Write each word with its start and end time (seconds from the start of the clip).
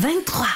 23. 0.00 0.49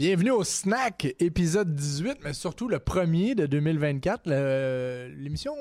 Bienvenue 0.00 0.30
au 0.30 0.44
Snack, 0.44 1.14
épisode 1.18 1.74
18, 1.74 2.20
mais 2.24 2.32
surtout 2.32 2.68
le 2.68 2.78
premier 2.78 3.34
de 3.34 3.44
2024. 3.44 4.22
Le- 4.24 5.12
L'émission 5.18 5.52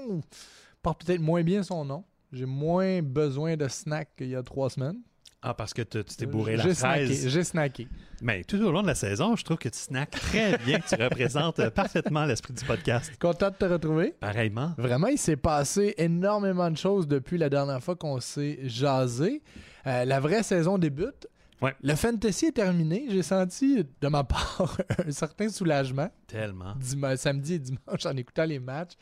porte 0.82 1.04
peut-être 1.06 1.20
moins 1.20 1.44
bien 1.44 1.62
son 1.62 1.84
nom. 1.84 2.06
J'ai 2.32 2.46
moins 2.46 3.02
besoin 3.02 3.58
de 3.58 3.68
snack 3.68 4.12
qu'il 4.18 4.30
y 4.30 4.36
a 4.38 4.42
trois 4.44 4.70
semaines. 4.70 4.96
Ah, 5.42 5.54
parce 5.54 5.74
que 5.74 5.82
tu 5.82 6.02
t'es 6.06 6.26
bourré 6.26 6.56
la 6.56 6.64
J'ai 6.64 6.74
fraise. 6.74 7.08
snacké. 7.10 7.30
J'ai 7.30 7.44
snacké. 7.44 7.88
Mais 8.22 8.46
tout 8.46 8.62
au 8.62 8.72
long 8.72 8.82
de 8.82 8.88
la 8.88 8.96
saison, 8.96 9.36
je 9.36 9.44
trouve 9.44 9.58
que 9.58 9.68
tu 9.68 9.78
snacks 9.78 10.12
très 10.12 10.58
bien, 10.60 10.80
que 10.80 10.88
tu 10.96 11.02
représentes 11.04 11.60
euh, 11.60 11.70
parfaitement 11.70 12.24
l'esprit 12.24 12.54
du 12.54 12.64
podcast. 12.64 13.12
Content 13.20 13.50
de 13.50 13.56
te 13.56 13.66
retrouver. 13.66 14.14
Pareillement. 14.22 14.74
Vraiment, 14.78 15.08
il 15.08 15.18
s'est 15.18 15.36
passé 15.36 15.96
énormément 15.98 16.72
de 16.72 16.78
choses 16.78 17.10
depuis 17.10 17.38
la 17.38 17.50
dernière 17.50 17.84
fois 17.84 17.98
qu'on 17.98 18.22
s'est 18.22 18.60
jasé. 18.64 19.42
Euh, 19.86 20.06
la 20.06 20.22
vraie 20.22 20.44
saison 20.44 20.78
débute. 20.78 21.28
Ouais. 21.62 21.76
Le 21.82 21.96
fantasy 21.96 22.46
est 22.48 22.52
terminé. 22.54 23.06
J'ai 23.10 23.24
senti 23.24 23.84
de 24.02 24.08
ma 24.08 24.24
part 24.26 24.78
un 25.06 25.12
certain 25.12 25.50
soulagement. 25.50 26.10
Tellement. 26.28 26.76
Samedi 27.18 27.56
et 27.56 27.60
dimanche 27.60 28.06
en 28.06 28.16
écoutant 28.16 28.46
les 28.46 28.60
matchs, 28.60 28.94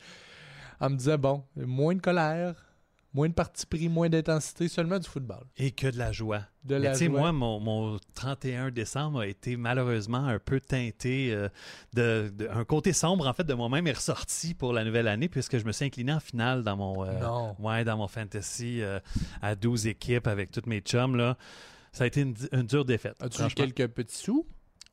en 0.80 0.90
me 0.90 0.96
disant 0.96 1.18
bon, 1.18 1.44
moins 1.56 1.94
de 1.94 2.00
colère, 2.00 2.54
moins 3.14 3.28
de 3.28 3.34
parti 3.34 3.64
pris, 3.64 3.88
moins 3.88 4.08
d'intensité, 4.08 4.68
seulement 4.68 4.98
du 4.98 5.08
football. 5.08 5.44
Et 5.56 5.70
que 5.70 5.86
de 5.86 5.98
la 5.98 6.12
joie. 6.12 6.42
De 6.64 6.74
Mais 6.74 6.80
la 6.86 6.92
tu 6.92 6.98
sais, 6.98 7.06
joie. 7.06 7.18
moi, 7.20 7.32
mon, 7.32 7.58
mon 7.60 7.98
31 8.14 8.70
décembre 8.70 9.20
a 9.20 9.26
été 9.26 9.56
malheureusement 9.56 10.26
un 10.26 10.38
peu 10.38 10.60
teinté 10.60 11.32
euh, 11.32 11.48
de, 11.94 12.30
de- 12.36 12.48
Un 12.48 12.64
côté 12.64 12.92
sombre, 12.92 13.26
en 13.26 13.32
fait, 13.32 13.44
de 13.44 13.54
moi-même 13.54 13.86
est 13.86 13.92
ressorti 13.92 14.52
pour 14.54 14.72
la 14.72 14.84
nouvelle 14.84 15.08
année, 15.08 15.28
puisque 15.28 15.56
je 15.58 15.64
me 15.64 15.72
suis 15.72 15.86
incliné 15.86 16.12
en 16.12 16.20
finale 16.20 16.62
dans 16.64 16.76
mon, 16.76 17.04
euh, 17.06 17.18
Non. 17.20 17.56
ouais, 17.60 17.84
dans 17.84 17.96
mon 17.96 18.08
fantasy 18.08 18.82
euh, 18.82 19.00
à 19.40 19.54
12 19.54 19.86
équipes 19.86 20.26
avec 20.26 20.50
toutes 20.50 20.66
mes 20.66 20.80
chums. 20.80 21.16
Là. 21.16 21.36
Ça 21.92 22.04
a 22.04 22.06
été 22.06 22.20
une, 22.20 22.34
une 22.52 22.62
dure 22.62 22.84
défaite. 22.84 23.16
As-tu 23.20 23.42
eu 23.42 23.48
quelques 23.48 23.88
petits 23.88 24.16
sous? 24.16 24.46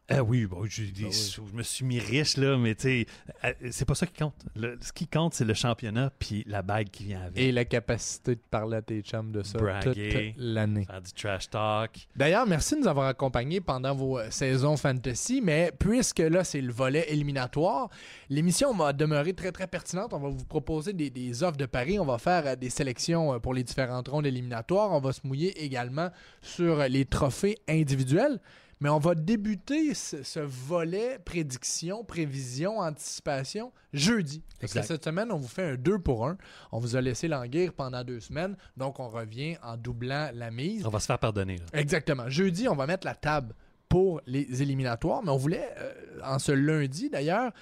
Ah 0.07 0.21
oui, 0.23 0.45
bon, 0.45 0.63
j'ai 0.65 0.85
des 0.91 1.05
Ah 1.05 1.07
oui. 1.07 1.13
sous. 1.13 1.47
je 1.47 1.53
me 1.55 1.63
suis 1.63 1.83
mis 1.83 1.97
riche, 1.99 2.37
là, 2.37 2.57
mais 2.59 2.75
tu 2.75 2.81
sais, 2.83 3.05
euh, 3.43 3.53
c'est 3.71 3.85
pas 3.85 3.95
ça 3.95 4.05
qui 4.05 4.13
compte. 4.13 4.35
Le- 4.55 4.77
ce 4.79 4.93
qui 4.93 5.07
compte, 5.07 5.33
c'est 5.33 5.45
le 5.45 5.55
championnat 5.55 6.11
puis 6.19 6.43
la 6.45 6.61
bague 6.61 6.89
qui 6.91 7.05
vient 7.05 7.21
avec. 7.23 7.39
Et 7.39 7.51
la 7.51 7.65
capacité 7.65 8.35
de 8.35 8.41
parler 8.51 8.77
à 8.77 8.81
tes 8.83 9.01
chums 9.01 9.31
de 9.31 9.41
ça 9.41 9.57
Braguer. 9.57 10.33
toute 10.35 10.43
l'année. 10.43 10.85
Faire 10.85 11.01
du 11.01 11.11
trash 11.11 11.49
talk. 11.49 12.07
D'ailleurs, 12.15 12.45
merci 12.45 12.75
de 12.75 12.81
nous 12.81 12.87
avoir 12.87 13.07
accompagnés 13.07 13.61
pendant 13.61 13.95
vos 13.95 14.19
euh, 14.19 14.27
saisons 14.29 14.77
fantasy, 14.77 15.41
mais 15.43 15.71
puisque 15.79 16.19
là, 16.19 16.43
c'est 16.43 16.61
le 16.61 16.71
volet 16.71 17.05
éliminatoire, 17.09 17.89
l'émission 18.29 18.75
va 18.75 18.93
demeurer 18.93 19.33
très, 19.33 19.51
très 19.51 19.65
pertinente. 19.65 20.13
On 20.13 20.19
va 20.19 20.29
vous 20.29 20.45
proposer 20.45 20.93
des, 20.93 21.09
des 21.09 21.41
offres 21.41 21.57
de 21.57 21.65
paris. 21.65 21.97
On 21.97 22.05
va 22.05 22.19
faire 22.19 22.45
euh, 22.45 22.55
des 22.55 22.69
sélections 22.69 23.39
pour 23.39 23.55
les 23.55 23.63
différentes 23.63 24.07
rondes 24.07 24.27
éliminatoires. 24.27 24.91
On 24.91 24.99
va 25.01 25.13
se 25.13 25.21
mouiller 25.25 25.63
également 25.63 26.09
sur 26.43 26.77
les 26.87 27.05
trophées 27.05 27.57
individuels. 27.67 28.39
Mais 28.85 28.91
on 28.91 28.99
va 28.99 29.15
débuter 29.15 29.95
ce, 29.95 30.21
ce 30.21 30.39
volet 30.39 31.17
prédiction, 31.17 32.03
prévision, 32.03 32.77
anticipation 32.77 33.73
jeudi. 33.93 34.43
Parce 34.61 34.75
que 34.75 34.83
cette 34.83 35.03
semaine, 35.03 35.31
on 35.31 35.37
vous 35.37 35.47
fait 35.47 35.71
un 35.71 35.75
2 35.75 35.97
pour 35.97 36.27
1. 36.27 36.37
On 36.71 36.77
vous 36.77 36.95
a 36.95 37.01
laissé 37.01 37.27
languir 37.27 37.73
pendant 37.73 38.03
deux 38.03 38.19
semaines. 38.19 38.55
Donc, 38.77 38.99
on 38.99 39.07
revient 39.07 39.57
en 39.63 39.75
doublant 39.75 40.29
la 40.35 40.51
mise. 40.51 40.85
On 40.85 40.89
va 40.89 40.99
se 40.99 41.07
faire 41.07 41.17
pardonner. 41.17 41.57
là. 41.57 41.63
Exactement. 41.73 42.29
Jeudi, 42.29 42.67
on 42.67 42.75
va 42.75 42.85
mettre 42.85 43.07
la 43.07 43.15
table 43.15 43.55
pour 43.89 44.21
les 44.27 44.61
éliminatoires, 44.61 45.23
mais 45.23 45.31
on 45.31 45.37
voulait, 45.37 45.67
euh, 45.79 46.19
en 46.23 46.37
ce 46.37 46.51
lundi 46.51 47.09
d'ailleurs, 47.09 47.53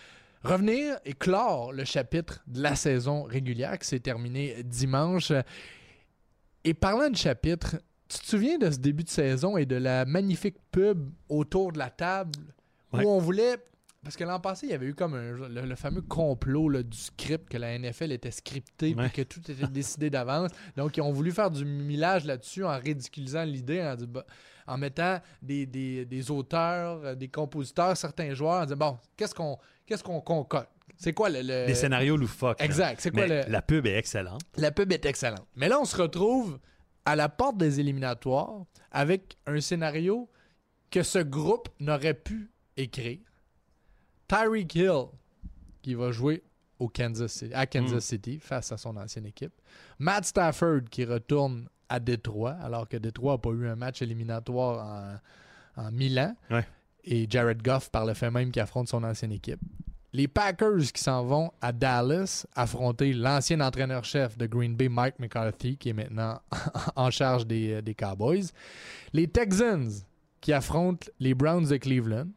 revenir 0.44 0.98
et 1.06 1.14
clore 1.14 1.72
le 1.72 1.86
chapitre 1.86 2.44
de 2.48 2.62
la 2.62 2.76
saison 2.76 3.24
régulière 3.24 3.80
qui 3.80 3.88
s'est 3.88 4.02
terminé 4.02 4.62
dimanche. 4.66 5.32
Et 6.66 6.74
parlant 6.74 7.10
de 7.10 7.16
chapitre, 7.16 7.78
tu 8.14 8.20
te 8.20 8.26
souviens 8.28 8.58
de 8.58 8.70
ce 8.72 8.78
début 8.78 9.04
de 9.04 9.10
saison 9.10 9.58
et 9.58 9.66
de 9.66 9.76
la 9.76 10.06
magnifique 10.06 10.58
pub 10.72 11.10
autour 11.30 11.72
de 11.72 11.78
la 11.80 11.90
table 11.90 12.40
Ouais. 12.92 13.04
où 13.06 13.10
on 13.10 13.20
voulait. 13.20 13.58
Parce 14.04 14.18
que 14.18 14.24
l'an 14.26 14.40
passé, 14.40 14.68
il 14.68 14.72
y 14.72 14.76
avait 14.76 14.88
eu 14.88 14.94
comme 14.94 15.14
un- 15.14 15.48
le, 15.48 15.62
le 15.62 15.76
fameux 15.76 16.02
complot 16.02 16.68
là, 16.70 16.84
du 16.84 16.98
script, 16.98 17.50
que 17.50 17.58
la 17.58 17.74
NFL 17.80 18.12
était 18.12 18.32
scriptée 18.32 18.94
Ouais. 18.96 19.10
que 19.10 19.22
tout 19.22 19.40
était 19.50 19.66
décidé 19.72 20.10
d'avance. 20.10 20.52
Donc, 20.76 20.98
ils 20.98 21.02
ont 21.02 21.12
voulu 21.14 21.32
faire 21.32 21.50
du 21.50 21.64
millage 21.66 22.26
là-dessus 22.26 22.66
en 22.66 22.78
ridiculisant 22.78 23.44
l'idée, 23.46 23.82
en, 23.82 23.96
bah, 24.06 24.26
en 24.68 24.78
mettant 24.78 25.20
des, 25.42 25.66
des- 25.66 26.06
des 26.06 26.32
auteurs, 26.32 27.00
euh, 27.06 27.16
des 27.16 27.30
compositeurs, 27.30 27.96
certains 27.96 28.34
joueurs, 28.34 28.62
en 28.62 28.66
disant 28.66 28.78
bon, 28.78 28.98
qu'est-ce 29.16 29.34
qu'on 29.34 29.58
qu'est-ce 29.86 30.04
qu'on 30.04 30.20
concocte? 30.22 30.70
C'est 30.98 31.14
quoi 31.14 31.30
le. 31.30 31.40
le- 31.42 31.66
Des 31.66 31.74
scénarios 31.76 32.18
loufoques. 32.18 32.62
Exact. 32.62 33.00
C'est 33.02 33.10
quoi 33.12 33.26
Mais 33.26 33.44
le. 33.46 33.52
La 33.52 33.62
pub 33.62 33.88
est 33.88 33.98
excellente. 33.98 34.42
La 34.58 34.72
pub 34.72 34.92
est 34.92 35.06
excellente. 35.06 35.48
Mais 35.56 35.68
là, 35.70 35.80
on 35.80 35.86
se 35.86 35.96
retrouve 35.98 36.60
à 37.06 37.16
la 37.16 37.30
porte 37.30 37.58
des 37.58 37.80
éliminatoires 37.80 38.66
avec 38.92 39.38
un 39.46 39.60
scénario 39.60 40.30
que 40.90 41.04
ce 41.04 41.20
groupe 41.20 41.70
n'aurait 41.80 42.14
pu 42.14 42.52
écrire. 42.78 43.20
Tyreek 44.28 44.76
Hill, 44.76 45.06
qui 45.82 45.96
va 45.96 46.12
jouer 46.12 46.44
au 46.80 46.88
Kansas 46.88 47.32
City, 47.32 47.54
à 47.54 47.66
Kansas 47.66 47.98
Mm. 47.98 48.00
City 48.02 48.40
face 48.40 48.72
à 48.72 48.78
son 48.78 48.96
ancienne 48.98 49.26
équipe. 49.26 49.54
Matt 50.00 50.26
Stafford, 50.26 50.82
qui 50.90 51.06
retourne 51.06 51.68
à 51.90 52.00
Détroit, 52.00 52.54
alors 52.62 52.88
que 52.88 52.98
Détroit 52.98 53.34
n'a 53.34 53.38
pas 53.38 53.50
eu 53.52 53.68
un 53.68 53.76
match 53.76 54.02
éliminatoire 54.02 55.20
en, 55.78 55.84
en. 55.84 55.92
Ouais. 56.52 56.66
Et 57.04 57.28
Jared 57.30 57.62
Goff, 57.62 57.90
par 57.90 58.06
le 58.06 58.14
fait 58.14 58.32
même, 58.32 58.52
qui 58.52 58.60
affronte 58.60 58.88
son 58.88 59.04
ancienne 59.04 59.32
équipe. 59.34 59.60
Les 60.14 60.28
Packers 60.28 60.94
qui 60.94 61.02
s'en 61.02 61.24
vont 61.24 61.52
à 61.60 61.72
Dallas 61.72 62.46
affronter 62.56 63.14
l'ancien 63.14 63.60
entraîneur-chef 63.62 64.38
de 64.38 64.46
Green 64.46 64.76
Bay, 64.76 64.88
Mike 64.88 65.18
McCarthy, 65.18 65.76
qui 65.76 65.90
est 65.90 65.94
maintenant 65.94 66.40
en 66.96 67.10
charge 67.10 67.48
des, 67.48 67.82
des 67.82 67.96
Cowboys. 67.96 68.46
Les 69.12 69.28
Texans 69.28 69.90
qui 70.40 70.54
affrontent 70.54 71.08
les 71.20 71.34
Browns 71.34 71.70
de 71.70 71.78
Cleveland. 71.78 72.28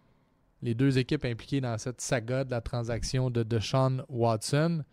Les 0.62 0.74
deux 0.74 0.96
équipes 0.96 1.24
impliquées 1.24 1.60
dans 1.60 1.76
cette 1.76 2.00
saga 2.00 2.44
de 2.44 2.50
la 2.50 2.60
transaction 2.60 3.30
de 3.30 3.42
Deshaun 3.42 4.04
Watson. 4.08 4.84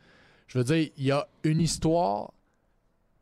Je 0.48 0.58
veux 0.58 0.64
dire, 0.64 0.90
il 0.98 1.06
y 1.06 1.12
a 1.12 1.28
une 1.44 1.62
histoire 1.62 2.34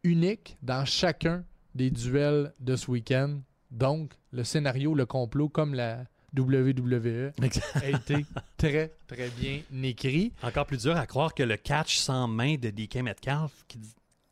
unique 0.04 0.58
dans 0.64 0.86
chacun 0.86 1.44
des 1.76 1.92
duels 1.92 2.54
de 2.60 2.76
ce 2.76 2.90
week-end. 2.90 3.42
Donc, 3.70 4.14
le 4.32 4.44
scénario, 4.44 4.96
le 4.96 5.06
complot, 5.06 5.50
comme 5.50 5.74
la 5.74 6.06
WWE, 6.38 7.32
a 7.76 7.90
été 7.90 8.26
très, 8.58 8.92
très 9.08 9.30
bien 9.30 9.62
écrit. 9.84 10.32
Encore 10.44 10.66
plus 10.66 10.82
dur 10.84 10.96
à 10.96 11.06
croire 11.06 11.34
que 11.34 11.44
le 11.44 11.58
catch 11.58 11.98
sans 11.98 12.28
main 12.28 12.56
de 12.56 12.70
DK 12.70 12.98
Metcalf 12.98 13.52
qui 13.68 13.80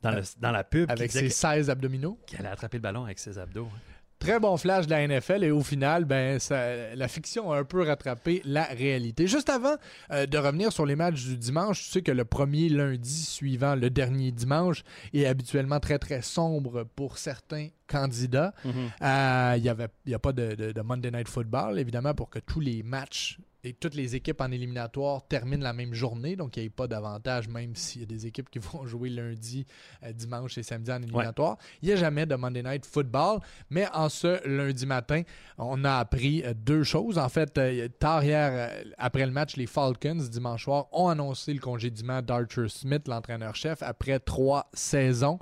dans, 0.02 0.12
le- 0.12 0.22
dans 0.40 0.52
la 0.52 0.64
pub 0.64 0.90
Avec 0.90 1.12
ses 1.12 1.30
16 1.30 1.70
abdominaux. 1.70 2.18
qu'elle 2.26 2.46
a 2.46 2.52
attrapé 2.52 2.78
le 2.78 2.82
ballon 2.82 3.04
avec 3.04 3.20
ses 3.20 3.38
abdos. 3.38 3.66
hein. 3.74 3.80
Très 4.20 4.38
bon 4.38 4.58
flash 4.58 4.86
de 4.86 4.92
la 4.92 5.08
NFL 5.08 5.46
et 5.46 5.52
au 5.52 5.64
final, 5.64 6.04
ben, 6.04 6.40
ça- 6.40 6.94
la 6.94 7.08
fiction 7.08 7.54
a 7.54 7.60
un 7.60 7.64
peu 7.64 7.84
rattrapé 7.84 8.42
la 8.44 8.64
réalité. 8.66 9.28
Juste 9.28 9.50
avant 9.50 9.76
euh, 10.12 10.26
de 10.26 10.38
revenir 10.38 10.74
sur 10.74 10.86
les 10.86 10.98
matchs 10.98 11.24
du 11.26 11.38
dimanche, 11.38 11.86
tu 11.86 11.90
sais 11.92 12.02
que 12.02 12.12
le 12.12 12.26
premier 12.26 12.68
lundi 12.68 13.24
suivant 13.24 13.76
le 13.76 13.90
dernier 13.90 14.32
dimanche 14.34 14.84
est 15.14 15.26
habituellement 15.26 15.80
très 15.80 16.00
très 16.00 16.22
sombre 16.22 16.84
pour 16.98 17.18
certains 17.18 17.70
candidats. 17.88 18.54
Euh, 19.02 19.54
Il 19.58 19.64
n'y 19.64 19.70
avait 19.70 19.88
il 20.06 20.12
y 20.12 20.16
a 20.16 20.20
pas 20.20 20.34
de, 20.34 20.54
de- 20.54 20.72
de 20.74 20.82
Monday 20.82 21.12
Night 21.12 21.28
Football, 21.30 21.80
évidemment, 21.80 22.14
pour 22.14 22.30
que 22.30 22.40
tous 22.40 22.60
les 22.60 22.84
matchs 22.84 23.38
et 23.64 23.74
toutes 23.74 23.96
les 23.96 24.16
équipes 24.16 24.42
en 24.42 24.52
éliminatoire 24.52 25.28
terminent 25.28 25.64
la 25.64 25.74
même 25.74 25.94
journée, 25.94 26.36
donc 26.36 26.56
il 26.56 26.62
n'y 26.62 26.68
a 26.68 26.72
pas 26.72 26.88
d'avantage, 26.88 27.50
même 27.50 27.76
s'il 27.76 28.02
y 28.02 28.04
a 28.04 28.08
des 28.08 28.26
équipes 28.26 28.50
qui 28.50 28.60
vont 28.60 28.86
jouer 28.86 29.10
lundi, 29.10 29.66
euh, 30.04 30.14
dimanche 30.14 30.58
et 30.58 30.64
samedi 30.64 30.92
en 30.92 31.02
éliminatoire. 31.02 31.58
Il 31.82 31.88
n'y 31.88 31.94
a 31.94 31.98
jamais 31.98 32.26
de 32.26 32.36
Monday 32.36 32.64
Night 32.64 32.86
Football, 32.86 33.40
mais 33.70 33.88
en 33.94 34.08
ce 34.10 34.48
lundi 34.48 34.86
matin, 34.86 35.24
on 35.58 35.84
a 35.84 35.96
appris 35.96 36.44
euh, 36.44 36.54
deux 36.56 36.84
choses. 36.84 37.18
En 37.18 37.30
fait, 37.30 37.58
euh, 37.58 37.88
tard 38.00 38.24
hier, 38.24 38.84
après 38.98 39.26
le 39.26 39.32
match, 39.32 39.58
les 39.58 39.68
Falcons, 39.68 40.28
dimanche 40.30 40.64
soir, 40.64 40.88
ont 40.92 41.10
annoncé 41.10 41.54
le 41.54 41.60
congédiement 41.60 42.22
d'Archer 42.22 42.70
Smith, 42.70 43.08
l'entraîneur-chef, 43.08 43.84
après 43.84 44.20
trois 44.20 44.70
saisons. 44.74 45.40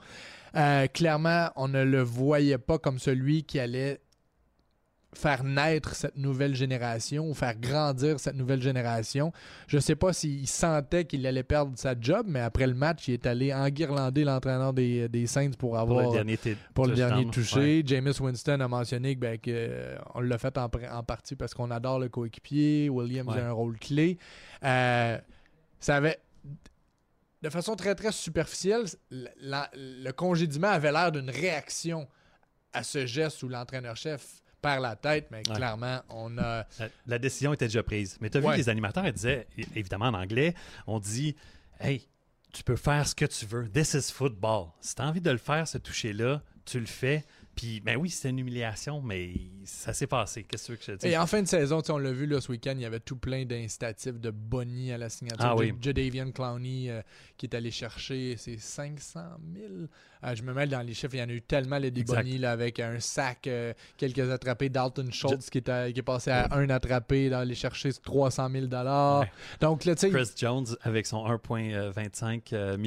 clairement, 0.93 1.49
on 1.55 1.67
ne 1.67 1.83
le 1.83 2.01
voyait 2.01 2.57
pas 2.57 2.79
comme 2.79 2.97
celui 2.97 3.43
qui 3.43 3.59
allait 3.59 4.01
faire 5.13 5.43
naître 5.43 5.95
cette 5.95 6.17
nouvelle 6.17 6.55
génération 6.55 7.27
ou 7.27 7.33
faire 7.33 7.57
grandir 7.57 8.19
cette 8.19 8.35
nouvelle 8.35 8.61
génération. 8.61 9.31
Je 9.67 9.77
ne 9.77 9.81
sais 9.81 9.95
pas 9.95 10.13
s'il 10.13 10.47
sentait 10.47 11.05
qu'il 11.05 11.25
allait 11.25 11.43
perdre 11.43 11.71
sa 11.75 11.99
job, 11.99 12.25
mais 12.29 12.41
après 12.41 12.67
le 12.67 12.73
match, 12.73 13.07
il 13.07 13.15
est 13.15 13.25
allé 13.25 13.53
enguirlander 13.53 14.23
l'entraîneur 14.23 14.73
des, 14.73 15.09
des, 15.09 15.27
Saints 15.27 15.51
pour 15.57 15.77
avoir 15.77 16.03
pour 16.03 16.11
le 16.11 16.17
dernier, 16.17 16.39
pour 16.73 16.85
le 16.87 16.95
dernier 16.95 17.25
touché. 17.31 17.83
Jameis 17.85 18.19
Winston 18.19 18.59
a 18.59 18.67
mentionné 18.67 19.15
qu'on 19.15 19.21
ben, 19.21 19.37
que, 19.37 19.95
on 20.13 20.21
l'a 20.21 20.37
fait 20.37 20.57
en, 20.57 20.65
en, 20.65 21.03
partie 21.03 21.35
parce 21.35 21.53
qu'on 21.53 21.71
adore 21.71 21.99
le 21.99 22.09
coéquipier. 22.09 22.89
Williams 22.89 23.35
a 23.35 23.47
un 23.47 23.51
rôle 23.51 23.77
clé. 23.79 24.17
Euh, 24.63 25.17
ça 25.79 25.95
avait 25.95 26.19
de 27.41 27.49
façon 27.49 27.75
très 27.75 27.95
très 27.95 28.11
superficielle, 28.11 28.85
le 29.11 30.11
congédiement 30.11 30.69
avait 30.69 30.91
l'air 30.91 31.11
d'une 31.11 31.29
réaction 31.29 32.07
à 32.73 32.83
ce 32.83 33.05
geste 33.05 33.43
où 33.43 33.47
l'entraîneur-chef 33.47 34.41
perd 34.67 34.81
la 34.81 34.95
tête, 34.95 35.27
mais 35.31 35.43
clairement, 35.43 36.01
on 36.09 36.37
a. 36.37 36.65
La, 37.05 37.19
décision 37.19 37.53
était 37.53 37.67
déjà 37.67 37.83
prise. 37.83 38.17
Mais 38.21 38.29
tu 38.29 38.37
as 38.37 38.41
vu, 38.41 38.55
les 38.55 38.69
animateurs, 38.69 39.05
ils 39.05 39.13
disaient, 39.13 39.47
évidemment 39.75 40.07
en 40.07 40.13
anglais, 40.13 40.53
on 40.85 40.99
dit 40.99 41.35
Hey, 41.79 42.07
tu 42.53 42.63
peux 42.63 42.75
faire 42.75 43.07
ce 43.07 43.15
que 43.15 43.25
tu 43.25 43.45
veux. 43.45 43.69
This 43.69 43.93
is 43.93 44.11
football. 44.11 44.69
Si 44.81 44.95
tu 44.95 45.01
as 45.01 45.05
envie 45.05 45.21
de 45.21 45.31
le 45.31 45.37
faire, 45.37 45.67
ce 45.67 45.77
toucher-là, 45.77 46.41
tu 46.65 46.79
le 46.79 46.85
fais. 46.85 47.25
Puis, 47.57 47.79
ben 47.79 47.97
oui, 47.97 48.11
c'était 48.11 48.29
une 48.29 48.37
humiliation, 48.37 49.01
mais 49.01 49.33
ça 49.65 49.91
s'est 49.91 50.05
passé. 50.05 50.43
Qu'est-ce 50.43 50.61
que 50.61 50.65
tu 50.67 50.71
veux 50.73 50.77
que 50.77 50.83
je 50.83 50.91
te 50.91 50.97
dise? 50.97 51.11
Et 51.11 51.17
en 51.17 51.25
fin 51.25 51.41
de 51.41 51.47
saison, 51.47 51.81
on 51.89 51.97
l'a 51.97 52.11
vu 52.11 52.27
là, 52.27 52.39
ce 52.39 52.51
week-end, 52.51 52.73
il 52.75 52.81
y 52.81 52.85
avait 52.85 52.99
tout 52.99 53.15
plein 53.15 53.45
d'incitatifs 53.45 54.19
de 54.19 54.29
Bonnie 54.29 54.91
à 54.91 54.99
la 54.99 55.09
signature. 55.09 55.43
Ah, 55.43 55.55
oui. 55.55 55.73
Jadavian 55.81 56.29
Clowney 56.29 56.91
euh, 56.91 57.01
qui 57.35 57.47
est 57.47 57.55
allé 57.55 57.71
chercher 57.71 58.37
ses 58.37 58.59
500 58.59 59.21
000. 59.55 59.65
Euh, 60.23 60.35
je 60.35 60.43
me 60.43 60.53
mêle 60.53 60.69
dans 60.69 60.83
les 60.83 60.93
chiffres, 60.93 61.15
il 61.15 61.19
y 61.19 61.23
en 61.23 61.29
a 61.29 61.33
eu 61.33 61.41
tellement 61.41 61.79
les 61.79 61.89
Bonnie 61.89 62.37
là, 62.37 62.51
avec 62.51 62.79
un 62.79 62.99
sac, 62.99 63.47
euh, 63.47 63.73
quelques 63.97 64.29
attrapés. 64.29 64.69
Dalton 64.69 65.11
Schultz 65.11 65.49
qui, 65.49 65.57
est 65.57 65.93
qui 65.93 65.99
est 65.99 66.03
passé 66.03 66.29
à 66.29 66.53
un 66.55 66.69
attrapé, 66.69 67.31
d'aller 67.31 67.55
chercher 67.55 67.91
300 67.91 68.49
000 68.51 68.65
Donc, 69.61 69.85
là, 69.85 69.95
Chris 69.95 70.29
Jones 70.35 70.67
avec 70.83 71.07
son 71.07 71.25
1,25 71.25 72.77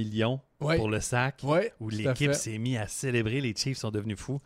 pour 0.60 0.88
le 0.88 1.00
sac, 1.00 1.42
où 1.80 1.88
l'équipe 1.88 2.34
s'est 2.34 2.58
mise 2.58 2.78
à 2.78 2.86
célébrer. 2.86 3.40
Les 3.40 3.54
Chiefs 3.54 3.78
sont 3.78 3.90
devenus 3.90 4.18
fous. 4.18 4.40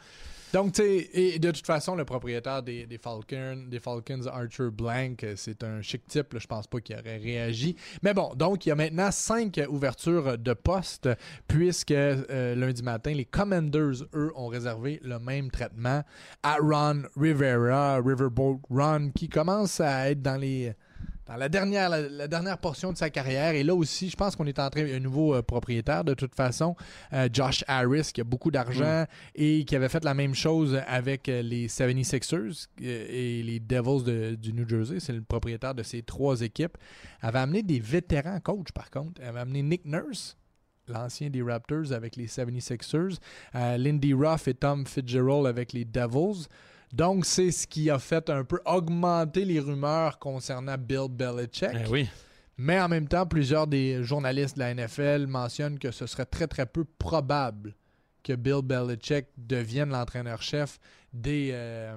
Donc, 0.55 0.73
tu 0.75 0.83
sais, 0.83 1.11
et 1.15 1.39
de 1.41 1.51
toute 1.51 1.67
façon, 1.67 1.97
le 1.97 2.05
propriétaire 2.05 2.63
des, 2.63 2.87
Falcons, 3.03 3.65
des 3.69 3.81
Falcons, 3.81 4.25
Archer 4.29 4.71
Blank, 4.71 5.27
c'est 5.35 5.65
un 5.65 5.83
chic 5.83 6.07
type. 6.07 6.39
je 6.39 6.47
pense 6.47 6.69
pas 6.69 6.79
qu'il 6.81 6.95
aurait 6.95 7.17
réagi. 7.17 7.75
Mais 8.05 8.15
bon, 8.15 8.33
donc, 8.37 8.65
il 8.65 8.69
y 8.69 8.73
a 8.73 8.77
maintenant 8.77 9.11
cinq 9.11 9.61
ouvertures 9.69 10.39
de 10.39 10.53
poste, 10.53 11.09
puisque 11.49 11.91
euh, 11.91 12.55
lundi 12.55 12.85
matin, 12.85 13.15
les 13.15 13.25
Commanders, 13.25 14.05
eux, 14.15 14.31
ont 14.37 14.47
réservé 14.47 15.01
le 15.03 15.19
même 15.19 15.51
traitement 15.51 16.05
à 16.45 16.57
Ron 16.61 17.03
Rivera, 17.17 17.97
Riverboat 17.97 18.61
Ron, 18.71 19.11
qui 19.13 19.29
commence 19.29 19.81
à 19.81 20.09
être 20.13 20.23
dans 20.23 20.41
les 20.41 20.73
dans 21.27 21.37
la 21.37 21.49
dernière, 21.49 21.89
la, 21.89 22.29
dernière 22.29 22.59
portion 22.59 22.93
de 22.93 22.97
sa 22.97 23.11
carrière. 23.11 23.55
Et 23.55 23.63
là 23.63 23.75
aussi, 23.75 24.11
je 24.11 24.17
pense 24.17 24.37
qu'on 24.37 24.47
est 24.47 24.59
en 24.59 24.69
train 24.69 24.85
un 24.85 25.01
nouveau 25.01 25.35
euh, 25.35 25.43
propriétaire 25.43 26.05
de 26.05 26.15
toute 26.15 26.35
façon, 26.35 26.77
euh, 27.13 27.29
Josh 27.33 27.65
Harris, 27.67 28.11
qui 28.13 28.21
a 28.21 28.25
beaucoup 28.25 28.51
d'argent 28.51 29.03
mm. 29.03 29.07
et 29.35 29.65
qui 29.65 29.77
avait 29.77 29.89
fait 29.89 30.05
la 30.05 30.15
même 30.15 30.35
chose 30.35 30.79
avec 30.87 31.29
euh, 31.29 31.43
les 31.43 31.69
76ers 31.69 32.67
et 32.81 33.43
les 33.43 33.61
Devils 33.61 34.37
du 34.37 34.53
New 34.53 34.69
Jersey. 34.69 35.01
C'est 35.01 35.13
le 35.13 35.23
propriétaire 35.23 35.75
de 35.75 35.83
ces 35.83 36.03
trois 36.03 36.43
équipes. 36.43 36.77
avait 37.23 37.39
amené 37.39 37.63
des 37.63 37.81
vétérans 37.81 38.41
coach, 38.41 38.73
par 38.73 38.91
contre. 38.91 39.21
Elle 39.23 39.29
avait 39.29 39.41
amené 39.41 39.63
Nick 39.63 39.85
Nurse, 39.87 40.37
l'ancien 40.89 41.31
des 41.31 41.43
Raptors 41.43 41.93
avec 41.93 42.17
les 42.17 42.27
76ers, 42.27 43.19
Lindy 43.55 44.13
Ruff 44.13 44.49
et 44.49 44.55
Tom 44.55 44.87
Fitzgerald 44.87 45.47
avec 45.47 45.73
les 45.73 45.85
Devils. 45.85 46.47
Donc, 46.93 47.27
c'est 47.27 47.51
ce 47.51 47.67
qui 47.67 47.91
a 47.91 47.99
fait 47.99 48.31
un 48.31 48.45
peu 48.45 48.61
augmenter 48.65 49.45
les 49.45 49.61
rumeurs 49.61 50.19
concernant 50.19 50.77
Bill 50.79 51.09
Belichick. 51.09 51.71
Eh 51.73 51.89
oui. 51.89 52.09
Mais 52.57 52.81
en 52.81 52.89
même 52.89 53.09
temps, 53.09 53.27
plusieurs 53.27 53.67
des 53.67 54.05
journalistes 54.05 54.57
de 54.57 54.61
la 54.61 54.75
NFL 54.75 55.27
mentionnent 55.27 55.79
que 55.79 55.91
ce 55.91 56.07
serait 56.07 56.27
très 56.27 56.47
très 56.47 56.67
peu 56.67 56.85
probable 56.85 57.75
que 58.23 58.33
Bill 58.33 58.63
Belichick 58.63 59.27
devienne 59.37 59.91
l'entraîneur-chef 59.91 60.79
des, 61.13 61.51
euh, 61.53 61.97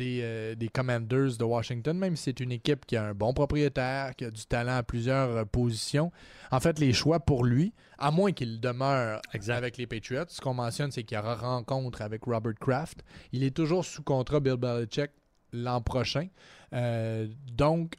euh, 0.00 0.54
des, 0.54 0.68
Commanders 0.68 1.36
de 1.36 1.44
Washington, 1.44 1.96
même 1.96 2.16
si 2.16 2.24
c'est 2.24 2.40
une 2.40 2.52
équipe 2.52 2.86
qui 2.86 2.96
a 2.96 3.04
un 3.04 3.14
bon 3.14 3.34
propriétaire, 3.34 4.16
qui 4.16 4.24
a 4.24 4.30
du 4.30 4.46
talent 4.46 4.76
à 4.76 4.82
plusieurs 4.82 5.30
euh, 5.30 5.44
positions. 5.44 6.10
En 6.50 6.58
fait, 6.58 6.78
les 6.78 6.92
choix 6.94 7.20
pour 7.20 7.44
lui, 7.44 7.74
à 7.98 8.10
moins 8.10 8.32
qu'il 8.32 8.60
demeure 8.60 9.20
avec 9.48 9.76
les 9.76 9.86
Patriots, 9.86 10.24
ce 10.28 10.40
qu'on 10.40 10.54
mentionne, 10.54 10.90
c'est 10.90 11.04
qu'il 11.04 11.16
y 11.16 11.20
aura 11.20 11.34
rencontre 11.34 12.00
avec 12.00 12.24
Robert 12.24 12.54
Kraft. 12.58 13.04
Il 13.32 13.42
est 13.42 13.54
toujours 13.54 13.84
sous 13.84 14.02
contrat 14.02 14.40
Bill 14.40 14.56
Belichick 14.56 15.10
l'an 15.52 15.80
prochain. 15.82 16.28
Euh, 16.72 17.28
donc, 17.52 17.94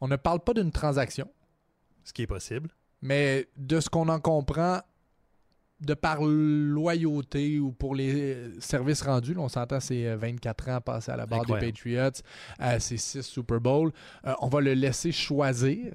on 0.00 0.08
ne 0.08 0.16
parle 0.16 0.40
pas 0.40 0.54
d'une 0.54 0.70
transaction. 0.70 1.30
Ce 2.04 2.12
qui 2.12 2.22
est 2.22 2.26
possible. 2.26 2.70
Mais 3.02 3.48
de 3.56 3.80
ce 3.80 3.88
qu'on 3.88 4.08
en 4.08 4.20
comprend, 4.20 4.80
de 5.80 5.94
par 5.94 6.22
loyauté 6.22 7.60
ou 7.60 7.72
pour 7.72 7.94
les 7.94 8.50
services 8.60 9.02
rendus, 9.02 9.36
on 9.38 9.48
s'entend 9.48 9.80
c'est 9.80 10.14
24 10.16 10.68
ans 10.70 10.80
passés 10.80 11.12
à 11.12 11.16
la 11.16 11.26
barre 11.26 11.46
des 11.46 11.52
Patriots, 11.52 12.10
euh, 12.60 12.76
c'est 12.80 12.96
6 12.96 13.22
Super 13.22 13.60
Bowl, 13.60 13.92
euh, 14.26 14.34
on 14.40 14.48
va 14.48 14.60
le 14.60 14.74
laisser 14.74 15.12
choisir. 15.12 15.92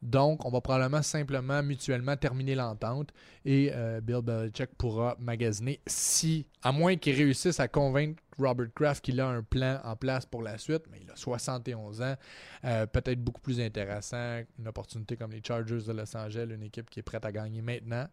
Donc, 0.00 0.44
on 0.44 0.50
va 0.50 0.60
probablement 0.60 1.02
simplement 1.02 1.60
mutuellement 1.60 2.16
terminer 2.16 2.54
l'entente 2.54 3.10
et 3.44 3.72
euh, 3.74 4.00
Bill 4.00 4.20
Belichick 4.22 4.70
pourra 4.78 5.16
magasiner 5.18 5.80
si, 5.88 6.46
à 6.62 6.70
moins 6.70 6.94
qu'il 6.94 7.16
réussisse 7.16 7.58
à 7.58 7.66
convaincre 7.66 8.22
Robert 8.38 8.68
Kraft 8.76 9.04
qu'il 9.04 9.20
a 9.20 9.26
un 9.26 9.42
plan 9.42 9.80
en 9.82 9.96
place 9.96 10.24
pour 10.24 10.42
la 10.42 10.56
suite, 10.56 10.84
mais 10.92 11.00
il 11.02 11.10
a 11.10 11.16
71 11.16 12.00
ans, 12.00 12.14
peut-être 12.62 13.20
beaucoup 13.20 13.40
plus 13.40 13.60
intéressant, 13.60 14.42
une 14.60 14.68
opportunité 14.68 15.16
comme 15.16 15.32
les 15.32 15.42
Chargers 15.44 15.82
de 15.84 15.92
Los 15.92 16.16
Angeles, 16.16 16.46
une 16.48 16.62
équipe 16.62 16.88
qui 16.88 17.00
est 17.00 17.02
prête 17.02 17.24
à 17.24 17.32
gagner 17.32 17.60
maintenant 17.60 18.06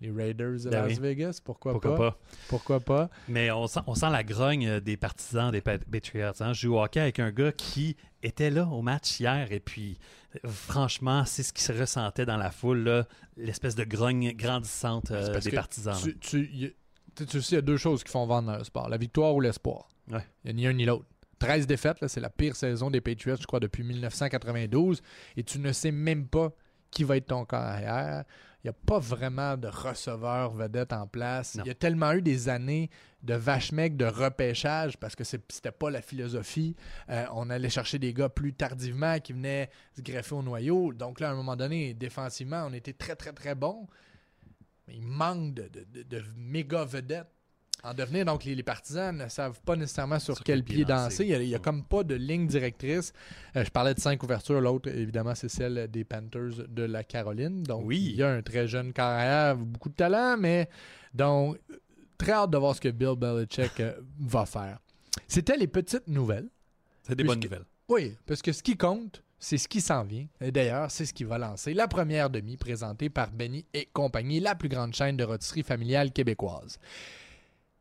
les 0.00 0.10
Raiders 0.10 0.64
de 0.64 0.70
ben 0.70 0.86
Las 0.86 0.98
Vegas, 0.98 1.40
pourquoi, 1.44 1.80
pas? 1.80 2.18
Pourquoi 2.48 2.80
pas? 2.80 3.10
Mais 3.28 3.50
on 3.50 3.66
sent, 3.66 3.80
on 3.86 3.94
sent 3.94 4.10
la 4.10 4.22
grogne 4.22 4.80
des 4.80 4.96
partisans 4.96 5.50
des 5.50 5.60
Patriots. 5.60 6.32
Hein? 6.40 6.52
Je 6.52 6.62
joue 6.62 6.76
au 6.76 6.82
hockey 6.82 7.00
avec 7.00 7.18
un 7.18 7.30
gars 7.30 7.52
qui 7.52 7.96
était 8.22 8.50
là 8.50 8.66
au 8.66 8.82
match 8.82 9.20
hier 9.20 9.50
et 9.50 9.60
puis 9.60 9.98
franchement, 10.44 11.24
c'est 11.24 11.42
ce 11.42 11.52
qui 11.52 11.62
se 11.62 11.72
ressentait 11.72 12.26
dans 12.26 12.36
la 12.36 12.50
foule, 12.50 13.06
l'espèce 13.36 13.74
de 13.74 13.84
grogne 13.84 14.32
grandissante 14.34 15.10
euh, 15.10 15.38
des 15.40 15.50
partisans. 15.50 15.96
Tu, 16.00 16.16
tu, 16.18 16.74
tu, 17.14 17.42
sais, 17.42 17.52
il 17.52 17.54
y 17.54 17.58
a 17.58 17.62
deux 17.62 17.76
choses 17.76 18.04
qui 18.04 18.12
font 18.12 18.26
vendre 18.26 18.52
dans 18.52 18.58
le 18.58 18.64
sport, 18.64 18.88
la 18.88 18.98
victoire 18.98 19.34
ou 19.34 19.40
l'espoir. 19.40 19.88
Il 20.10 20.20
n'y 20.44 20.50
a 20.50 20.52
ni 20.52 20.66
un 20.66 20.72
ni 20.72 20.84
l'autre. 20.84 21.06
13 21.38 21.66
défaites, 21.66 22.06
c'est 22.08 22.20
la 22.20 22.30
pire 22.30 22.56
saison 22.56 22.90
des 22.90 23.00
Patriots, 23.00 23.36
je 23.40 23.46
crois, 23.46 23.60
depuis 23.60 23.84
1992. 23.84 25.02
Et 25.36 25.44
tu 25.44 25.60
ne 25.60 25.72
sais 25.72 25.92
même 25.92 26.26
pas 26.26 26.52
qui 26.90 27.04
va 27.04 27.16
être 27.16 27.26
ton 27.26 27.44
carrière. 27.44 28.24
Il 28.62 28.66
n'y 28.66 28.70
a 28.70 28.76
pas 28.86 28.98
vraiment 28.98 29.56
de 29.56 29.68
receveur 29.68 30.52
vedette 30.52 30.92
en 30.92 31.06
place. 31.06 31.56
Il 31.60 31.66
y 31.66 31.70
a 31.70 31.74
tellement 31.74 32.12
eu 32.12 32.22
des 32.22 32.48
années 32.48 32.90
de 33.22 33.34
vache 33.34 33.70
mec 33.70 33.96
de 33.96 34.04
repêchage 34.04 34.96
parce 34.96 35.14
que 35.14 35.22
c'était 35.22 35.70
pas 35.70 35.90
la 35.90 36.02
philosophie. 36.02 36.74
Euh, 37.08 37.24
on 37.34 37.50
allait 37.50 37.70
chercher 37.70 38.00
des 38.00 38.12
gars 38.12 38.28
plus 38.28 38.52
tardivement 38.52 39.20
qui 39.20 39.32
venaient 39.32 39.70
se 39.96 40.02
greffer 40.02 40.34
au 40.34 40.42
noyau. 40.42 40.92
Donc 40.92 41.20
là, 41.20 41.28
à 41.28 41.32
un 41.32 41.36
moment 41.36 41.54
donné, 41.54 41.94
défensivement, 41.94 42.66
on 42.68 42.72
était 42.72 42.92
très, 42.92 43.14
très, 43.14 43.32
très 43.32 43.54
bon. 43.54 43.86
Mais 44.88 44.96
il 44.96 45.06
manque 45.06 45.54
de, 45.54 45.70
de 46.02 46.24
méga 46.36 46.84
vedettes 46.84 47.37
en 47.82 47.94
devenir. 47.94 48.24
Donc, 48.24 48.44
les, 48.44 48.62
partisans 48.62 49.16
ne 49.16 49.28
savent 49.28 49.60
pas 49.64 49.76
nécessairement 49.76 50.18
sur, 50.18 50.42
quel, 50.42 50.62
pied 50.64 50.84
danser. 50.84 51.26
Il 51.26 51.38
n'y 51.40 51.54
a, 51.54 51.58
comme 51.58 51.84
pas 51.84 52.02
de 52.02 52.14
ligne 52.14 52.46
directrice. 52.46 53.12
Euh, 53.56 53.64
je 53.64 53.70
parlais 53.70 53.94
de 53.94 54.00
cinq 54.00 54.22
ouvertures. 54.22 54.60
L'autre, 54.60 54.88
évidemment, 54.88 55.34
c'est 55.34 55.48
celle 55.48 55.88
des 55.88 56.04
Panthers 56.04 56.66
de 56.68 56.82
la 56.82 57.04
Caroline. 57.04 57.62
Donc, 57.62 57.84
il 57.90 58.16
y 58.16 58.22
a 58.22 58.30
un 58.30 58.42
très 58.42 58.66
jeune 58.68 58.92
carrière, 58.92 59.56
beaucoup 59.56 59.88
de 59.88 59.94
talent, 59.94 60.36
mais 60.38 60.68
donc, 61.14 61.58
très 62.16 62.32
hâte 62.32 62.50
de 62.50 62.58
voir 62.58 62.74
ce 62.74 62.80
que 62.80 62.88
Bill 62.88 63.14
Belichick 63.16 63.80
euh, 63.80 63.94
va 64.20 64.44
faire. 64.44 64.78
C'était 65.26 65.56
les 65.56 65.68
petites 65.68 66.08
nouvelles. 66.08 66.48
C'est 67.02 67.14
des 67.14 67.24
bonnes 67.24 67.40
nouvelles. 67.40 67.64
Oui, 67.88 68.14
parce 68.26 68.42
que 68.42 68.52
ce 68.52 68.62
qui 68.62 68.76
compte, 68.76 69.22
c'est 69.38 69.56
ce 69.56 69.68
qui 69.68 69.80
s'en 69.80 70.04
vient. 70.04 70.26
Et 70.40 70.50
d'ailleurs, 70.50 70.90
c'est 70.90 71.06
ce 71.06 71.14
qui 71.14 71.24
va 71.24 71.38
lancer 71.38 71.72
la 71.72 71.88
première 71.88 72.28
demi 72.28 72.56
présentée 72.56 73.08
par 73.08 73.30
Benny 73.30 73.64
et 73.72 73.88
compagnie, 73.92 74.40
la 74.40 74.54
plus 74.54 74.68
grande 74.68 74.94
chaîne 74.94 75.16
de 75.16 75.24
rôtisserie 75.24 75.62
familiale 75.62 76.12
québécoise. 76.12 76.78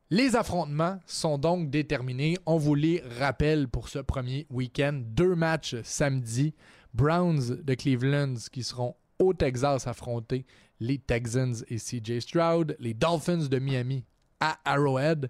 Les 0.09 0.37
affrontements 0.37 1.01
sont 1.05 1.37
donc 1.37 1.69
déterminés. 1.69 2.37
On 2.45 2.57
vous 2.57 2.75
les 2.75 3.03
rappelle 3.19 3.67
pour 3.67 3.89
ce 3.89 3.99
premier 3.99 4.47
week-end. 4.49 5.01
Deux 5.03 5.35
matchs 5.35 5.75
samedi. 5.83 6.53
Browns 6.93 7.61
de 7.61 7.73
Cleveland 7.73 8.35
qui 8.49 8.63
seront 8.63 8.95
au 9.19 9.33
Texas 9.33 9.85
affronter 9.85 10.45
les 10.79 10.97
Texans 10.97 11.55
et 11.67 11.75
CJ 11.75 12.19
Stroud. 12.21 12.77
Les 12.79 12.93
Dolphins 12.93 13.49
de 13.49 13.59
Miami 13.59 14.05
à 14.39 14.57
Arrowhead. 14.63 15.29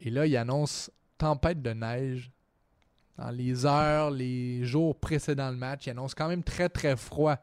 Et 0.00 0.08
là, 0.08 0.24
il 0.24 0.34
annonce 0.34 0.90
tempête 1.18 1.60
de 1.60 1.74
neige 1.74 2.32
dans 3.18 3.30
les 3.30 3.66
heures, 3.66 4.10
les 4.10 4.64
jours 4.64 4.98
précédant 4.98 5.50
le 5.50 5.58
match. 5.58 5.86
Il 5.86 5.90
annonce 5.90 6.14
quand 6.14 6.28
même 6.28 6.42
très 6.42 6.70
très 6.70 6.96
froid 6.96 7.36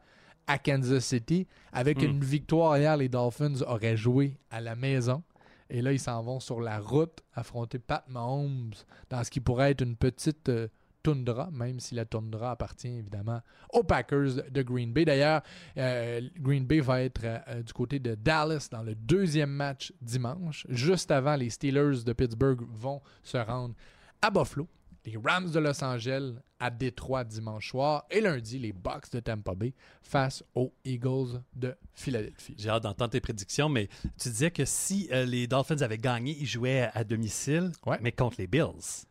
à 0.48 0.58
Kansas 0.58 1.04
City. 1.04 1.46
Avec 1.72 2.02
une 2.02 2.24
victoire 2.24 2.76
hier, 2.78 2.96
les 2.96 3.08
Dolphins 3.08 3.62
auraient 3.64 3.96
joué 3.96 4.36
à 4.50 4.60
la 4.60 4.74
maison. 4.74 5.22
Et 5.70 5.82
là, 5.82 5.92
ils 5.92 6.00
s'en 6.00 6.22
vont 6.22 6.40
sur 6.40 6.60
la 6.60 6.78
route 6.78 7.22
affronter 7.34 7.78
Pat 7.78 8.04
Mahomes 8.08 8.72
dans 9.10 9.22
ce 9.24 9.30
qui 9.30 9.40
pourrait 9.40 9.72
être 9.72 9.82
une 9.82 9.96
petite 9.96 10.48
euh, 10.48 10.68
toundra, 11.02 11.50
même 11.50 11.80
si 11.80 11.94
la 11.94 12.04
toundra 12.04 12.52
appartient 12.52 12.88
évidemment 12.88 13.40
aux 13.72 13.82
Packers 13.82 14.50
de 14.50 14.62
Green 14.62 14.92
Bay. 14.92 15.04
D'ailleurs, 15.04 15.42
euh, 15.76 16.20
Green 16.38 16.66
Bay 16.66 16.80
va 16.80 17.02
être 17.02 17.20
euh, 17.24 17.62
du 17.62 17.72
côté 17.72 17.98
de 17.98 18.14
Dallas 18.14 18.68
dans 18.70 18.82
le 18.82 18.94
deuxième 18.94 19.50
match 19.50 19.92
dimanche. 20.00 20.66
Juste 20.68 21.10
avant, 21.10 21.36
les 21.36 21.50
Steelers 21.50 22.02
de 22.04 22.12
Pittsburgh 22.12 22.60
vont 22.72 23.02
se 23.22 23.38
rendre 23.38 23.74
à 24.22 24.30
Buffalo 24.30 24.66
les 25.04 25.16
Rams 25.22 25.50
de 25.50 25.58
Los 25.58 25.82
Angeles 25.82 26.34
à 26.60 26.70
Détroit 26.70 27.24
dimanche 27.24 27.70
soir 27.70 28.04
et 28.10 28.20
lundi, 28.20 28.58
les 28.58 28.72
Bucks 28.72 29.10
de 29.12 29.20
Tampa 29.20 29.54
Bay 29.54 29.72
face 30.02 30.42
aux 30.54 30.72
Eagles 30.84 31.42
de 31.54 31.74
Philadelphie. 31.94 32.54
J'ai 32.58 32.68
hâte 32.68 32.82
d'entendre 32.82 33.10
tes 33.10 33.20
prédictions, 33.20 33.68
mais 33.68 33.88
tu 34.20 34.28
disais 34.28 34.50
que 34.50 34.64
si 34.64 35.08
euh, 35.12 35.24
les 35.24 35.46
Dolphins 35.46 35.80
avaient 35.82 35.98
gagné, 35.98 36.36
ils 36.38 36.46
jouaient 36.46 36.90
à, 36.92 37.04
domicile, 37.04 37.70
mais 38.00 38.12
contre 38.12 38.36
les 38.38 38.46
Bills. 38.46 39.06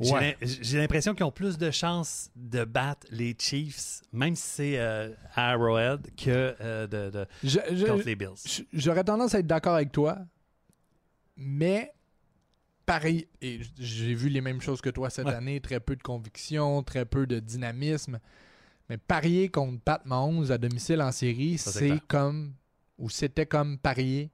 J'ai 0.00 0.78
l'impression 0.78 1.14
qu'ils 1.14 1.24
ont 1.24 1.32
plus 1.32 1.58
de 1.58 1.70
chances 1.70 2.30
de 2.34 2.64
battre 2.64 3.06
les 3.10 3.36
Chiefs, 3.38 4.02
même 4.12 4.34
si 4.34 4.42
c'est 4.42 4.78
euh, 4.78 5.12
Arrowhead, 5.34 6.08
que 6.16 6.56
euh, 6.60 6.86
de, 6.86 7.26
contre 7.86 8.04
les 8.04 8.16
Bills. 8.16 8.64
J'aurais 8.72 9.04
tendance 9.04 9.34
à 9.34 9.40
être 9.40 9.46
d'accord 9.46 9.74
avec 9.74 9.92
toi, 9.92 10.18
mais 11.36 11.92
pareil, 12.92 13.26
et 13.40 13.60
j'ai 13.78 14.12
vu 14.12 14.28
les 14.28 14.42
mêmes 14.42 14.60
choses 14.60 14.82
que 14.82 14.90
toi 14.90 15.08
cette 15.08 15.26
année, 15.26 15.62
très 15.62 15.80
peu 15.80 15.96
de 15.96 16.02
conviction, 16.02 16.82
très 16.82 17.06
peu 17.06 17.26
de 17.26 17.40
dynamisme. 17.40 18.20
Mais 18.90 18.98
parier 18.98 19.48
contre 19.48 19.80
Pat 19.80 20.04
Mahomes 20.04 20.50
à 20.50 20.58
domicile 20.58 21.00
en 21.00 21.10
série, 21.10 21.56
c'est 21.56 21.98
comme, 22.06 22.52
ou 22.98 23.08
c'était 23.08 23.46
comme 23.46 23.78
parier 23.78 24.30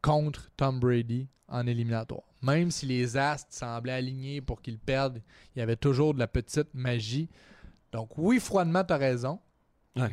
contre 0.00 0.50
Tom 0.56 0.80
Brady 0.80 1.28
en 1.46 1.66
éliminatoire. 1.66 2.22
Même 2.40 2.70
si 2.70 2.86
les 2.86 3.18
astres 3.18 3.52
semblaient 3.54 3.92
alignés 3.92 4.40
pour 4.40 4.62
qu'il 4.62 4.78
perde, 4.78 5.20
il 5.54 5.58
y 5.58 5.62
avait 5.62 5.76
toujours 5.76 6.14
de 6.14 6.20
la 6.20 6.26
petite 6.26 6.72
magie. 6.72 7.28
Donc 7.92 8.16
oui, 8.16 8.40
froidement, 8.40 8.82
tu 8.82 8.94
as 8.94 8.96
raison. 8.96 9.38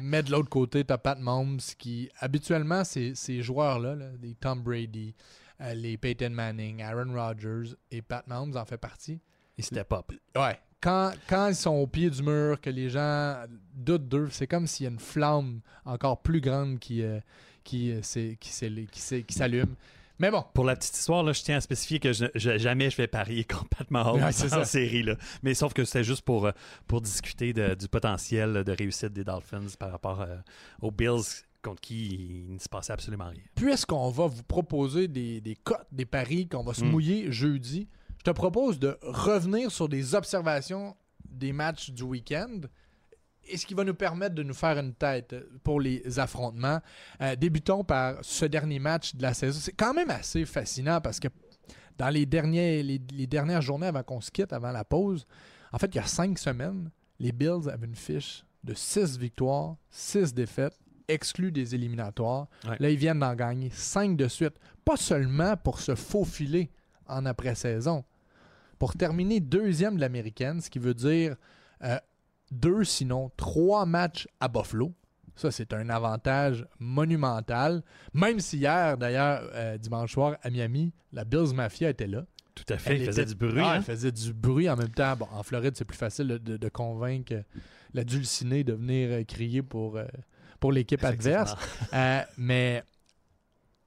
Mais 0.01 0.23
de 0.23 0.31
l'autre 0.31 0.49
côté, 0.49 0.83
tu 0.83 0.91
as 0.91 0.97
Pat 0.97 1.17
Mahomes 1.17 1.61
qui, 1.77 2.09
habituellement, 2.19 2.83
ces, 2.83 3.15
ces 3.15 3.41
joueurs-là, 3.41 3.95
là, 3.95 4.09
des 4.17 4.33
Tom 4.33 4.61
Brady, 4.61 5.15
les 5.59 5.97
Peyton 5.97 6.29
Manning, 6.29 6.81
Aaron 6.81 7.13
Rodgers 7.13 7.75
et 7.91 8.01
Pat 8.01 8.25
Mahomes 8.27 8.55
en 8.55 8.65
fait 8.65 8.77
partie. 8.77 9.19
Ils 9.57 9.63
step 9.63 9.91
up. 9.91 10.11
Ouais. 10.35 10.59
Quand, 10.79 11.11
quand 11.27 11.47
ils 11.47 11.55
sont 11.55 11.71
au 11.71 11.87
pied 11.87 12.09
du 12.09 12.21
mur, 12.21 12.61
que 12.61 12.69
les 12.69 12.89
gens 12.89 13.43
doutent 13.73 14.07
d'eux, 14.07 14.29
c'est 14.29 14.45
comme 14.45 14.67
s'il 14.67 14.83
y 14.83 14.87
a 14.87 14.91
une 14.91 14.99
flamme 14.99 15.61
encore 15.85 16.21
plus 16.21 16.39
grande 16.39 16.77
qui, 16.77 17.01
euh, 17.01 17.19
qui, 17.63 17.91
euh, 17.91 18.01
qui, 18.39 19.23
qui 19.23 19.33
s'allume. 19.33 19.75
Mais 20.19 20.29
bon. 20.29 20.43
Pour 20.53 20.65
la 20.65 20.75
petite 20.75 20.95
histoire, 20.95 21.23
là, 21.23 21.31
je 21.31 21.41
tiens 21.41 21.57
à 21.57 21.61
spécifier 21.61 21.99
que 21.99 22.13
je, 22.13 22.25
jamais 22.35 22.89
je 22.89 22.97
vais 22.97 23.07
parier 23.07 23.43
contre 23.43 23.69
Pat 23.69 23.89
Mahomes 23.89 24.23
en 24.23 24.63
série. 24.63 25.03
Là. 25.03 25.15
Mais 25.43 25.53
sauf 25.55 25.73
que 25.73 25.83
c'était 25.83 26.03
juste 26.03 26.23
pour, 26.23 26.49
pour 26.87 27.01
discuter 27.01 27.53
du 27.53 27.87
potentiel 27.87 28.63
de 28.63 28.71
réussite 28.71 29.13
des 29.13 29.23
Dolphins 29.23 29.75
par 29.77 29.91
rapport 29.91 30.25
aux 30.81 30.91
Bills 30.91 31.45
contre 31.61 31.81
qui 31.81 32.45
il 32.47 32.53
ne 32.53 32.59
se 32.59 32.69
passait 32.69 32.93
absolument 32.93 33.29
rien. 33.29 33.41
Puisqu'on 33.55 34.09
va 34.09 34.27
vous 34.27 34.43
proposer 34.43 35.07
des, 35.07 35.41
des 35.41 35.55
cotes, 35.55 35.87
des 35.91 36.05
paris, 36.05 36.47
qu'on 36.47 36.63
va 36.63 36.73
se 36.73 36.83
hmm. 36.83 36.89
mouiller 36.89 37.31
jeudi, 37.31 37.87
je 38.17 38.23
te 38.23 38.31
propose 38.31 38.79
de 38.79 38.97
revenir 39.01 39.71
sur 39.71 39.89
des 39.89 40.15
observations 40.15 40.95
des 41.29 41.53
matchs 41.53 41.91
du 41.91 42.03
week-end 42.03 42.61
et 43.49 43.57
ce 43.57 43.65
qui 43.65 43.73
va 43.73 43.83
nous 43.83 43.93
permettre 43.93 44.35
de 44.35 44.43
nous 44.43 44.53
faire 44.53 44.77
une 44.77 44.93
tête 44.93 45.35
pour 45.63 45.79
les 45.79 46.19
affrontements? 46.19 46.81
Euh, 47.21 47.35
débutons 47.35 47.83
par 47.83 48.17
ce 48.21 48.45
dernier 48.45 48.79
match 48.79 49.15
de 49.15 49.21
la 49.21 49.33
saison. 49.33 49.59
C'est 49.61 49.71
quand 49.71 49.93
même 49.93 50.09
assez 50.09 50.45
fascinant 50.45 50.99
parce 50.99 51.19
que 51.19 51.29
dans 51.97 52.09
les, 52.09 52.25
derniers, 52.25 52.83
les, 52.83 53.01
les 53.13 53.27
dernières 53.27 53.61
journées 53.61 53.87
avant 53.87 54.03
qu'on 54.03 54.21
se 54.21 54.31
quitte, 54.31 54.53
avant 54.53 54.71
la 54.71 54.83
pause, 54.83 55.25
en 55.71 55.77
fait, 55.77 55.87
il 55.87 55.95
y 55.95 55.99
a 55.99 56.05
cinq 56.05 56.37
semaines, 56.37 56.91
les 57.19 57.31
Bills 57.31 57.69
avaient 57.71 57.87
une 57.87 57.95
fiche 57.95 58.43
de 58.63 58.73
six 58.73 59.17
victoires, 59.17 59.75
six 59.89 60.33
défaites 60.33 60.77
exclus 61.07 61.51
des 61.51 61.75
éliminatoires. 61.75 62.47
Là, 62.79 62.89
ils 62.89 62.97
viennent 62.97 63.19
d'en 63.19 63.35
gagner 63.35 63.69
cinq 63.71 64.17
de 64.17 64.27
suite. 64.27 64.55
Pas 64.85 64.97
seulement 64.97 65.57
pour 65.57 65.79
se 65.79 65.95
faufiler 65.95 66.69
en 67.07 67.25
après-saison, 67.25 68.03
pour 68.79 68.93
terminer 68.93 69.39
deuxième 69.39 69.95
de 69.95 70.01
l'américaine, 70.01 70.61
ce 70.61 70.69
qui 70.69 70.79
veut 70.79 70.93
dire 70.93 71.35
euh, 71.83 71.97
deux, 72.51 72.83
sinon 72.83 73.31
trois 73.37 73.85
matchs 73.85 74.27
à 74.39 74.47
Buffalo. 74.47 74.93
Ça, 75.35 75.51
c'est 75.51 75.71
un 75.73 75.89
avantage 75.89 76.65
monumental. 76.79 77.83
Même 78.13 78.39
si 78.39 78.57
hier, 78.57 78.97
d'ailleurs, 78.97 79.41
euh, 79.53 79.77
dimanche 79.77 80.13
soir, 80.13 80.37
à 80.41 80.49
Miami, 80.49 80.93
la 81.13 81.25
Bills 81.25 81.53
Mafia 81.53 81.89
était 81.89 82.07
là. 82.07 82.25
Tout 82.55 82.65
à 82.69 82.77
fait, 82.79 82.95
elle, 82.95 83.05
faisait 83.05 83.25
du 83.25 83.35
bruit. 83.35 83.61
Ah, 83.63 83.73
elle 83.73 83.79
hein? 83.79 83.81
faisait 83.83 84.11
du 84.11 84.33
bruit 84.33 84.67
en 84.67 84.75
même 84.75 84.89
temps. 84.89 85.15
Bon, 85.15 85.27
en 85.31 85.43
Floride, 85.43 85.75
c'est 85.75 85.85
plus 85.85 85.97
facile 85.97 86.27
de, 86.27 86.57
de 86.57 86.69
convaincre 86.69 87.33
la 87.93 88.03
dulcinée 88.03 88.63
de 88.63 88.73
venir 88.73 89.09
euh, 89.11 89.23
crier 89.23 89.61
pour, 89.61 89.97
pour 90.59 90.71
l'équipe 90.71 91.03
adverse. 91.03 91.55
Euh, 91.93 92.21
mais 92.37 92.83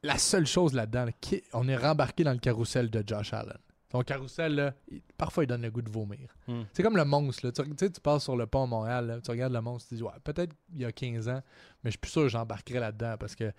la 0.02 0.18
seule 0.18 0.46
chose 0.46 0.72
là-dedans, 0.72 1.06
on 1.52 1.68
est 1.68 1.76
rembarqué 1.76 2.24
dans 2.24 2.32
le 2.32 2.38
carrousel 2.38 2.90
de 2.90 3.04
Josh 3.06 3.32
Allen. 3.32 3.58
Son 3.92 4.02
carrousel, 4.02 4.54
là, 4.54 4.74
parfois, 5.16 5.44
il 5.44 5.46
donne 5.48 5.62
le 5.62 5.70
goût 5.70 5.82
de 5.82 5.90
vomir. 5.90 6.28
Hmm. 6.46 6.62
C'est 6.72 6.82
comme 6.82 6.96
le 6.96 7.04
monstre. 7.04 7.46
Là. 7.46 7.52
Tu, 7.52 7.62
sais, 7.76 7.90
tu 7.90 8.00
passes 8.00 8.22
sur 8.22 8.36
le 8.36 8.46
pont 8.46 8.62
à 8.62 8.66
Montréal, 8.66 9.20
tu 9.24 9.30
regardes 9.30 9.52
le 9.52 9.60
monstre, 9.60 9.88
tu 9.88 9.94
te 9.96 10.00
dis, 10.00 10.02
ouais, 10.04 10.12
peut-être 10.22 10.54
il 10.72 10.82
y 10.82 10.84
a 10.84 10.92
15 10.92 11.28
ans, 11.28 11.42
mais 11.82 11.90
je 11.90 11.90
suis 11.90 11.98
plus 11.98 12.10
sûr 12.10 12.22
que 12.22 12.28
j'embarquerai 12.28 12.78
là-dedans 12.78 13.16
parce 13.18 13.34
que 13.34 13.52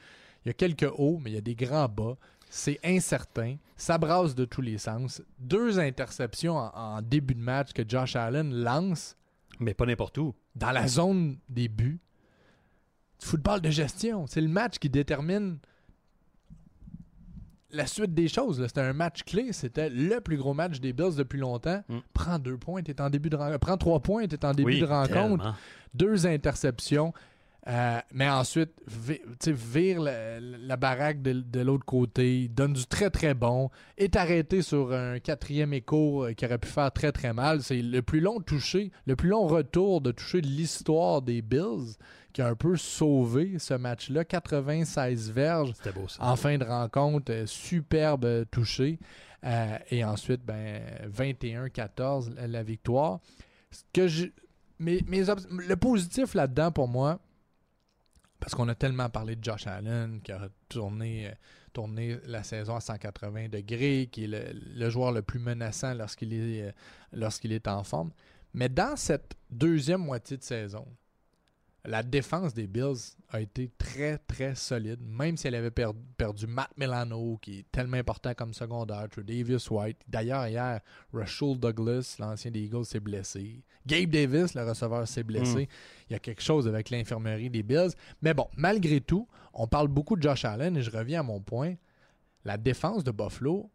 il 0.43 0.47
y 0.47 0.49
a 0.49 0.53
quelques 0.53 0.89
hauts, 0.97 1.19
mais 1.21 1.31
il 1.31 1.33
y 1.33 1.37
a 1.37 1.41
des 1.41 1.55
grands 1.55 1.87
bas. 1.87 2.15
C'est 2.49 2.79
incertain. 2.83 3.57
Ça 3.77 3.97
brasse 3.97 4.33
de 4.35 4.45
tous 4.45 4.61
les 4.61 4.77
sens. 4.77 5.21
Deux 5.39 5.79
interceptions 5.79 6.57
en 6.57 7.01
début 7.01 7.35
de 7.35 7.39
match 7.39 7.73
que 7.73 7.83
Josh 7.87 8.15
Allen 8.15 8.53
lance. 8.53 9.15
Mais 9.59 9.73
pas 9.73 9.85
n'importe 9.85 10.17
où. 10.17 10.33
Dans 10.55 10.71
la 10.71 10.87
zone 10.87 11.37
des 11.47 11.67
buts 11.67 11.99
football 13.21 13.61
de 13.61 13.69
gestion. 13.69 14.25
C'est 14.27 14.41
le 14.41 14.47
match 14.47 14.77
qui 14.79 14.89
détermine 14.89 15.57
la 17.71 17.85
suite 17.85 18.13
des 18.13 18.27
choses. 18.27 18.65
C'était 18.65 18.81
un 18.81 18.93
match 18.93 19.23
clé. 19.23 19.53
C'était 19.53 19.89
le 19.89 20.19
plus 20.19 20.37
gros 20.37 20.53
match 20.53 20.79
des 20.79 20.93
Bills 20.93 21.15
depuis 21.15 21.39
longtemps. 21.39 21.83
Mm. 21.87 21.97
Prends 22.13 22.39
deux 22.39 22.57
points, 22.57 22.81
t'es 22.83 22.99
en 23.01 23.09
début 23.09 23.29
de 23.29 23.37
rencontre. 23.37 23.59
Prends 23.59 23.77
trois 23.77 23.99
points, 23.99 24.27
t'es 24.27 24.43
en 24.45 24.53
début 24.53 24.79
de 24.79 24.85
rencontre. 24.85 25.55
Deux 25.93 26.25
interceptions. 26.25 27.13
Euh, 27.67 27.99
mais 28.11 28.27
ensuite, 28.27 28.71
vire 29.45 30.01
la, 30.01 30.77
baraque 30.77 31.21
de, 31.21 31.59
l'autre 31.59 31.85
côté, 31.85 32.47
donne 32.47 32.73
du 32.73 32.87
très 32.87 33.11
très 33.11 33.35
bon, 33.35 33.69
est 33.99 34.15
arrêté 34.15 34.63
sur 34.63 34.91
un 34.93 35.19
quatrième 35.19 35.71
écho 35.71 36.25
euh, 36.25 36.33
qui 36.33 36.45
aurait 36.45 36.57
pu 36.57 36.69
faire 36.69 36.91
très 36.91 37.11
très 37.11 37.33
mal. 37.33 37.61
C'est 37.61 37.83
le 37.83 38.01
plus 38.01 38.19
long 38.19 38.39
touché, 38.39 38.91
le 39.05 39.15
plus 39.15 39.29
long 39.29 39.45
retour 39.45 40.01
de 40.01 40.11
toucher 40.11 40.41
de 40.41 40.47
l'histoire 40.47 41.21
des 41.21 41.43
Bills 41.43 41.97
qui 42.33 42.41
a 42.41 42.47
un 42.47 42.55
peu 42.55 42.77
sauvé 42.77 43.59
ce 43.59 43.73
match-là. 43.73 44.25
96 44.25 45.31
verges 45.31 45.73
en 46.19 46.35
fin 46.35 46.57
de 46.57 46.65
rencontre, 46.65 47.31
euh, 47.31 47.45
superbe 47.45 48.45
touché. 48.51 48.99
et 49.89 50.03
ensuite, 50.03 50.45
ben, 50.45 50.81
21-14 51.07 52.35
la 52.47 52.63
victoire. 52.63 53.19
que 53.93 54.07
mais 54.79 55.03
le 55.07 55.75
positif 55.75 56.33
là-dedans 56.33 56.71
pour 56.71 56.87
moi, 56.87 57.19
parce 58.41 58.55
qu'on 58.55 58.67
a 58.67 58.75
tellement 58.75 59.09
parlé 59.09 59.35
de 59.35 59.43
Josh 59.43 59.67
Allen 59.67 60.19
qui 60.21 60.31
a 60.31 60.49
tourné, 60.67 61.27
euh, 61.27 61.31
tourné 61.71 62.17
la 62.25 62.43
saison 62.43 62.75
à 62.75 62.81
180 62.81 63.49
degrés, 63.49 64.09
qui 64.11 64.23
est 64.23 64.53
le, 64.53 64.89
joueur 64.89 65.11
le 65.11 65.21
plus 65.21 65.39
menaçant 65.39 65.93
lorsqu'il 65.93 66.33
est, 66.33 66.63
euh, 66.63 66.71
lorsqu'il 67.13 67.53
est 67.53 67.67
en 67.67 67.83
forme. 67.83 68.11
Mais 68.55 68.67
dans 68.67 68.95
cette 68.95 69.35
deuxième 69.51 70.01
moitié 70.01 70.37
de 70.37 70.43
saison, 70.43 70.87
la 71.83 72.03
défense 72.03 72.53
des 72.53 72.67
Bills 72.67 73.15
a 73.29 73.41
été 73.41 73.71
très, 73.77 74.19
très 74.19 74.53
solide, 74.53 74.99
même 75.01 75.35
si 75.35 75.47
elle 75.47 75.55
avait 75.55 75.71
perdu 75.71 76.45
Matt 76.45 76.69
Milano, 76.77 77.39
qui 77.41 77.59
est 77.59 77.71
tellement 77.71 77.97
important 77.97 78.33
comme 78.35 78.53
secondaire, 78.53 79.07
Davis 79.17 79.69
White. 79.71 79.97
D'ailleurs, 80.07 80.47
hier, 80.47 80.81
Russell 81.11 81.57
Douglas, 81.57 82.17
l'ancien 82.19 82.51
des 82.51 82.61
Eagles, 82.61 82.85
s'est 82.85 82.99
blessé. 82.99 83.63
Gabe 83.87 84.11
Davis, 84.11 84.53
le 84.53 84.67
receveur, 84.67 85.07
s'est 85.07 85.23
blessé. 85.23 85.63
Mm. 85.63 85.67
Il 86.09 86.13
y 86.13 86.15
a 86.15 86.19
quelque 86.19 86.43
chose 86.43 86.67
avec 86.67 86.91
l'infirmerie 86.91 87.49
des 87.49 87.63
Bills. 87.63 87.91
Mais 88.21 88.35
bon, 88.35 88.47
malgré 88.55 89.01
tout, 89.01 89.27
on 89.53 89.67
parle 89.67 89.87
beaucoup 89.87 90.15
de 90.15 90.21
Josh 90.21 90.45
Allen 90.45 90.77
et 90.77 90.83
je 90.83 90.91
reviens 90.91 91.21
à 91.21 91.23
mon 91.23 91.41
point. 91.41 91.75
La 92.45 92.57
défense 92.57 93.03
de 93.03 93.11
Buffalo, 93.11 93.71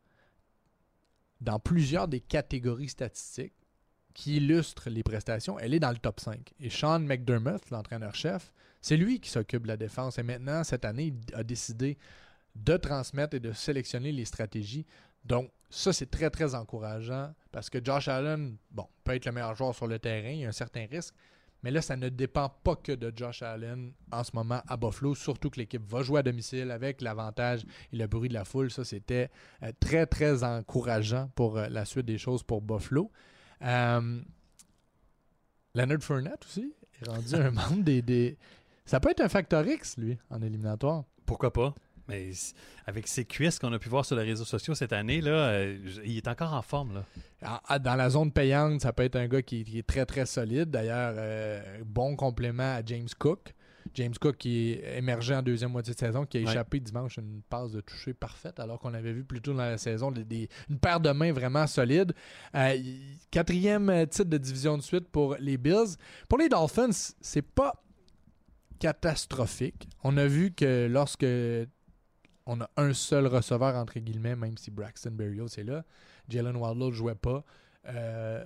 dans 1.41 1.59
plusieurs 1.59 2.07
des 2.07 2.21
catégories 2.21 2.89
statistiques 2.89 3.53
qui 4.17 4.39
illustrent 4.39 4.89
les 4.89 5.03
prestations, 5.03 5.59
elle 5.59 5.75
est 5.75 5.79
dans 5.79 5.91
le 5.91 5.99
top 5.99 6.21
5. 6.21 6.55
Et 6.59 6.71
Sean 6.71 7.01
McDermott, 7.01 7.69
l'entraîneur-chef, 7.71 8.51
c'est 8.81 8.97
lui 8.97 9.21
qui 9.21 9.29
s'occupe 9.29 9.65
de 9.65 9.69
la 9.69 9.77
défense. 9.77 10.19
Et 10.19 10.23
maintenant, 10.23 10.65
cette 10.65 10.87
année, 10.87 11.13
il 11.13 11.35
a 11.35 11.45
décidé 11.45 11.99
de 12.55 12.79
transmettre 12.79 13.37
et 13.37 13.41
de 13.41 13.53
sélectionner 13.53 14.13
les 14.13 14.25
stratégies. 14.25 14.87
Donc, 15.23 15.51
ça, 15.69 15.93
c'est 15.93 16.11
très, 16.11 16.31
très 16.31 16.55
encourageant 16.55 17.35
parce 17.53 17.69
que 17.69 17.79
Josh 17.85 18.09
Allen, 18.09 18.57
bon, 18.71 18.87
peut 19.05 19.15
être 19.15 19.27
le 19.27 19.33
meilleur 19.33 19.55
joueur 19.55 19.75
sur 19.75 19.87
le 19.87 19.99
terrain, 19.99 20.31
il 20.31 20.41
y 20.41 20.45
a 20.47 20.49
un 20.49 20.53
certain 20.53 20.87
risque, 20.87 21.15
mais 21.63 21.71
là, 21.71 21.83
ça 21.83 21.95
ne 21.97 22.09
dépend 22.09 22.49
pas 22.49 22.77
que 22.77 22.93
de 22.93 23.13
Josh 23.15 23.43
Allen 23.43 23.93
en 24.11 24.25
ce 24.25 24.31
moment 24.33 24.63
à 24.67 24.79
Buffalo, 24.79 25.15
surtout 25.15 25.51
que 25.51 25.61
l'équipe 25.61 25.85
va 25.87 26.03
jouer 26.03 26.21
à 26.21 26.23
domicile 26.23 26.71
avec 26.71 27.03
l'avantage 27.03 27.67
et 27.93 27.97
le 27.97 28.07
bruit 28.07 28.31
de 28.31 28.35
la 28.35 28.47
foule. 28.47 28.71
Ça, 28.71 28.83
c'était 28.83 29.29
euh, 29.63 29.73
très, 29.79 30.07
très 30.07 30.43
encourageant 30.43 31.29
pour 31.35 31.59
euh, 31.59 31.69
la 31.69 31.85
suite 31.85 32.07
des 32.07 32.17
choses 32.17 32.43
pour 32.43 32.63
Buffalo. 32.63 33.11
Euh, 33.63 34.21
Leonard 35.75 36.03
Fournette 36.03 36.45
aussi 36.45 36.73
est 37.01 37.09
rendu 37.09 37.35
un 37.35 37.51
membre 37.53 37.83
des, 37.83 38.03
des... 38.03 38.37
Ça 38.85 39.01
peut 39.01 39.11
être 39.11 39.21
un 39.21 39.29
facteur 39.29 39.67
X, 39.67 39.97
lui, 39.99 40.17
en 40.31 40.41
éliminatoire. 40.43 41.05
Pourquoi 41.25 41.53
pas? 41.53 41.75
Mais 42.09 42.31
avec 42.87 43.09
ses 43.09 43.25
cuisses 43.25 43.59
qu'on 43.59 43.73
a 43.73 43.79
pu 43.79 43.89
voir 43.89 44.05
sur 44.05 44.17
les 44.17 44.23
réseaux 44.23 44.45
sociaux 44.45 44.75
cette 44.75 44.93
année, 44.93 45.21
là, 45.21 45.49
euh, 45.49 45.77
il 46.05 46.17
est 46.17 46.29
encore 46.29 46.53
en 46.53 46.63
forme. 46.63 47.03
Là. 47.41 47.79
Dans 47.81 47.97
la 47.97 48.11
zone 48.11 48.31
payante, 48.31 48.81
ça 48.81 48.93
peut 48.93 49.03
être 49.03 49.17
un 49.17 49.27
gars 49.27 49.43
qui, 49.43 49.65
est 49.77 49.87
très 49.87 50.07
très 50.07 50.25
solide. 50.25 50.71
D'ailleurs, 50.71 51.15
euh, 51.17 51.83
bon 51.85 52.15
complément 52.15 52.77
à 52.77 52.83
James 52.85 53.09
Cook. 53.19 53.55
James 53.97 54.15
Cook 54.21 54.37
qui 54.37 54.73
est 54.73 54.99
émergé 54.99 55.35
en 55.35 55.43
deuxième 55.43 55.73
moitié 55.73 55.95
de 55.95 55.99
saison, 55.99 56.25
qui 56.25 56.39
a 56.39 56.41
échappé 56.41 56.81
dimanche 56.81 57.17
une 57.17 57.43
passe 57.49 57.73
de 57.73 57.81
toucher 57.81 58.15
parfaite, 58.15 58.61
alors 58.61 58.79
qu'on 58.79 58.95
avait 58.95 59.13
vu 59.13 59.25
plus 59.25 59.41
tôt 59.41 59.53
dans 59.53 59.59
la 59.59 59.79
saison 59.79 60.13
une 60.13 60.79
paire 60.79 61.01
de 61.01 61.11
mains 61.11 61.33
vraiment 61.33 61.67
solide. 61.67 62.13
Euh, 62.55 62.77
quatrième 63.31 64.07
titre 64.07 64.31
de 64.31 64.39
division 64.39 64.77
de 64.77 64.83
suite 64.83 65.09
pour 65.09 65.37
les 65.41 65.57
Bills. 65.57 65.97
Pour 66.29 66.39
les 66.39 66.49
Dolphins, 66.49 67.15
c'est 67.21 67.43
pas 67.43 67.83
catastrophique. 68.79 69.89
On 70.05 70.17
a 70.17 70.27
vu 70.27 70.53
que 70.53 70.87
lorsque 70.87 71.27
on 72.47 72.61
a 72.61 72.71
un 72.77 72.93
seul 72.93 73.27
receveur, 73.27 73.75
entre 73.75 73.99
guillemets, 73.99 74.37
même 74.37 74.57
si 74.57 74.71
Braxton 74.71 75.11
Berrios 75.11 75.49
est 75.59 75.65
là. 75.65 75.85
Jalen 76.29 76.57
Wardlow 76.57 76.91
ne 76.91 76.95
jouait 76.95 77.15
pas. 77.15 77.45
Euh, 77.89 78.45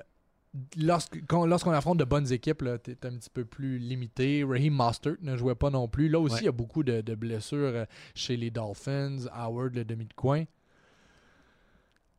lorsqu'on 0.77 1.73
affronte 1.73 1.99
de 1.99 2.05
bonnes 2.05 2.33
équipes, 2.33 2.65
tu 2.83 2.91
es 2.91 3.07
un 3.07 3.17
petit 3.17 3.31
peu 3.31 3.45
plus 3.45 3.79
limité. 3.79 4.45
Raheem 4.45 4.75
Mostert 4.75 5.17
ne 5.23 5.37
jouait 5.37 5.55
pas 5.55 5.71
non 5.71 5.89
plus. 5.89 6.09
Là 6.09 6.19
aussi, 6.19 6.43
il 6.43 6.47
y 6.47 6.49
a 6.49 6.53
beaucoup 6.53 6.83
de, 6.83 7.15
blessures 7.15 7.59
euh, 7.59 7.85
chez 8.15 8.37
les 8.37 8.51
Dolphins. 8.51 9.27
Howard, 9.33 9.75
le 9.75 9.85
demi 9.85 10.07
de 10.07 10.15
coin. 10.15 10.45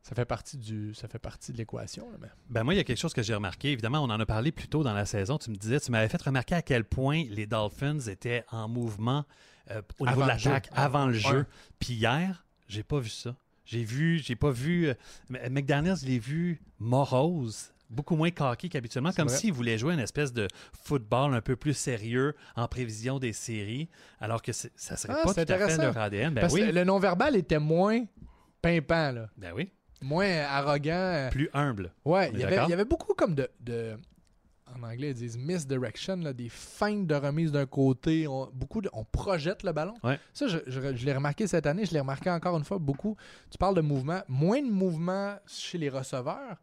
Ça 0.02 0.16
fait 0.16 0.24
partie 0.24 0.58
du, 0.58 0.94
ça 0.94 1.06
fait 1.06 1.20
partie 1.20 1.52
de 1.52 1.58
l'équation. 1.58 2.08
Ben 2.50 2.64
moi, 2.64 2.74
il 2.74 2.76
y 2.76 2.80
a 2.80 2.84
quelque 2.84 2.98
chose 2.98 3.14
que 3.14 3.22
j'ai 3.22 3.34
remarqué. 3.34 3.70
Évidemment, 3.70 4.00
on 4.00 4.10
en 4.10 4.18
a 4.18 4.26
parlé 4.26 4.50
plus 4.50 4.66
tôt 4.66 4.82
dans 4.82 4.94
la 4.94 5.06
saison. 5.06 5.38
Tu 5.38 5.50
me 5.50 5.56
disais, 5.56 5.78
tu 5.78 5.92
m'avais 5.92 6.08
fait 6.08 6.20
remarquer 6.20 6.56
à 6.56 6.62
quel 6.62 6.84
point 6.84 7.22
les 7.30 7.46
Dolphins 7.46 8.00
étaient 8.00 8.44
en 8.50 8.68
mouvement 8.68 9.24
euh, 9.70 9.80
au 10.00 10.06
niveau 10.08 10.22
de 10.22 10.26
l'attaque 10.26 10.68
avant 10.72 11.06
le 11.06 11.12
jeu. 11.12 11.46
Puis 11.78 11.94
hier, 11.94 12.44
j'ai 12.66 12.82
pas 12.82 12.98
vu 12.98 13.10
ça. 13.10 13.36
J'ai 13.64 13.84
vu, 13.84 14.18
j'ai 14.18 14.34
pas 14.34 14.50
vu. 14.50 14.88
Euh, 14.88 14.94
McDaniels, 15.28 15.98
je 15.98 16.06
l'ai 16.06 16.18
vu 16.18 16.60
morose, 16.80 17.72
beaucoup 17.92 18.16
moins 18.16 18.30
coquille 18.30 18.70
qu'habituellement, 18.70 19.12
comme 19.12 19.28
s'il 19.28 19.52
voulait 19.52 19.78
jouer 19.78 19.94
une 19.94 20.00
espèce 20.00 20.32
de 20.32 20.48
football 20.84 21.34
un 21.34 21.40
peu 21.40 21.56
plus 21.56 21.74
sérieux 21.74 22.34
en 22.56 22.66
prévision 22.68 23.18
des 23.18 23.32
séries, 23.32 23.88
alors 24.20 24.42
que 24.42 24.52
ça 24.52 24.96
serait 24.96 25.14
ah, 25.16 25.22
pas 25.24 25.34
tout 25.34 25.52
à 25.52 25.68
fait 25.68 25.76
leur 25.76 25.96
ADN. 25.96 26.34
Ben 26.34 26.48
oui. 26.50 26.70
le 26.72 26.84
non-verbal 26.84 27.36
était 27.36 27.58
moins 27.58 28.04
pimpant. 28.60 29.12
Là. 29.12 29.28
Ben 29.36 29.52
oui. 29.54 29.70
Moins 30.00 30.40
arrogant. 30.40 31.28
Plus 31.30 31.48
humble. 31.52 31.92
Ouais, 32.04 32.30
il 32.32 32.40
y, 32.40 32.44
avait, 32.44 32.64
il 32.64 32.70
y 32.70 32.72
avait 32.72 32.84
beaucoup 32.84 33.14
comme 33.14 33.36
de 33.36 33.96
en 34.74 34.82
anglais, 34.82 35.10
ils 35.10 35.14
disent 35.14 35.38
misdirection, 35.38 36.16
là, 36.16 36.32
des 36.32 36.48
feintes 36.48 37.06
de 37.06 37.14
remise 37.14 37.52
d'un 37.52 37.66
côté. 37.66 38.26
On, 38.26 38.48
beaucoup 38.52 38.82
on 38.92 39.04
projette 39.04 39.62
le 39.62 39.72
ballon. 39.72 39.94
Ça, 40.32 40.46
je, 40.46 41.04
l'ai 41.04 41.12
remarqué 41.12 41.46
cette 41.46 41.66
année, 41.66 41.84
je 41.84 41.92
l'ai 41.92 42.00
remarqué 42.00 42.30
encore 42.30 42.56
une 42.56 42.64
fois 42.64 42.78
beaucoup. 42.78 43.16
Tu 43.50 43.58
parles 43.58 43.74
de 43.74 43.80
mouvement, 43.80 44.22
moins 44.28 44.62
de 44.62 44.70
mouvement 44.70 45.36
chez 45.46 45.78
les 45.78 45.88
receveurs, 45.88 46.56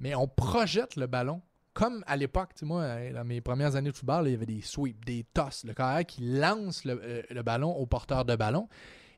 mais 0.00 0.14
on 0.14 0.26
projette 0.26 0.96
le 0.96 1.06
ballon. 1.06 1.42
Comme 1.72 2.02
à 2.06 2.16
l'époque, 2.16 2.50
moi, 2.62 2.82
euh, 2.82 3.12
dans 3.12 3.24
mes 3.24 3.40
premières 3.40 3.76
années 3.76 3.90
de 3.90 3.96
football, 3.96 4.26
il 4.26 4.32
y 4.32 4.34
avait 4.34 4.46
des 4.46 4.60
sweeps, 4.60 5.04
des 5.06 5.24
tosses, 5.32 5.64
le 5.64 5.72
carrière 5.72 6.04
qui 6.04 6.22
lance 6.22 6.84
le, 6.84 7.00
euh, 7.02 7.22
le 7.30 7.42
ballon 7.42 7.70
au 7.70 7.86
porteur 7.86 8.24
de 8.24 8.34
ballon. 8.34 8.68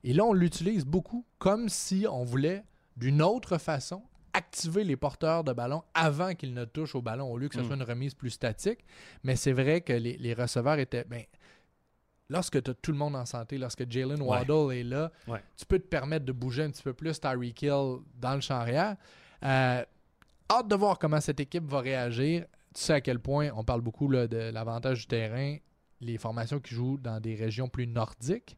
Et 0.04 0.12
là, 0.12 0.24
on 0.24 0.32
l'utilise 0.34 0.84
beaucoup 0.84 1.24
comme 1.38 1.68
si 1.68 2.06
on 2.10 2.24
voulait, 2.24 2.64
d'une 2.96 3.22
autre 3.22 3.56
façon, 3.56 4.02
activer 4.32 4.84
les 4.84 4.96
porteurs 4.96 5.44
de 5.44 5.52
ballon 5.52 5.82
avant 5.94 6.34
qu'ils 6.34 6.54
ne 6.54 6.64
touchent 6.64 6.94
au 6.94 7.02
ballon, 7.02 7.30
au 7.30 7.38
lieu 7.38 7.48
que 7.48 7.54
ce 7.54 7.60
hmm. 7.60 7.66
soit 7.66 7.76
une 7.76 7.82
remise 7.82 8.14
plus 8.14 8.30
statique. 8.30 8.84
Mais 9.24 9.36
c'est 9.36 9.52
vrai 9.52 9.80
que 9.80 9.92
les, 9.92 10.34
receveurs 10.34 10.78
étaient. 10.78 11.04
Ben, 11.04 11.22
lorsque 12.28 12.62
tu 12.62 12.70
as 12.70 12.74
tout 12.74 12.92
le 12.92 12.98
monde 12.98 13.14
en 13.14 13.26
santé, 13.26 13.58
lorsque 13.58 13.90
Jalen 13.90 14.20
Waddle 14.22 14.72
est 14.74 14.84
là, 14.84 15.10
tu 15.56 15.66
peux 15.66 15.78
te 15.78 15.86
permettre 15.86 16.24
de 16.24 16.32
bouger 16.32 16.64
un 16.64 16.70
petit 16.70 16.82
peu 16.82 16.94
plus 16.94 17.20
Tyreek 17.20 17.62
Hill 17.62 17.98
dans 18.20 18.34
le 18.34 18.40
champ 18.40 18.56
arrière. 18.56 18.96
Euh, 19.44 19.84
hâte 20.58 20.68
de 20.68 20.74
voir 20.74 20.98
comment 20.98 21.20
cette 21.20 21.40
équipe 21.40 21.64
va 21.64 21.80
réagir. 21.80 22.44
Tu 22.74 22.80
sais 22.80 22.94
à 22.94 23.00
quel 23.00 23.18
point 23.18 23.50
on 23.54 23.64
parle 23.64 23.80
beaucoup 23.80 24.08
de 24.08 24.50
l'avantage 24.50 25.00
du 25.00 25.06
terrain, 25.06 25.56
les 26.00 26.18
formations 26.18 26.60
qui 26.60 26.74
jouent 26.74 26.98
dans 26.98 27.20
des 27.20 27.34
régions 27.34 27.68
plus 27.68 27.86
nordiques. 27.86 28.56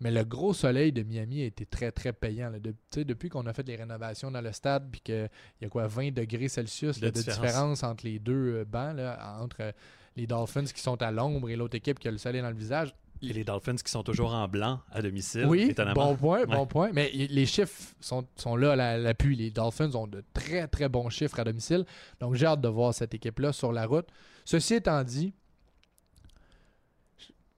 Mais 0.00 0.10
le 0.10 0.24
gros 0.24 0.52
soleil 0.52 0.92
de 0.92 1.02
Miami 1.02 1.42
a 1.42 1.46
été 1.46 1.64
très, 1.66 1.92
très 1.92 2.12
payant. 2.12 2.52
depuis 2.96 3.28
qu'on 3.28 3.46
a 3.46 3.52
fait 3.52 3.66
les 3.66 3.76
rénovations 3.76 4.30
dans 4.30 4.40
le 4.40 4.52
stade, 4.52 4.88
puis 4.90 5.00
qu'il 5.00 5.30
y 5.62 5.64
a 5.64 5.68
quoi, 5.68 5.86
20 5.86 6.12
degrés 6.12 6.48
Celsius 6.48 6.98
de, 7.00 7.10
différence. 7.10 7.82
entre 7.84 8.04
les 8.04 8.18
deux 8.18 8.56
euh, 8.56 8.64
bancs, 8.64 8.98
entre 9.40 9.72
les 10.16 10.26
Dolphins 10.26 10.64
qui 10.64 10.80
sont 10.80 11.00
à 11.00 11.10
l'ombre 11.10 11.48
et 11.48 11.56
l'autre 11.56 11.76
équipe 11.76 11.98
qui 11.98 12.08
a 12.08 12.10
le 12.10 12.18
soleil 12.18 12.42
dans 12.42 12.50
le 12.50 12.56
visage. 12.56 12.94
Et 13.22 13.32
les 13.32 13.44
Dolphins 13.44 13.76
qui 13.76 13.90
sont 13.90 14.02
toujours 14.02 14.34
en 14.34 14.46
blanc 14.48 14.80
à 14.90 15.00
domicile. 15.00 15.46
Oui, 15.46 15.74
bon 15.94 16.16
point, 16.16 16.44
bon 16.44 16.66
point. 16.66 16.90
Mais 16.92 17.10
les 17.10 17.46
chiffres 17.46 17.94
sont, 18.00 18.26
sont 18.36 18.56
là 18.56 18.72
à 18.72 18.98
l'appui. 18.98 19.36
Les 19.36 19.50
Dolphins 19.50 19.94
ont 19.94 20.06
de 20.06 20.22
très, 20.34 20.68
très 20.68 20.88
bons 20.88 21.08
chiffres 21.08 21.40
à 21.40 21.44
domicile. 21.44 21.86
Donc, 22.20 22.34
j'ai 22.34 22.46
hâte 22.46 22.60
de 22.60 22.68
voir 22.68 22.92
cette 22.92 23.14
équipe-là 23.14 23.52
sur 23.52 23.72
la 23.72 23.86
route. 23.86 24.06
Ceci 24.44 24.74
étant 24.74 25.02
dit, 25.04 25.32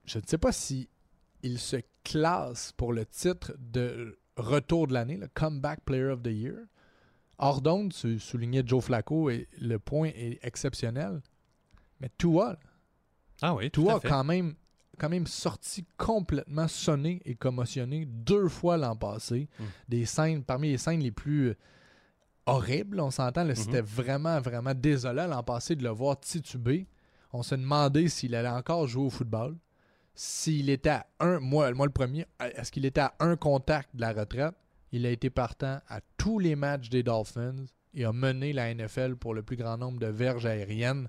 je 0.05 0.19
ne 0.19 0.25
sais 0.25 0.39
pas 0.39 0.53
si 0.53 0.89
il 1.43 1.59
se 1.59 1.79
classe 2.05 2.73
pour 2.77 2.93
le 2.93 3.05
titre 3.05 3.55
de 3.59 4.19
retour 4.37 4.87
de 4.87 4.95
l'année, 4.95 5.17
le 5.17 5.29
Comeback 5.29 5.81
Player 5.85 6.11
of 6.11 6.23
the 6.23 6.29
Year. 6.29 6.55
Hors 7.39 7.61
d'onde, 7.61 7.93
tu 7.93 8.19
soulignais 8.19 8.63
Joe 8.65 8.83
Flacco 8.83 9.31
et 9.31 9.49
le 9.61 9.79
point 9.79 10.11
est 10.15 10.39
exceptionnel. 10.43 11.21
Mais 12.01 12.11
Tua, 12.17 12.59
ah 13.43 13.55
oui, 13.55 13.71
Tua 13.71 14.01
quand 14.01 14.25
même, 14.25 14.55
quand 14.99 15.09
même 15.09 15.27
sorti 15.27 15.85
complètement 15.97 16.69
sonné 16.69 17.21
et 17.25 17.35
commotionné 17.35 18.07
deux 18.07 18.49
fois 18.49 18.77
l'an 18.77 18.97
passé. 18.97 19.49
Hmm. 19.59 19.65
Des 19.89 20.07
scènes, 20.07 20.43
parmi 20.43 20.71
les 20.71 20.79
scènes 20.79 21.01
les 21.01 21.13
plus 21.13 21.55
horribles, 22.47 23.01
on 23.01 23.11
s'entend, 23.11 23.45
mm-hmm. 23.45 23.55
c'était 23.57 23.81
vraiment, 23.81 24.41
vraiment 24.41 24.73
désolant 24.73 25.27
l'an 25.27 25.43
passé 25.43 25.75
de 25.75 25.83
le 25.83 25.91
voir 25.91 26.21
tituber. 26.21 26.87
On 27.33 27.43
se 27.43 27.55
demandait 27.57 28.09
s'il 28.09 28.35
allait 28.35 28.49
encore 28.49 28.87
jouer 28.87 29.07
au 29.07 29.11
football 29.11 29.57
s'il 30.17 30.71
était 30.71 30.91
à 30.91 31.07
un, 31.21 31.39
moi, 31.39 31.71
moi 31.73 31.87
le 31.87 31.93
premier, 31.93 32.27
est-ce 32.41 32.73
qu'il 32.73 32.87
était 32.87 33.03
à 33.03 33.15
un 33.21 33.37
contact 33.37 33.95
de 33.95 34.01
la 34.01 34.13
retraite? 34.13 34.55
Il 34.91 35.05
a 35.05 35.11
été 35.11 35.29
partant 35.29 35.81
à 35.89 36.01
tous 36.17 36.39
les 36.39 36.57
matchs 36.57 36.89
des 36.89 37.03
Dolphins 37.03 37.67
et 37.93 38.05
a 38.05 38.13
mené 38.13 38.55
la 38.55 38.75
NFL 38.75 39.17
pour 39.17 39.35
le 39.35 39.43
plus 39.43 39.57
grand 39.57 39.77
nombre 39.77 40.01
de 40.01 40.07
verges 40.07 40.47
aériennes. 40.47 41.09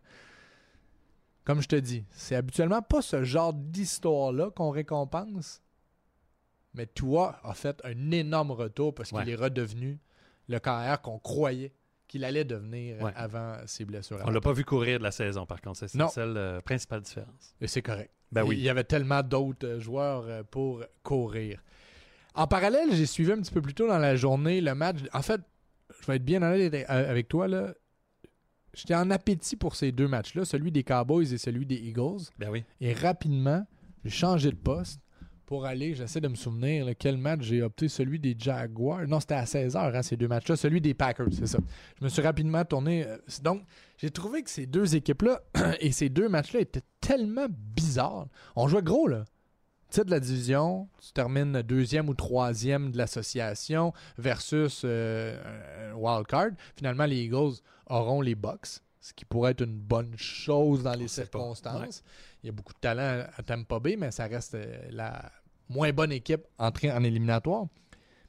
Comme 1.47 1.62
je 1.62 1.69
te 1.69 1.77
dis, 1.77 2.03
c'est 2.12 2.36
habituellement 2.36 2.81
pas 2.81 3.01
ce 3.01 3.23
genre 3.23 3.53
d'histoire-là 3.53 4.51
qu'on 4.51 4.69
récompense. 4.69 5.62
Mais 6.73 6.88
toi 6.88 7.39
a 7.41 7.53
fait 7.53 7.81
un 7.86 8.12
énorme 8.12 8.51
retour 8.51 8.93
parce 8.93 9.12
qu'il 9.12 9.29
est 9.29 9.36
redevenu 9.36 9.97
le 10.49 10.60
carrière 10.60 11.01
qu'on 11.01 11.19
croyait 11.19 11.71
qu'il 12.10 12.25
allait 12.25 12.43
devenir 12.43 12.97
avant 13.15 13.55
ses 13.65 13.86
blessures. 13.86 14.19
On 14.25 14.29
l'a 14.29 14.41
pas 14.41 14.51
vu 14.51 14.65
courir 14.65 14.99
de 14.99 15.03
la 15.03 15.12
saison, 15.12 15.45
par 15.45 15.62
contre. 15.62 15.77
C'est 15.88 15.95
la 15.95 16.10
seule 16.10 16.36
euh, 16.36 16.60
principale 16.60 16.99
différence. 16.99 17.55
Et 17.62 17.67
c'est 17.67 17.81
correct. 17.81 18.12
Ben 18.33 18.43
oui. 18.43 18.57
Il 18.57 18.63
y 18.63 18.69
avait 18.69 18.83
tellement 18.83 19.23
d'autres 19.23 19.65
euh, 19.65 19.79
joueurs 19.79 20.25
euh, 20.27 20.43
pour 20.43 20.83
courir. 21.01 21.63
En 22.36 22.45
parallèle, 22.47 22.93
j'ai 22.93 23.05
suivi 23.05 23.31
un 23.31 23.39
petit 23.39 23.53
peu 23.53 23.62
plus 23.62 23.73
tôt 23.73 23.88
dans 23.88 23.99
la 23.99 24.17
journée 24.17 24.60
le 24.60 24.75
match. 24.75 24.97
En 25.13 25.21
fait, 25.21 25.39
je 26.01 26.07
vais 26.07 26.17
être 26.17 26.25
bien 26.25 26.43
honnête 26.43 26.73
avec 26.89 27.29
toi. 27.29 27.47
là. 27.47 27.73
J'étais 28.73 28.95
en 28.95 29.10
appétit 29.10 29.56
pour 29.56 29.75
ces 29.75 29.91
deux 29.91 30.08
matchs-là, 30.08 30.45
celui 30.45 30.71
des 30.71 30.84
Cowboys 30.84 31.34
et 31.34 31.38
celui 31.38 31.65
des 31.65 31.75
Eagles. 31.75 32.30
Ben 32.38 32.49
oui. 32.49 32.63
Et 32.80 32.93
rapidement, 32.93 33.65
j'ai 34.03 34.12
changé 34.12 34.51
de 34.51 34.56
poste 34.56 35.01
pour 35.47 35.65
aller, 35.65 35.95
j'essaie 35.95 36.19
de 36.19 36.27
me 36.27 36.36
souvenir 36.36 36.88
quel 36.99 37.17
match 37.17 37.39
j'ai 37.41 37.62
opté, 37.62 37.88
celui 37.88 38.19
des 38.19 38.36
Jaguars. 38.38 39.08
Non, 39.08 39.21
c'était 39.21 39.36
à 39.36 39.45
16h, 39.45 39.95
hein, 39.95 40.01
ces 40.03 40.17
deux 40.17 40.27
matchs-là, 40.27 40.58
celui 40.58 40.82
des 40.82 40.93
Packers, 40.93 41.27
c'est 41.32 41.47
ça. 41.47 41.60
Je 41.99 42.03
me 42.03 42.10
suis 42.10 42.21
rapidement 42.21 42.65
tourné. 42.65 43.06
Euh, 43.08 43.17
donc, 43.43 43.63
j'ai 43.97 44.12
trouvé 44.12 44.43
que 44.43 44.49
ces 44.49 44.65
deux 44.65 44.97
équipes-là 44.97 45.41
et 45.80 45.93
ces 45.93 46.10
deux 46.10 46.27
matchs-là 46.27 46.60
étaient 46.60 46.84
tellement 46.99 47.47
bizarres. 47.49 48.27
On 48.58 48.67
jouait 48.67 48.82
gros, 48.82 49.08
là. 49.08 49.23
Titre 49.89 50.06
de 50.06 50.12
la 50.12 50.19
division, 50.19 50.88
tu 51.02 51.12
termines 51.13 51.62
deuxième 51.62 52.10
ou 52.10 52.13
troisième 52.13 52.91
de 52.91 52.97
l'association 52.97 53.93
versus 54.17 54.82
euh, 54.84 55.91
un 55.91 55.95
wild 55.95 56.28
card. 56.28 56.50
Finalement, 56.76 57.06
les 57.06 57.23
Eagles 57.23 57.56
auront 57.88 58.21
les 58.21 58.36
Bucks, 58.36 58.82
ce 59.00 59.13
qui 59.13 59.26
pourrait 59.26 59.52
être 59.52 59.63
une 59.63 59.78
bonne 59.78 60.13
chose 60.17 60.84
dans 60.84 60.93
les 60.95 61.08
circonstances. 61.08 62.04
Il 62.43 62.47
y 62.47 62.50
a 62.50 62.52
beaucoup 62.52 62.73
de 62.73 62.80
talent 62.80 63.26
à 63.36 63.43
Tampa 63.43 63.80
Bay, 63.80 63.95
mais 63.97 64.12
ça 64.12 64.28
reste 64.28 64.56
euh, 64.56 64.78
la 64.91 65.32
moins 65.69 65.91
bonne 65.91 66.12
équipe 66.12 66.43
entrée 66.58 66.91
en 66.91 67.04
éliminatoire. 67.04 67.67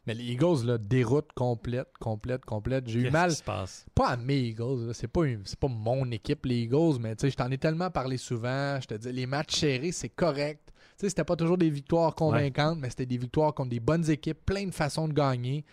Mais 0.06 0.14
les 0.14 0.24
Eagles, 0.24 0.64
là, 0.64 0.78
déroute 0.78 1.32
complète, 1.34 1.88
complète, 2.00 2.42
complète. 2.46 2.88
J'ai 2.88 3.00
eu 3.00 3.10
mal. 3.10 3.30
se 3.32 3.42
passe? 3.42 3.84
Pas 3.94 4.08
à 4.08 4.16
mes 4.16 4.38
Eagles. 4.38 4.94
C'est 4.94 5.06
pas, 5.06 5.20
c'est 5.44 5.58
pas 5.58 5.68
mon 5.68 6.10
équipe, 6.10 6.46
les 6.46 6.60
Eagles, 6.60 6.98
mais 6.98 7.14
je 7.20 7.28
t'en 7.36 7.50
ai 7.50 7.58
tellement 7.58 7.90
parlé 7.90 8.16
souvent. 8.16 8.80
Je 8.80 8.86
te 8.86 8.94
dis, 8.94 9.12
les 9.12 9.26
matchs 9.26 9.56
serrés, 9.56 9.92
c'est 9.92 10.08
correct. 10.08 10.72
Tu 10.98 11.06
sais, 11.06 11.10
c'était 11.10 11.24
pas 11.24 11.36
toujours 11.36 11.58
des 11.58 11.70
victoires 11.70 12.12
convaincantes, 12.14 12.78
mais 12.80 12.90
c'était 12.90 13.06
des 13.06 13.18
victoires 13.18 13.54
contre 13.54 13.70
des 13.70 13.78
bonnes 13.78 14.10
équipes, 14.10 14.44
plein 14.44 14.66
de 14.66 14.74
façons 14.74 15.06
de 15.06 15.12
gagner. 15.12 15.64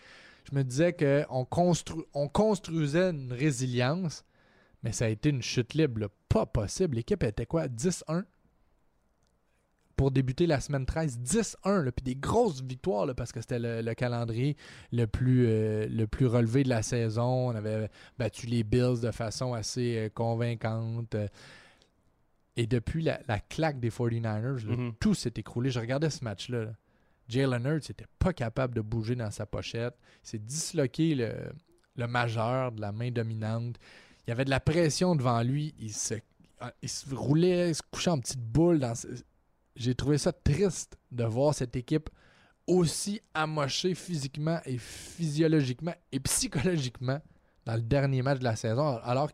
Je 0.49 0.55
me 0.55 0.63
disais 0.63 0.93
qu'on 0.93 1.45
constru 1.45 2.05
on 2.13 2.27
construisait 2.27 3.09
une 3.09 3.33
résilience, 3.33 4.23
mais 4.83 4.91
ça 4.91 5.05
a 5.05 5.07
été 5.07 5.29
une 5.29 5.41
chute 5.41 5.73
libre. 5.73 6.09
Pas 6.29 6.45
possible. 6.45 6.97
L'équipe 6.97 7.23
était 7.23 7.47
quoi? 7.47 7.67
10-1? 7.67 8.23
pour 9.95 10.11
débuter 10.11 10.45
la 10.45 10.59
semaine 10.59 10.85
13, 10.85 11.19
10-1, 11.19 11.91
puis 11.91 12.03
des 12.03 12.15
grosses 12.15 12.61
victoires 12.61 13.07
parce 13.15 13.31
que 13.31 13.41
c'était 13.41 13.59
le, 13.59 13.93
calendrier 13.93 14.57
le 14.91 15.07
plus, 15.07 15.47
euh, 15.47 15.87
le 15.87 16.05
plus 16.05 16.27
relevé 16.27 16.63
de 16.63 16.69
la 16.69 16.83
saison. 16.83 17.49
On 17.49 17.55
avait 17.55 17.89
battu 18.17 18.47
les 18.47 18.63
Bills 18.63 18.99
de 19.01 19.11
façon 19.11 19.53
assez 19.53 19.97
euh, 19.97 20.09
convaincante. 20.13 21.15
Et 22.57 22.67
depuis 22.67 23.03
la, 23.03 23.17
claque 23.49 23.79
des 23.79 23.89
49ers, 23.89 24.65
mm-hmm. 24.65 24.93
tout 24.99 25.13
s'est 25.13 25.33
écroulé. 25.35 25.69
Je 25.69 25.79
regardais 25.79 26.09
ce 26.09 26.23
match-là. 26.23 26.73
Jalen 27.27 27.65
Hurts 27.65 27.89
n'était 27.89 28.05
pas 28.19 28.33
capable 28.33 28.75
de 28.75 28.81
bouger 28.81 29.15
dans 29.15 29.31
sa 29.31 29.45
pochette. 29.45 29.95
Il 30.23 30.29
s'est 30.29 30.39
disloqué 30.39 31.15
le, 31.15 32.07
majeur 32.07 32.71
de 32.71 32.81
la 32.81 32.91
main 32.91 33.11
dominante. 33.11 33.77
Il 34.25 34.29
y 34.29 34.31
avait 34.31 34.45
de 34.45 34.49
la 34.49 34.59
pression 34.59 35.15
devant 35.15 35.41
lui. 35.41 35.73
Il 35.79 35.93
se, 35.93 36.15
il 36.81 36.89
se 36.89 37.13
roulait, 37.13 37.69
il 37.71 37.75
se 37.75 37.81
couchait 37.91 38.11
en 38.11 38.19
petite 38.19 38.41
boule. 38.41 38.79
Dans, 38.79 38.93
j'ai 39.75 39.95
trouvé 39.95 40.17
ça 40.17 40.31
triste 40.31 40.97
de 41.11 41.23
voir 41.23 41.53
cette 41.53 41.75
équipe 41.75 42.09
aussi 42.67 43.21
amochée 43.33 43.95
physiquement 43.95 44.59
et 44.65 44.77
physiologiquement 44.77 45.93
et 46.11 46.19
psychologiquement 46.19 47.21
dans 47.65 47.75
le 47.75 47.81
dernier 47.81 48.21
match 48.21 48.39
de 48.39 48.43
la 48.43 48.55
saison, 48.55 48.99
alors 49.03 49.33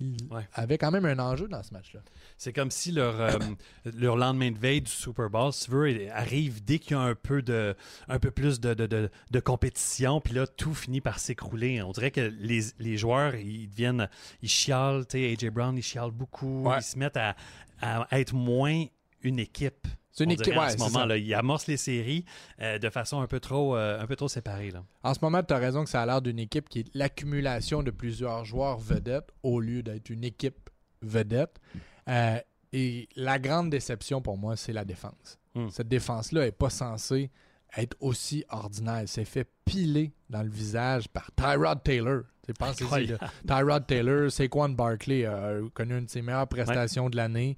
qu'il 0.00 0.48
avait 0.54 0.78
quand 0.78 0.90
même 0.90 1.04
un 1.04 1.18
enjeu 1.18 1.46
dans 1.48 1.62
ce 1.62 1.72
match-là. 1.72 2.00
C'est 2.36 2.52
comme 2.52 2.70
si 2.70 2.92
leur, 2.92 3.20
euh, 3.20 3.38
leur 3.84 4.16
lendemain 4.16 4.50
de 4.50 4.58
veille 4.58 4.80
du 4.80 4.90
Super 4.90 5.28
Bowl, 5.28 5.52
si 5.52 5.66
tu 5.66 5.70
veux, 5.70 6.10
arrive 6.12 6.64
dès 6.64 6.78
qu'il 6.78 6.92
y 6.92 6.94
a 6.94 7.02
un 7.02 7.14
peu, 7.14 7.42
de, 7.42 7.76
un 8.08 8.18
peu 8.18 8.30
plus 8.30 8.60
de, 8.60 8.74
de, 8.74 9.40
compétition, 9.40 10.20
puis 10.20 10.34
là, 10.34 10.46
tout 10.46 10.74
finit 10.74 11.00
par 11.00 11.18
s'écrouler. 11.18 11.82
On 11.82 11.92
dirait 11.92 12.10
que 12.10 12.20
les, 12.20 12.62
les, 12.78 12.96
joueurs, 12.96 13.34
ils 13.34 13.68
deviennent, 13.68 14.08
ils 14.42 14.48
chialent, 14.48 15.06
tu 15.06 15.18
sais, 15.18 15.32
AJ 15.32 15.50
Brown, 15.50 15.76
ils 15.76 15.82
chialent 15.82 16.10
beaucoup, 16.10 16.70
ils 16.76 16.82
se 16.82 16.98
mettent 16.98 17.16
à, 17.16 17.36
à 17.80 18.18
être 18.18 18.34
moins 18.34 18.86
une 19.22 19.38
équipe. 19.38 19.86
C'est 20.12 20.24
une 20.24 20.32
équipe, 20.32 20.56
à 20.56 20.70
ce 20.70 20.78
moment-là. 20.78 21.16
Il 21.16 21.32
amorce 21.34 21.66
les 21.66 21.76
séries 21.76 22.24
euh, 22.60 22.78
de 22.78 22.90
façon 22.90 23.20
un 23.20 23.26
peu 23.26 23.40
trop, 23.40 23.76
euh, 23.76 24.00
un 24.00 24.06
peu 24.06 24.16
trop 24.16 24.28
séparée. 24.28 24.70
Là. 24.70 24.84
En 25.02 25.14
ce 25.14 25.20
moment, 25.22 25.42
tu 25.42 25.54
as 25.54 25.58
raison 25.58 25.84
que 25.84 25.90
ça 25.90 26.02
a 26.02 26.06
l'air 26.06 26.20
d'une 26.20 26.38
équipe 26.38 26.68
qui 26.68 26.80
est 26.80 26.90
l'accumulation 26.94 27.82
de 27.82 27.90
plusieurs 27.90 28.44
joueurs 28.44 28.78
vedettes 28.78 29.30
au 29.42 29.60
lieu 29.60 29.82
d'être 29.82 30.10
une 30.10 30.24
équipe 30.24 30.68
vedette. 31.02 31.60
Euh, 32.08 32.38
et 32.72 33.08
la 33.16 33.38
grande 33.38 33.70
déception 33.70 34.20
pour 34.20 34.36
moi, 34.36 34.56
c'est 34.56 34.72
la 34.72 34.84
défense. 34.84 35.38
Hmm. 35.54 35.68
Cette 35.70 35.88
défense-là 35.88 36.44
n'est 36.44 36.52
pas 36.52 36.70
censée 36.70 37.30
être 37.76 37.96
aussi 38.00 38.44
ordinaire. 38.48 38.98
Elle 38.98 39.08
s'est 39.08 39.24
fait 39.24 39.48
piler 39.64 40.12
dans 40.28 40.42
le 40.42 40.50
visage 40.50 41.08
par 41.08 41.30
Tyrod 41.36 41.82
Taylor. 41.82 42.22
Pensez-y. 42.58 43.16
Tyrod 43.46 43.86
Taylor, 43.86 44.30
Saquon 44.30 44.70
Barkley 44.70 45.24
a 45.24 45.54
connu 45.72 45.98
une 45.98 46.06
de 46.06 46.10
ses 46.10 46.22
meilleures 46.22 46.48
prestations 46.48 47.08
de 47.08 47.16
l'année. 47.16 47.56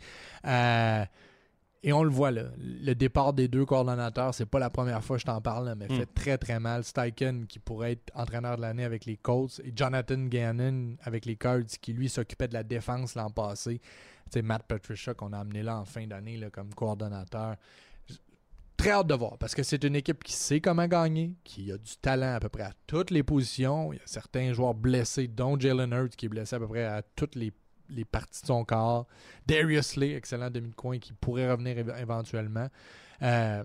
Et 1.84 1.92
on 1.92 2.04
le 2.04 2.10
voit 2.10 2.30
là. 2.30 2.44
Le 2.58 2.94
départ 2.94 3.32
des 3.32 3.48
deux 3.48 3.64
coordonnateurs, 3.64 4.34
c'est 4.34 4.46
pas 4.46 4.60
la 4.60 4.70
première 4.70 5.02
fois 5.02 5.16
que 5.16 5.22
je 5.22 5.26
t'en 5.26 5.40
parle, 5.40 5.74
mais 5.76 5.86
hmm. 5.86 5.98
fait 5.98 6.14
très 6.14 6.38
très 6.38 6.60
mal. 6.60 6.84
Steichen, 6.84 7.46
qui 7.46 7.58
pourrait 7.58 7.92
être 7.92 8.12
entraîneur 8.14 8.56
de 8.56 8.62
l'année 8.62 8.84
avec 8.84 9.04
les 9.04 9.16
Colts, 9.16 9.60
et 9.64 9.72
Jonathan 9.74 10.18
Gannon 10.26 10.96
avec 11.02 11.26
les 11.26 11.36
Cards, 11.36 11.66
qui 11.80 11.92
lui 11.92 12.08
s'occupait 12.08 12.48
de 12.48 12.54
la 12.54 12.62
défense 12.62 13.16
l'an 13.16 13.30
passé. 13.30 13.80
C'est 14.30 14.42
Matt 14.42 14.62
Patricia 14.66 15.12
qu'on 15.14 15.32
a 15.32 15.38
amené 15.40 15.62
là 15.62 15.78
en 15.78 15.84
fin 15.84 16.06
d'année 16.06 16.40
comme 16.52 16.72
coordonnateur. 16.72 17.56
Très 18.76 18.90
hâte 18.90 19.06
de 19.08 19.14
voir 19.14 19.36
parce 19.38 19.54
que 19.54 19.62
c'est 19.62 19.84
une 19.84 19.94
équipe 19.94 20.24
qui 20.24 20.32
sait 20.32 20.60
comment 20.60 20.86
gagner, 20.86 21.34
qui 21.44 21.70
a 21.70 21.76
du 21.76 21.96
talent 22.00 22.34
à 22.34 22.40
peu 22.40 22.48
près 22.48 22.64
à 22.64 22.72
toutes 22.86 23.10
les 23.10 23.22
positions. 23.22 23.92
Il 23.92 23.96
y 23.96 23.98
a 23.98 24.06
certains 24.06 24.52
joueurs 24.52 24.74
blessés, 24.74 25.28
dont 25.28 25.58
Jalen 25.58 25.92
Hurts 25.92 26.16
qui 26.16 26.26
est 26.26 26.28
blessé 26.28 26.56
à 26.56 26.58
peu 26.58 26.68
près 26.68 26.84
à 26.84 27.02
toutes 27.02 27.34
les 27.34 27.52
les 27.94 28.04
parties 28.04 28.42
de 28.42 28.46
son 28.46 28.64
corps. 28.64 29.06
Darius 29.46 29.96
Lee, 29.96 30.14
excellent 30.14 30.50
demi 30.50 30.70
de 30.70 30.74
coin 30.74 30.98
qui 30.98 31.12
pourrait 31.12 31.50
revenir 31.50 31.78
éventuellement. 31.98 32.68
Euh, 33.22 33.64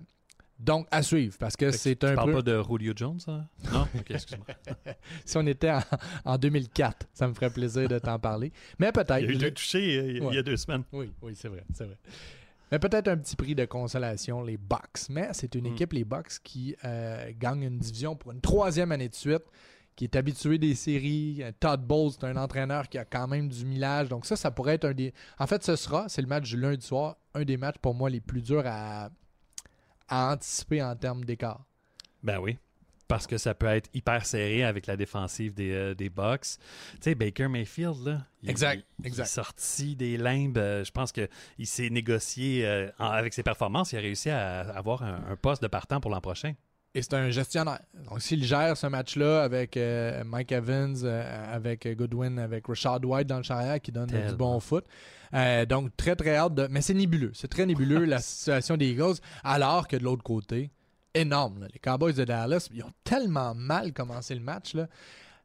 donc, 0.58 0.88
à 0.90 1.02
suivre, 1.02 1.36
parce 1.38 1.56
que 1.56 1.70
c'est 1.70 2.02
un. 2.02 2.10
Tu 2.10 2.16
parles 2.16 2.32
pas 2.32 2.42
de 2.42 2.62
Julio 2.68 2.92
Jones, 2.96 3.20
hein? 3.28 3.46
Non? 3.72 3.86
Ok, 3.94 4.10
excuse-moi. 4.10 4.46
si 5.24 5.36
on 5.36 5.46
était 5.46 5.72
en, 6.24 6.36
2004, 6.36 7.06
ça 7.12 7.28
me 7.28 7.34
ferait 7.34 7.50
plaisir 7.50 7.88
de 7.88 7.98
t'en 8.00 8.18
parler. 8.18 8.52
Mais 8.78 8.90
peut-être. 8.90 9.20
Il 9.20 9.30
a 9.30 9.34
été 9.34 9.54
touché 9.54 9.98
euh, 9.98 10.28
il 10.30 10.34
y 10.34 10.38
a 10.38 10.42
deux 10.42 10.56
semaines. 10.56 10.82
Oui, 10.92 11.12
oui, 11.22 11.34
c'est 11.36 11.48
vrai, 11.48 11.64
c'est 11.72 11.84
vrai. 11.84 11.96
Mais 12.72 12.78
peut-être 12.80 13.08
un 13.08 13.16
petit 13.16 13.36
prix 13.36 13.54
de 13.54 13.64
consolation, 13.64 14.42
les 14.42 14.56
Bucks. 14.56 15.08
Mais 15.10 15.28
c'est 15.32 15.54
une 15.54 15.70
hmm. 15.70 15.74
équipe, 15.74 15.92
les 15.92 16.04
Bucks, 16.04 16.40
qui 16.42 16.74
euh, 16.84 17.30
gagne 17.38 17.62
une 17.62 17.78
division 17.78 18.16
pour 18.16 18.32
une 18.32 18.40
troisième 18.40 18.90
année 18.90 19.08
de 19.08 19.14
suite 19.14 19.44
qui 19.98 20.04
est 20.04 20.14
habitué 20.14 20.58
des 20.58 20.76
séries. 20.76 21.42
Todd 21.58 21.84
Bowles, 21.84 22.12
c'est 22.12 22.24
un 22.24 22.36
entraîneur 22.36 22.88
qui 22.88 22.98
a 22.98 23.04
quand 23.04 23.26
même 23.26 23.48
du 23.48 23.64
millage. 23.64 24.08
Donc 24.08 24.26
ça, 24.26 24.36
ça 24.36 24.52
pourrait 24.52 24.74
être 24.74 24.84
un 24.84 24.94
des... 24.94 25.12
En 25.40 25.48
fait, 25.48 25.64
ce 25.64 25.74
sera, 25.74 26.08
c'est 26.08 26.22
le 26.22 26.28
match 26.28 26.48
du 26.48 26.56
lundi 26.56 26.86
soir, 26.86 27.16
un 27.34 27.42
des 27.42 27.56
matchs 27.56 27.78
pour 27.82 27.96
moi 27.96 28.08
les 28.08 28.20
plus 28.20 28.40
durs 28.40 28.62
à, 28.64 29.10
anticiper 30.08 30.80
en 30.84 30.94
termes 30.94 31.24
d'écart. 31.24 31.64
Ben 32.22 32.38
oui. 32.38 32.58
Parce 33.08 33.26
que 33.26 33.38
ça 33.38 33.54
peut 33.54 33.66
être 33.66 33.90
hyper 33.92 34.24
serré 34.24 34.62
avec 34.62 34.86
la 34.86 34.96
défensive 34.96 35.52
des, 35.52 35.72
euh, 35.72 35.94
des 35.94 36.10
Bucks. 36.10 36.42
Tu 36.42 36.98
sais, 37.00 37.14
Baker 37.16 37.48
Mayfield, 37.48 37.96
là, 38.06 38.26
il, 38.42 38.50
exact, 38.50 38.86
exact. 39.02 39.24
est 39.24 39.28
sorti 39.28 39.96
des 39.96 40.16
limbes. 40.16 40.58
Euh, 40.58 40.84
je 40.84 40.92
pense 40.92 41.10
qu'il 41.10 41.28
s'est 41.64 41.90
négocié 41.90 42.64
euh, 42.64 42.88
avec 43.00 43.34
ses 43.34 43.42
performances. 43.42 43.92
Il 43.92 43.98
a 43.98 44.00
réussi 44.02 44.30
à 44.30 44.60
avoir 44.60 45.02
un 45.02 45.34
poste 45.42 45.60
de 45.60 45.68
partant 45.68 46.00
pour 46.00 46.12
l'an 46.12 46.20
prochain. 46.20 46.54
Et 46.94 47.02
c'est 47.02 47.14
un 47.14 47.30
gestionnaire. 47.30 47.80
Donc, 48.08 48.22
s'il 48.22 48.42
gère 48.44 48.76
ce 48.76 48.86
match-là 48.86 49.42
avec 49.42 49.76
euh, 49.76 50.24
Mike 50.24 50.52
Evans, 50.52 50.96
euh, 51.04 51.54
avec 51.54 51.86
Goodwin, 51.96 52.38
avec 52.38 52.66
Rashad 52.66 53.04
White 53.04 53.26
dans 53.26 53.36
le 53.36 53.42
charrière 53.42 53.80
qui 53.80 53.92
donne 53.92 54.08
du 54.08 54.34
bon 54.34 54.58
foot. 54.58 54.84
Euh, 55.34 55.66
donc, 55.66 55.94
très, 55.96 56.16
très 56.16 56.36
hâte 56.36 56.54
de. 56.54 56.66
Mais 56.70 56.80
c'est 56.80 56.94
nébuleux. 56.94 57.32
C'est 57.34 57.48
très 57.48 57.66
nébuleux 57.66 58.04
la 58.04 58.18
situation 58.20 58.76
des 58.76 58.90
Eagles. 58.90 59.16
Alors 59.44 59.86
que 59.86 59.96
de 59.96 60.04
l'autre 60.04 60.22
côté, 60.22 60.70
énorme. 61.14 61.68
Les 61.72 61.78
Cowboys 61.78 62.14
de 62.14 62.24
Dallas, 62.24 62.68
ils 62.72 62.82
ont 62.82 62.92
tellement 63.04 63.54
mal 63.54 63.92
commencé 63.92 64.34
le 64.34 64.40
match. 64.40 64.74
Là. 64.74 64.88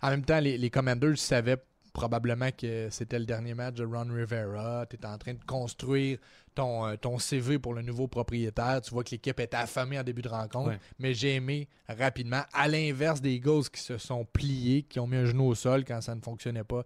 En 0.02 0.10
même 0.10 0.24
temps, 0.24 0.40
les, 0.40 0.58
les 0.58 0.70
Commanders 0.70 1.18
savaient 1.18 1.62
probablement 1.94 2.50
que 2.52 2.90
c'était 2.90 3.20
le 3.20 3.26
dernier 3.26 3.54
match 3.54 3.76
de 3.76 3.86
Ron 3.86 4.08
Rivera. 4.12 4.86
Tu 4.90 4.98
es 4.98 5.06
en 5.06 5.18
train 5.18 5.36
de 5.36 5.44
construire 5.46 6.18
ton, 6.56 6.88
euh, 6.88 6.96
ton 6.96 7.20
CV 7.20 7.60
pour 7.60 7.74
le 7.74 7.84
nouveau 7.84 8.08
propriétaire. 8.08 8.82
Tu 8.82 8.92
vois 8.92 9.04
que 9.04 9.12
l'équipe 9.12 9.40
est 9.40 9.54
affamée 9.54 10.00
en 10.00 10.04
début 10.04 10.24
de 10.24 10.30
rencontre. 10.30 10.74
Mais 11.00 11.14
j'ai 11.14 11.36
aimé 11.36 11.70
rapidement, 11.88 12.42
à 12.52 12.68
l'inverse 12.68 13.22
des 13.22 13.36
Eagles 13.36 13.70
qui 13.72 13.82
se 13.82 13.98
sont 13.98 14.26
pliés, 14.26 14.84
qui 14.84 15.00
ont 15.00 15.08
mis 15.08 15.18
un 15.18 15.26
genou 15.26 15.46
au 15.46 15.56
sol 15.56 15.86
quand 15.86 16.02
ça 16.02 16.16
ne 16.16 16.22
fonctionnait 16.22 16.64
pas. 16.64 16.84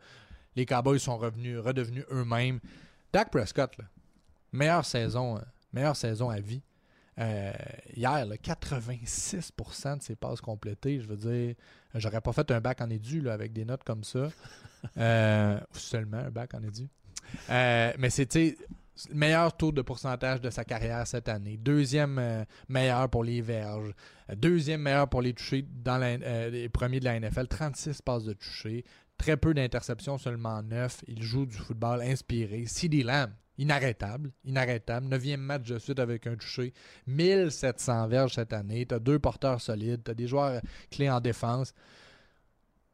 Les 0.56 0.65
Cowboys 0.65 1.00
sont 1.00 1.17
revenus, 1.17 1.60
redevenus 1.60 2.06
eux-mêmes. 2.12 2.60
Dak 3.13 3.32
Prescott, 3.32 3.72
meilleure 4.52 4.86
saison, 4.86 5.38
euh, 5.38 5.41
meilleure 5.72 5.96
saison 5.96 6.30
à 6.30 6.39
vie. 6.39 6.62
Euh, 7.20 7.52
hier, 7.96 8.28
86% 8.28 9.98
de 9.98 10.04
ses 10.04 10.15
passes 10.15 10.41
complétées. 10.41 11.00
Je 11.00 11.08
veux 11.08 11.17
dire, 11.17 11.56
j'aurais 11.96 12.22
pas 12.22 12.34
fait 12.34 12.52
un 12.52 12.62
bac 12.62 12.82
en 12.82 12.89
édu 12.89 13.28
avec 13.30 13.54
des 13.54 13.65
notes 13.65 13.84
comme 13.84 14.04
ça. 14.04 14.30
Euh, 14.97 15.60
seulement 15.71 16.17
un 16.17 16.30
bac 16.30 16.54
en 16.54 16.63
édu. 16.63 16.88
Euh, 17.50 17.93
mais 17.97 18.10
le 18.17 18.56
meilleur 19.13 19.56
taux 19.56 19.71
de 19.71 19.82
pourcentage 19.82 20.41
de 20.41 20.50
sa 20.50 20.63
carrière 20.63 21.06
cette 21.06 21.30
année. 21.30 21.58
Deuxième 21.58 22.45
meilleur 22.67 23.10
pour 23.10 23.23
les 23.23 23.41
verges. 23.41 23.93
Deuxième 24.36 24.82
meilleur 24.82 25.08
pour 25.08 25.21
les 25.21 25.34
touchés 25.34 25.65
dans 25.84 25.97
les 25.97 26.69
premiers 26.69 27.00
de 27.00 27.06
la 27.06 27.19
NFL. 27.19 27.47
36 27.47 28.02
passes 28.02 28.23
de 28.23 28.34
toucher. 28.34 28.86
Très 29.17 29.36
peu 29.36 29.54
d'interceptions, 29.54 30.17
seulement 30.17 30.62
9. 30.62 31.04
Il 31.08 31.23
joue 31.23 31.45
du 31.45 31.58
football 31.58 32.02
inspiré. 32.02 32.65
CD 32.67 33.02
Lamb, 33.02 33.32
inarrêtable, 33.58 34.32
inarrêtable. 34.45 35.08
Neuvième 35.08 35.41
match 35.41 35.67
de 35.67 35.80
suite 35.80 36.00
avec 36.00 36.28
un 36.28 36.36
touché. 36.36 36.73
1700 37.08 38.08
verges 38.08 38.36
cette 38.36 38.54
année. 38.54 38.86
Tu 38.86 38.93
as 38.93 39.00
deux 39.00 39.17
porteurs 39.17 39.60
solides. 39.60 40.04
Tu 40.04 40.12
as 40.12 40.13
des 40.13 40.28
joueurs 40.28 40.62
clés 40.91 41.10
en 41.10 41.19
défense. 41.19 41.73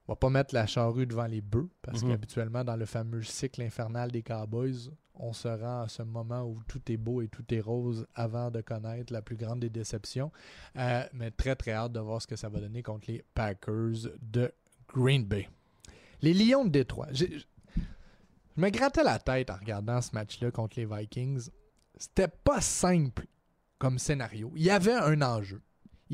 On 0.08 0.14
va 0.14 0.16
pas 0.18 0.30
mettre 0.30 0.54
la 0.54 0.66
charrue 0.66 1.06
devant 1.06 1.28
les 1.28 1.42
bœufs 1.42 1.70
parce 1.82 2.04
mhm. 2.04 2.10
qu'habituellement, 2.12 2.64
dans 2.64 2.76
le 2.76 2.86
fameux 2.86 3.24
cycle 3.24 3.62
infernal 3.62 4.12
des 4.12 4.22
Cowboys, 4.22 4.92
on 5.16 5.32
se 5.32 5.48
rend 5.48 5.82
à 5.84 5.88
ce 5.88 6.04
moment 6.04 6.44
où 6.44 6.62
tout 6.68 6.82
est 6.92 6.98
beau 6.98 7.22
et 7.22 7.28
tout 7.28 7.46
est 7.54 7.62
rose 7.62 8.06
avant 8.16 8.52
de 8.52 8.62
connaître 8.62 9.14
la 9.14 9.22
plus 9.22 9.38
grande 9.38 9.60
des 9.60 9.70
déceptions. 9.70 10.32
Euh, 10.78 11.06
mais 11.14 11.32
très, 11.32 11.56
très 11.56 11.72
hâte 11.72 11.94
de 11.94 12.00
voir 12.00 12.22
ce 12.22 12.28
que 12.28 12.36
ça 12.36 12.50
va 12.50 12.60
donner 12.60 12.84
contre 12.84 13.10
les 13.12 13.24
Packers 13.34 14.10
de 14.22 14.52
Green 14.88 15.24
Bay. 15.24 15.48
Les 16.22 16.34
Lions 16.34 16.66
de 16.66 16.70
Détroit. 16.70 17.08
Je 17.12 17.26
me 18.58 18.70
grattais 18.70 19.04
la 19.04 19.20
tête 19.20 19.50
en 19.50 19.56
regardant 19.56 20.02
ce 20.02 20.12
match-là 20.14 20.52
contre 20.52 20.80
les 20.80 20.86
Vikings. 20.86 21.50
C'était 21.98 22.28
pas 22.28 22.62
simple 22.62 23.26
comme 23.78 24.00
scénario. 24.00 24.52
Il 24.56 24.64
y 24.64 24.70
avait 24.70 24.94
un 24.94 25.22
enjeu. 25.22 25.62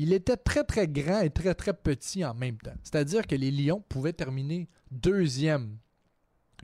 Il 0.02 0.14
était 0.14 0.38
très, 0.38 0.64
très 0.64 0.88
grand 0.88 1.20
et 1.20 1.28
très, 1.28 1.54
très 1.54 1.74
petit 1.74 2.24
en 2.24 2.32
même 2.32 2.56
temps. 2.56 2.72
C'est-à-dire 2.82 3.26
que 3.26 3.34
les 3.34 3.50
Lions 3.50 3.84
pouvaient 3.86 4.14
terminer 4.14 4.66
deuxième 4.90 5.76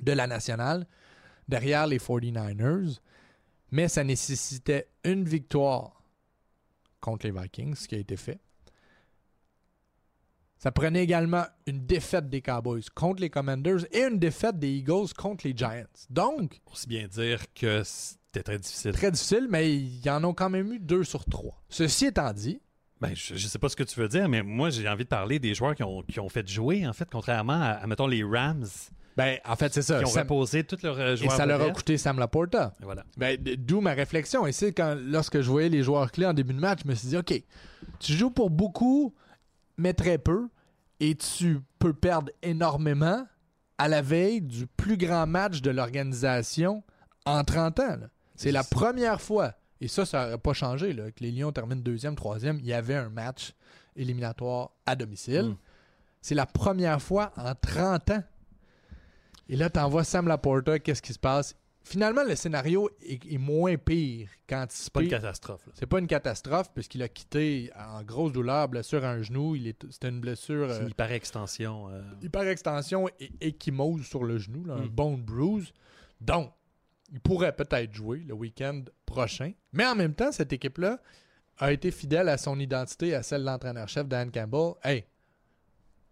de 0.00 0.12
la 0.12 0.26
nationale 0.26 0.86
derrière 1.46 1.86
les 1.86 1.98
49ers, 1.98 2.98
mais 3.72 3.88
ça 3.88 4.04
nécessitait 4.04 4.88
une 5.04 5.24
victoire 5.24 6.02
contre 7.02 7.26
les 7.26 7.32
Vikings, 7.38 7.74
ce 7.74 7.86
qui 7.86 7.96
a 7.96 7.98
été 7.98 8.16
fait. 8.16 8.40
Ça 10.56 10.72
prenait 10.72 11.04
également 11.04 11.44
une 11.66 11.84
défaite 11.84 12.30
des 12.30 12.40
Cowboys 12.40 12.88
contre 12.94 13.20
les 13.20 13.28
Commanders 13.28 13.84
et 13.92 14.04
une 14.04 14.18
défaite 14.18 14.58
des 14.58 14.78
Eagles 14.78 15.12
contre 15.14 15.46
les 15.46 15.54
Giants. 15.54 15.84
Donc. 16.08 16.62
Aussi 16.72 16.88
bien 16.88 17.06
dire 17.06 17.52
que 17.52 17.82
c'était 17.84 18.42
très 18.42 18.58
difficile. 18.58 18.92
Très 18.92 19.10
difficile, 19.10 19.46
mais 19.50 19.76
il 19.76 20.02
y 20.02 20.08
en 20.08 20.24
ont 20.24 20.32
quand 20.32 20.48
même 20.48 20.72
eu 20.72 20.80
deux 20.80 21.04
sur 21.04 21.26
trois. 21.26 21.62
Ceci 21.68 22.06
étant 22.06 22.32
dit. 22.32 22.62
Ben, 23.00 23.14
je, 23.14 23.34
ne 23.34 23.38
sais 23.38 23.58
pas 23.58 23.68
ce 23.68 23.76
que 23.76 23.82
tu 23.82 24.00
veux 24.00 24.08
dire, 24.08 24.28
mais 24.28 24.42
moi, 24.42 24.70
j'ai 24.70 24.88
envie 24.88 25.04
de 25.04 25.08
parler 25.08 25.38
des 25.38 25.54
joueurs 25.54 25.74
qui 25.74 25.82
ont, 25.82 26.02
qui 26.02 26.18
ont 26.18 26.28
fait 26.30 26.48
jouer, 26.48 26.86
en 26.86 26.92
fait, 26.94 27.08
contrairement 27.10 27.60
à, 27.60 27.86
mettons, 27.86 28.06
les 28.06 28.24
Rams. 28.24 28.66
Ben, 29.16 29.38
en 29.46 29.56
fait, 29.56 29.72
c'est 29.72 29.82
ça. 29.82 29.98
Qui 29.98 30.06
ont 30.06 30.20
reposé 30.20 30.64
tous 30.64 30.82
leurs 30.82 30.98
euh, 30.98 31.16
joueurs. 31.16 31.32
Et 31.32 31.36
ça 31.36 31.46
leur 31.46 31.60
a 31.60 31.70
coûté 31.70 31.98
Sam 31.98 32.18
Laporta. 32.18 32.72
voilà. 32.80 33.04
Ben, 33.16 33.38
d'où 33.58 33.80
ma 33.80 33.92
réflexion. 33.92 34.46
Et 34.46 34.52
c'est 34.52 34.72
quand, 34.72 34.96
lorsque 34.98 35.40
je 35.40 35.50
voyais 35.50 35.68
les 35.68 35.82
joueurs 35.82 36.10
clés 36.10 36.26
en 36.26 36.34
début 36.34 36.54
de 36.54 36.60
match, 36.60 36.80
je 36.84 36.88
me 36.88 36.94
suis 36.94 37.08
dit, 37.08 37.16
OK, 37.16 37.34
tu 37.98 38.12
joues 38.12 38.30
pour 38.30 38.50
beaucoup, 38.50 39.14
mais 39.76 39.92
très 39.92 40.18
peu, 40.18 40.48
et 41.00 41.14
tu 41.14 41.60
peux 41.78 41.92
perdre 41.92 42.32
énormément 42.42 43.26
à 43.78 43.88
la 43.88 44.00
veille 44.00 44.40
du 44.40 44.66
plus 44.66 44.96
grand 44.96 45.26
match 45.26 45.60
de 45.60 45.70
l'organisation 45.70 46.82
en 47.26 47.44
30 47.44 47.80
ans. 47.80 47.96
C'est 48.36 48.52
la 48.52 48.64
première 48.64 49.20
fois, 49.20 49.52
et 49.80 49.88
ça, 49.88 50.06
ça 50.06 50.24
n'aurait 50.24 50.38
pas 50.38 50.52
changé, 50.52 50.92
là, 50.92 51.10
que 51.10 51.22
les 51.22 51.32
Lions 51.32 51.52
terminent 51.52 51.80
deuxième, 51.80 52.14
troisième, 52.14 52.58
il 52.60 52.66
y 52.66 52.72
avait 52.72 52.94
un 52.94 53.08
match 53.08 53.52
éliminatoire 53.94 54.70
à 54.86 54.96
domicile. 54.96 55.50
Mm. 55.50 55.56
C'est 56.20 56.34
la 56.34 56.46
première 56.46 57.00
fois 57.00 57.32
en 57.36 57.54
30 57.54 58.10
ans 58.10 58.22
et 59.48 59.56
là, 59.56 59.70
tu 59.70 59.78
envoies 59.78 60.04
Sam 60.04 60.26
Laporta, 60.28 60.78
qu'est-ce 60.78 61.02
qui 61.02 61.12
se 61.12 61.18
passe? 61.18 61.56
Finalement, 61.82 62.24
le 62.24 62.34
scénario 62.34 62.90
est, 63.00 63.38
moins 63.38 63.76
pire 63.76 64.28
qu'anticipé. 64.48 64.84
C'est 64.84 64.92
pas 64.92 65.02
une 65.02 65.08
catastrophe. 65.08 65.68
C'est 65.74 65.86
pas 65.86 65.98
une 66.00 66.08
catastrophe 66.08 66.72
puisqu'il 66.74 67.00
a 67.04 67.08
quitté 67.08 67.70
en 67.78 68.02
grosse 68.02 68.32
douleur, 68.32 68.68
blessure 68.68 69.04
à 69.04 69.10
un 69.10 69.22
genou. 69.22 69.56
C'était 69.90 70.08
une 70.08 70.20
blessure. 70.20 70.68
C'est 70.68 70.80
une 70.80 70.86
euh, 70.86 70.90
hyper-extension. 70.90 71.88
Euh... 71.90 72.02
Hyper-extension 72.22 73.08
et 73.20 73.30
échymose 73.40 74.04
sur 74.04 74.24
le 74.24 74.36
genou, 74.38 74.64
un 74.72 74.86
hmm. 74.86 74.88
bone 74.88 75.22
bruise. 75.22 75.72
Donc, 76.20 76.50
il 77.12 77.20
pourrait 77.20 77.54
peut-être 77.54 77.92
jouer 77.92 78.24
le 78.26 78.34
week-end 78.34 78.82
prochain. 79.04 79.52
Mais 79.72 79.86
en 79.86 79.94
même 79.94 80.14
temps, 80.14 80.32
cette 80.32 80.52
équipe-là 80.52 81.00
a 81.58 81.72
été 81.72 81.90
fidèle 81.90 82.28
à 82.28 82.38
son 82.38 82.58
identité, 82.58 83.14
à 83.14 83.22
celle 83.22 83.42
de 83.42 83.46
l'entraîneur-chef 83.46 84.06
Dan 84.06 84.30
Campbell. 84.30 84.74
Hey, 84.82 85.04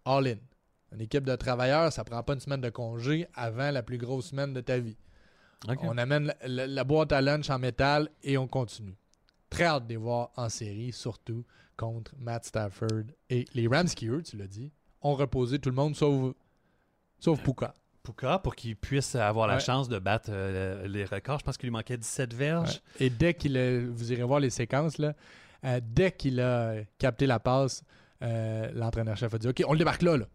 all 0.04 0.26
in. 0.26 0.38
Une 0.92 1.00
équipe 1.00 1.24
de 1.24 1.34
travailleurs, 1.34 1.92
ça 1.92 2.04
prend 2.04 2.22
pas 2.22 2.34
une 2.34 2.40
semaine 2.40 2.60
de 2.60 2.70
congé 2.70 3.26
avant 3.34 3.70
la 3.70 3.82
plus 3.82 3.98
grosse 3.98 4.26
semaine 4.26 4.52
de 4.52 4.60
ta 4.60 4.78
vie. 4.78 4.96
On 5.66 5.98
amène 5.98 6.34
la, 6.44 6.84
boîte 6.84 7.12
à 7.12 7.20
lunch 7.20 7.50
en 7.50 7.58
métal 7.58 8.10
et 8.22 8.36
on 8.38 8.46
continue. 8.46 8.96
Très 9.50 9.64
hâte 9.64 9.84
de 9.84 9.90
les 9.90 9.96
voir 9.96 10.30
en 10.36 10.48
série, 10.48 10.92
surtout 10.92 11.44
contre 11.76 12.12
Matt 12.18 12.44
Stafford 12.44 13.04
et 13.30 13.46
les 13.54 13.66
Rams 13.66 13.88
qui, 13.88 14.06
eux, 14.08 14.22
tu 14.22 14.36
l'as 14.36 14.46
dit, 14.46 14.70
ont 15.00 15.14
reposé 15.14 15.58
tout 15.58 15.70
le 15.70 15.74
monde 15.74 15.96
sauf, 15.96 16.34
sauf 17.18 17.42
Puka. 17.42 17.74
Puka 18.04 18.38
pour 18.38 18.54
qu'il 18.54 18.76
puisse 18.76 19.14
avoir 19.16 19.48
la 19.48 19.58
chance 19.58 19.88
de 19.88 19.98
battre 19.98 20.28
euh, 20.30 20.86
les 20.86 21.04
records. 21.04 21.40
Je 21.40 21.44
pense 21.44 21.56
qu'il 21.56 21.68
lui 21.68 21.72
manquait 21.72 21.96
17 21.96 22.34
verges. 22.34 22.80
Et 23.00 23.10
dès 23.10 23.34
qu'il 23.34 23.56
a, 23.56 23.80
vous 23.80 24.12
irez 24.12 24.22
voir 24.22 24.38
les 24.38 24.50
séquences, 24.50 24.98
là, 24.98 25.14
euh, 25.64 25.80
dès 25.82 26.12
qu'il 26.12 26.40
a 26.40 26.76
capté 26.98 27.26
la 27.26 27.40
passe, 27.40 27.82
euh, 28.22 28.70
l'entraîneur-chef 28.74 29.32
a 29.32 29.38
dit 29.38 29.48
OK, 29.48 29.62
on 29.66 29.72
le 29.72 29.78
débarque 29.78 30.02
là. 30.02 30.18
là. 30.18 30.26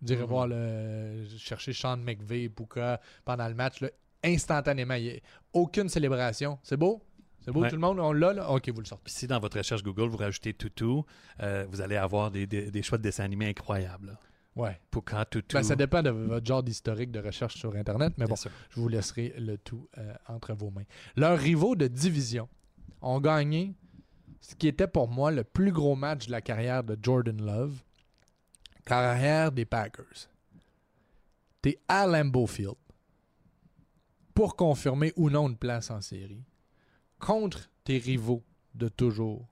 Dirait 0.00 0.22
mm-hmm. 0.22 0.26
voir 0.26 0.46
le, 0.46 1.24
chercher 1.38 1.72
Sean 1.72 1.96
McVeigh, 1.96 2.50
Puka 2.50 3.00
pendant 3.24 3.48
le 3.48 3.54
match. 3.54 3.80
Là, 3.80 3.88
instantanément. 4.22 4.94
Il 4.94 5.04
n'y 5.04 5.10
a 5.10 5.20
aucune 5.52 5.88
célébration. 5.88 6.58
C'est 6.62 6.76
beau? 6.76 7.02
C'est 7.40 7.52
beau, 7.52 7.66
tout 7.66 7.74
le 7.74 7.80
monde? 7.80 7.98
On 7.98 8.12
l'a, 8.12 8.32
là? 8.34 8.50
OK, 8.50 8.68
vous 8.68 8.80
le 8.80 8.86
sortez. 8.86 9.10
si 9.10 9.26
dans 9.26 9.40
votre 9.40 9.56
recherche 9.56 9.82
Google, 9.82 10.08
vous 10.08 10.18
rajoutez 10.18 10.54
euh, 11.40 11.66
vous 11.70 11.80
allez 11.80 11.96
avoir 11.96 12.30
des, 12.30 12.82
choix 12.82 12.98
de 12.98 13.02
dessins 13.02 13.24
animés 13.24 13.48
incroyables. 13.48 14.18
Ouais. 14.58 14.80
Puka, 14.90 15.24
Tutu. 15.24 15.54
Ben, 15.54 15.62
ça 15.62 15.76
dépend 15.76 16.02
de 16.02 16.10
votre 16.10 16.44
genre 16.44 16.62
d'historique 16.62 17.12
de 17.12 17.20
recherche 17.20 17.56
sur 17.56 17.74
Internet, 17.76 18.12
mais 18.18 18.26
bon, 18.26 18.34
je 18.34 18.80
vous 18.80 18.88
laisserai 18.88 19.34
le 19.38 19.56
tout 19.56 19.88
euh, 19.96 20.12
entre 20.26 20.52
vos 20.52 20.70
mains. 20.70 20.84
Leurs 21.16 21.38
rivaux 21.38 21.76
de 21.76 21.86
division 21.86 22.48
ont 23.00 23.20
gagné 23.20 23.74
ce 24.40 24.54
qui 24.56 24.66
était 24.66 24.88
pour 24.88 25.08
moi 25.08 25.30
le 25.30 25.44
plus 25.44 25.70
gros 25.72 25.94
match 25.94 26.26
de 26.26 26.32
la 26.32 26.40
carrière 26.40 26.82
de 26.82 26.98
Jordan 27.00 27.40
Love 27.40 27.82
carrière 28.84 29.52
des 29.52 29.64
Packers. 29.64 30.28
T'es 31.60 31.78
à 31.86 32.06
Lambeau 32.06 32.46
Field 32.46 32.74
pour 34.34 34.56
confirmer 34.56 35.12
ou 35.16 35.28
non 35.30 35.48
une 35.48 35.56
place 35.56 35.90
en 35.90 36.00
série 36.00 36.44
contre 37.18 37.68
tes 37.84 37.98
rivaux 37.98 38.42
de 38.74 38.88
toujours, 38.88 39.46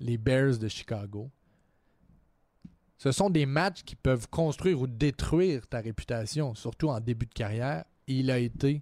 les 0.00 0.18
Bears 0.18 0.58
de 0.58 0.68
Chicago. 0.68 1.30
Ce 3.02 3.10
sont 3.10 3.30
des 3.30 3.46
matchs 3.46 3.82
qui 3.82 3.96
peuvent 3.96 4.28
construire 4.28 4.80
ou 4.80 4.86
détruire 4.86 5.66
ta 5.66 5.80
réputation, 5.80 6.54
surtout 6.54 6.88
en 6.88 7.00
début 7.00 7.26
de 7.26 7.34
carrière. 7.34 7.84
Et 8.06 8.20
il 8.20 8.30
a 8.30 8.38
été 8.38 8.80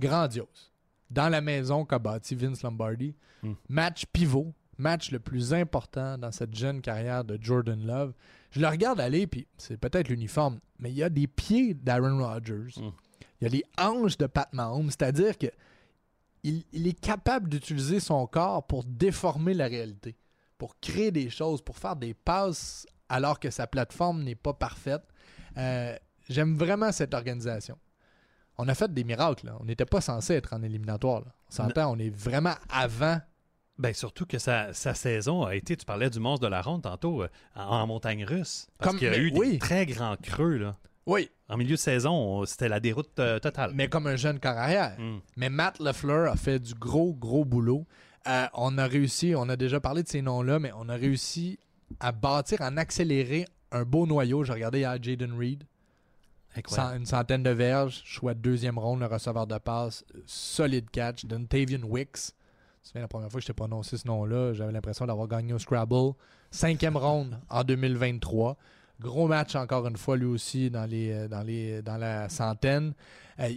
grandiose. 0.00 0.72
Dans 1.08 1.28
la 1.28 1.40
maison 1.40 1.84
qu'a 1.84 2.00
bâti 2.00 2.34
Vince 2.34 2.64
Lombardi, 2.64 3.14
hmm. 3.44 3.52
match 3.68 4.04
pivot, 4.12 4.52
match 4.78 5.12
le 5.12 5.20
plus 5.20 5.54
important 5.54 6.18
dans 6.18 6.32
cette 6.32 6.56
jeune 6.56 6.80
carrière 6.80 7.22
de 7.22 7.38
Jordan 7.40 7.80
Love. 7.86 8.14
Je 8.50 8.58
le 8.58 8.66
regarde 8.66 8.98
aller, 8.98 9.28
puis 9.28 9.46
c'est 9.58 9.76
peut-être 9.76 10.08
l'uniforme, 10.08 10.58
mais 10.80 10.90
il 10.90 10.96
y 10.96 11.04
a 11.04 11.08
des 11.08 11.28
pieds 11.28 11.74
d'Aaron 11.74 12.18
Rodgers. 12.18 12.80
Hmm. 12.80 12.90
Il 13.40 13.44
y 13.44 13.46
a 13.46 13.48
les 13.50 13.64
hanches 13.78 14.18
de 14.18 14.26
Pat 14.26 14.52
Mahomes, 14.52 14.90
c'est-à-dire 14.90 15.38
que 15.38 15.46
il, 16.42 16.64
est 16.72 17.00
capable 17.00 17.48
d'utiliser 17.48 18.00
son 18.00 18.26
corps 18.26 18.66
pour 18.66 18.82
déformer 18.82 19.54
la 19.54 19.68
réalité, 19.68 20.16
pour 20.58 20.78
créer 20.80 21.10
des 21.10 21.30
choses, 21.30 21.62
pour 21.62 21.78
faire 21.78 21.96
des 21.96 22.14
passes 22.14 22.86
alors 23.08 23.40
que 23.40 23.50
sa 23.50 23.66
plateforme 23.66 24.22
n'est 24.22 24.34
pas 24.34 24.52
parfaite. 24.52 25.02
Euh, 25.56 25.96
j'aime 26.28 26.56
vraiment 26.56 26.92
cette 26.92 27.14
organisation. 27.14 27.78
On 28.58 28.68
a 28.68 28.74
fait 28.74 28.92
des 28.92 29.04
miracles. 29.04 29.52
On 29.60 29.64
n'était 29.64 29.86
pas 29.86 30.00
censé 30.00 30.34
être 30.34 30.52
en 30.52 30.62
éliminatoire. 30.62 31.22
On 31.48 31.52
s'entend, 31.52 31.92
on 31.92 31.98
est 31.98 32.10
vraiment 32.10 32.54
avant 32.68 33.20
ben 33.78 33.94
surtout 33.94 34.26
que 34.26 34.38
sa, 34.38 34.72
saison 34.72 35.44
a 35.44 35.54
été, 35.54 35.76
tu 35.76 35.84
parlais 35.84 36.10
du 36.10 36.18
monstre 36.18 36.44
de 36.44 36.50
la 36.50 36.60
ronde 36.60 36.82
tantôt, 36.82 37.22
euh, 37.22 37.28
en, 37.54 37.86
montagne 37.86 38.24
russe. 38.24 38.66
Parce 38.78 38.96
qu'il 38.96 39.06
y 39.06 39.14
a 39.14 39.18
eu 39.18 39.30
des 39.30 39.58
très 39.58 39.86
grands 39.86 40.16
creux. 40.16 40.56
Là. 40.56 40.76
Oui. 41.06 41.30
En 41.48 41.56
milieu 41.56 41.76
de 41.76 41.80
saison, 41.80 42.44
c'était 42.44 42.68
la 42.68 42.80
déroute 42.80 43.18
euh, 43.20 43.38
totale. 43.38 43.70
Mais 43.74 43.88
comme 43.88 44.08
un 44.08 44.16
jeune 44.16 44.40
carrière. 44.40 44.96
Hmm. 44.98 45.18
Mais 45.36 45.48
Matt 45.48 45.78
LeFleur 45.78 46.32
a 46.32 46.36
fait 46.36 46.58
du 46.58 46.74
gros, 46.74 47.14
gros 47.14 47.44
boulot. 47.44 47.86
Euh, 48.28 48.46
on 48.52 48.76
a 48.76 48.86
réussi, 48.86 49.34
on 49.34 49.48
a 49.48 49.56
déjà 49.56 49.80
parlé 49.80 50.02
de 50.02 50.08
ces 50.08 50.20
noms-là, 50.20 50.58
mais 50.58 50.70
on 50.76 50.88
a 50.88 50.94
réussi 50.94 51.58
à 51.98 52.12
bâtir, 52.12 52.60
à 52.60 52.66
accélérer 52.66 53.46
un 53.72 53.84
beau 53.84 54.06
noyau. 54.06 54.44
J'ai 54.44 54.52
regardé 54.52 54.80
hier 54.80 55.02
Jaden 55.02 55.38
Reed. 55.38 55.64
une 56.94 57.06
centaine 57.06 57.42
de 57.42 57.50
verges, 57.50 58.02
choix 58.04 58.34
de 58.34 58.40
deuxième 58.40 58.78
ronde, 58.78 59.00
le 59.00 59.06
receveur 59.06 59.46
de 59.46 59.56
passe, 59.56 60.04
solide 60.26 60.90
catch. 60.90 61.24
Tavian 61.48 61.82
Wicks, 61.84 62.32
c'est 62.82 63.00
la 63.00 63.08
première 63.08 63.30
fois 63.30 63.38
que 63.38 63.42
je 63.42 63.46
t'ai 63.46 63.54
prononcé 63.54 63.96
ce 63.96 64.06
nom-là, 64.06 64.52
j'avais 64.52 64.72
l'impression 64.72 65.06
d'avoir 65.06 65.26
gagné 65.26 65.54
au 65.54 65.58
Scrabble. 65.58 66.12
Cinquième 66.50 66.96
ronde 66.96 67.38
en 67.48 67.64
2023. 67.64 68.56
Gros 69.00 69.28
match 69.28 69.54
encore 69.54 69.86
une 69.86 69.96
fois, 69.96 70.16
lui 70.16 70.26
aussi, 70.26 70.70
dans, 70.70 70.84
les, 70.84 71.28
dans, 71.28 71.42
les, 71.42 71.82
dans 71.82 71.96
la 71.96 72.28
centaine. 72.28 72.92
Euh, 73.38 73.48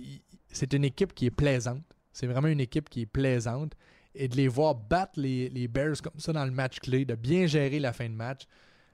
c'est 0.50 0.74
une 0.74 0.86
équipe 0.86 1.14
qui 1.14 1.26
est 1.26 1.32
plaisante. 1.32 1.82
C'est 2.14 2.28
vraiment 2.28 2.48
une 2.48 2.60
équipe 2.60 2.90
qui 2.90 3.02
est 3.02 3.06
plaisante. 3.06 3.74
Et 4.14 4.28
de 4.28 4.36
les 4.36 4.48
voir 4.48 4.76
battre 4.76 5.20
les, 5.20 5.68
Bears 5.68 6.02
comme 6.02 6.20
ça 6.20 6.34
dans 6.34 6.46
le 6.46 6.52
match 6.52 6.80
clé, 6.80 7.06
de 7.06 7.16
bien 7.16 7.48
gérer 7.48 7.80
la 7.80 7.94
fin 7.94 8.10
de 8.10 8.16
match. 8.16 8.44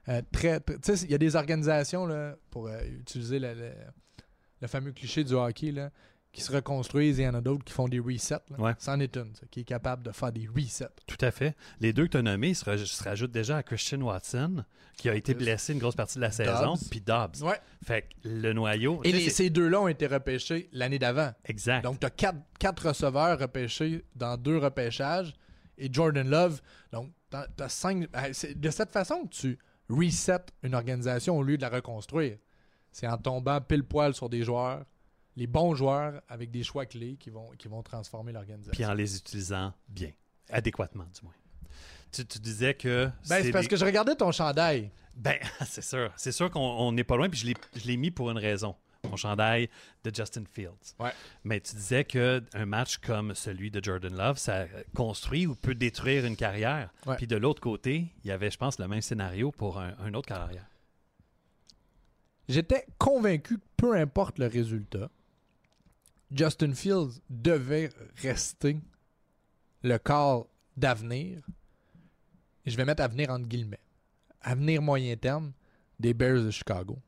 Euh, 0.08 0.22
il 0.32 1.10
y 1.10 1.14
a 1.14 1.18
des 1.18 1.36
organisations, 1.36 2.06
là, 2.06 2.36
pour 2.50 2.68
utiliser 2.68 3.38
le, 3.38 3.72
fameux 4.66 4.92
cliché 4.92 5.24
du 5.24 5.34
hockey, 5.34 5.72
là, 5.72 5.90
qui 6.32 6.42
se 6.42 6.52
reconstruisent 6.52 7.18
et 7.18 7.22
il 7.22 7.26
y 7.26 7.28
en 7.28 7.34
a 7.34 7.40
d'autres 7.40 7.64
qui 7.64 7.72
font 7.72 7.88
des 7.88 7.98
resets. 7.98 8.36
Ouais. 8.58 8.72
C'en 8.78 9.00
est 9.00 9.16
une, 9.16 9.34
ça, 9.34 9.46
qui 9.50 9.60
est 9.60 9.64
capable 9.64 10.02
de 10.02 10.12
faire 10.12 10.30
des 10.30 10.46
resets. 10.46 10.88
Tout 11.06 11.16
à 11.22 11.30
fait. 11.30 11.56
Les 11.80 11.92
deux 11.92 12.04
que 12.06 12.10
tu 12.12 12.16
as 12.18 12.22
nommés 12.22 12.54
se, 12.54 12.64
raj- 12.64 12.84
se 12.84 13.02
rajoutent 13.02 13.30
déjà 13.32 13.56
à 13.56 13.62
Christian 13.62 14.00
Watson, 14.02 14.64
qui 14.96 15.08
a 15.08 15.14
été 15.14 15.32
blessé 15.34 15.72
une 15.72 15.78
grosse 15.78 15.96
partie 15.96 16.16
de 16.16 16.20
la 16.20 16.30
saison, 16.30 16.74
puis 16.90 17.00
Dobbs. 17.00 17.42
Ouais. 17.42 17.58
Fait 17.84 18.02
que 18.02 18.28
le 18.28 18.52
noyau. 18.52 19.00
Et 19.04 19.12
les- 19.12 19.30
ces 19.30 19.48
deux-là 19.50 19.80
ont 19.80 19.88
été 19.88 20.06
repêchés 20.06 20.68
l'année 20.72 20.98
d'avant. 20.98 21.32
Exact. 21.46 21.82
Donc, 21.82 21.98
tu 22.00 22.06
as 22.06 22.10
quatre, 22.10 22.38
quatre 22.58 22.88
receveurs 22.88 23.38
repêchés 23.38 24.04
dans 24.14 24.36
deux 24.36 24.58
repêchages 24.58 25.34
et 25.78 25.88
Jordan 25.92 26.28
Love. 26.28 26.60
Donc, 26.92 27.10
tu 27.30 27.36
as, 27.62 27.68
cinq. 27.68 28.06
c'est 28.32 28.58
de 28.58 28.70
cette 28.70 28.90
façon 28.90 29.24
que 29.24 29.34
tu 29.34 29.58
resets 29.88 30.44
une 30.62 30.74
organisation 30.74 31.38
au 31.38 31.42
lieu 31.42 31.56
de 31.56 31.62
la 31.62 31.70
reconstruire. 31.70 32.36
C'est 32.92 33.06
en 33.06 33.16
tombant 33.18 33.60
pile 33.60 33.84
poil 33.84 34.14
sur 34.14 34.28
des 34.28 34.42
joueurs, 34.42 34.84
les 35.38 35.46
bons 35.46 35.74
joueurs 35.74 36.20
avec 36.28 36.50
des 36.50 36.64
choix 36.64 36.84
clés 36.84 37.16
qui 37.16 37.30
vont, 37.30 37.50
qui 37.58 37.68
vont 37.68 37.82
transformer 37.82 38.32
l'organisation. 38.32 38.72
puis 38.72 38.84
en 38.84 38.92
les 38.92 39.16
utilisant 39.16 39.72
bien, 39.88 40.10
adéquatement 40.50 41.04
du 41.04 41.22
moins. 41.22 41.34
Tu, 42.10 42.26
tu 42.26 42.38
disais 42.40 42.74
que. 42.74 43.08
Ben, 43.28 43.42
c'est 43.42 43.52
parce 43.52 43.68
que 43.68 43.76
je 43.76 43.84
regardais 43.84 44.16
ton 44.16 44.32
chandail. 44.32 44.90
Ben, 45.14 45.38
c'est 45.66 45.82
sûr. 45.82 46.12
C'est 46.16 46.32
sûr 46.32 46.50
qu'on 46.50 46.60
on 46.60 46.90
n'est 46.92 47.04
pas 47.04 47.16
loin, 47.16 47.28
puis 47.28 47.38
je 47.38 47.46
l'ai- 47.46 47.56
je 47.76 47.86
l'ai 47.86 47.96
mis 47.96 48.10
pour 48.10 48.30
une 48.30 48.38
raison. 48.38 48.74
Mon 49.04 49.14
chandail 49.16 49.68
de 50.02 50.12
Justin 50.12 50.42
Fields. 50.52 50.94
Ouais. 50.98 51.12
Mais 51.44 51.60
tu 51.60 51.76
disais 51.76 52.04
qu'un 52.04 52.40
match 52.66 52.96
comme 52.98 53.32
celui 53.36 53.70
de 53.70 53.82
Jordan 53.82 54.12
Love, 54.16 54.38
ça 54.38 54.66
construit 54.92 55.46
ou 55.46 55.54
peut 55.54 55.76
détruire 55.76 56.24
une 56.24 56.34
carrière. 56.34 56.90
Ouais. 57.06 57.14
Puis 57.16 57.28
de 57.28 57.36
l'autre 57.36 57.60
côté, 57.60 58.06
il 58.24 58.28
y 58.28 58.32
avait, 58.32 58.50
je 58.50 58.56
pense, 58.58 58.78
le 58.80 58.88
même 58.88 59.00
scénario 59.00 59.52
pour 59.52 59.78
un, 59.78 59.94
un 60.00 60.14
autre 60.14 60.26
carrière. 60.26 60.66
J'étais 62.48 62.86
convaincu 62.98 63.58
que 63.58 63.64
peu 63.76 63.94
importe 63.96 64.38
le 64.38 64.46
résultat, 64.46 65.10
Justin 66.30 66.74
Fields 66.74 67.20
devait 67.30 67.90
rester 68.16 68.80
le 69.82 69.98
corps 69.98 70.48
d'avenir. 70.76 71.42
Je 72.66 72.76
vais 72.76 72.84
mettre 72.84 73.02
avenir 73.02 73.30
entre 73.30 73.46
guillemets. 73.46 73.80
Avenir 74.42 74.82
moyen 74.82 75.16
terme 75.16 75.52
des 75.98 76.14
Bears 76.14 76.44
de 76.44 76.50
Chicago. 76.50 76.98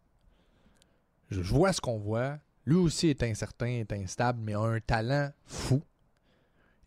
Je 1.30 1.42
je 1.42 1.54
vois 1.54 1.72
ce 1.72 1.80
qu'on 1.80 1.98
voit. 1.98 2.38
Lui 2.64 2.76
aussi 2.76 3.08
est 3.08 3.22
incertain, 3.22 3.66
est 3.66 3.92
instable, 3.92 4.40
mais 4.42 4.54
a 4.54 4.60
un 4.60 4.80
talent 4.80 5.30
fou. 5.44 5.82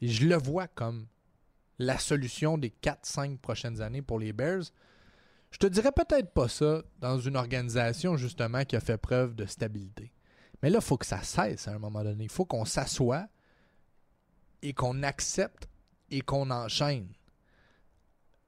Et 0.02 0.08
je 0.08 0.28
le 0.28 0.36
vois 0.36 0.68
comme 0.68 1.08
la 1.80 1.98
solution 1.98 2.58
des 2.58 2.74
4-5 2.82 3.38
prochaines 3.38 3.82
années 3.82 4.02
pour 4.02 4.20
les 4.20 4.34
Bears. 4.34 4.64
Je 5.52 5.58
te 5.58 5.68
dirais 5.68 5.92
peut-être 5.92 6.32
pas 6.32 6.48
ça 6.48 6.82
dans 7.00 7.20
une 7.20 7.36
organisation 7.36 8.18
justement 8.18 8.66
qui 8.66 8.76
a 8.76 8.80
fait 8.80 8.98
preuve 8.98 9.36
de 9.36 9.46
stabilité. 9.46 10.13
Mais 10.64 10.70
là, 10.72 10.80
il 10.82 10.84
faut 10.86 10.98
que 10.98 11.06
ça 11.06 11.22
cesse 11.22 11.68
à 11.68 11.74
un 11.74 11.78
moment 11.78 12.04
donné. 12.04 12.24
Il 12.24 12.30
faut 12.32 12.46
qu'on 12.46 12.66
s'assoie 12.66 13.28
et 14.62 14.74
qu'on 14.74 15.04
accepte 15.04 15.68
et 16.10 16.22
qu'on 16.22 16.50
enchaîne. 16.50 17.10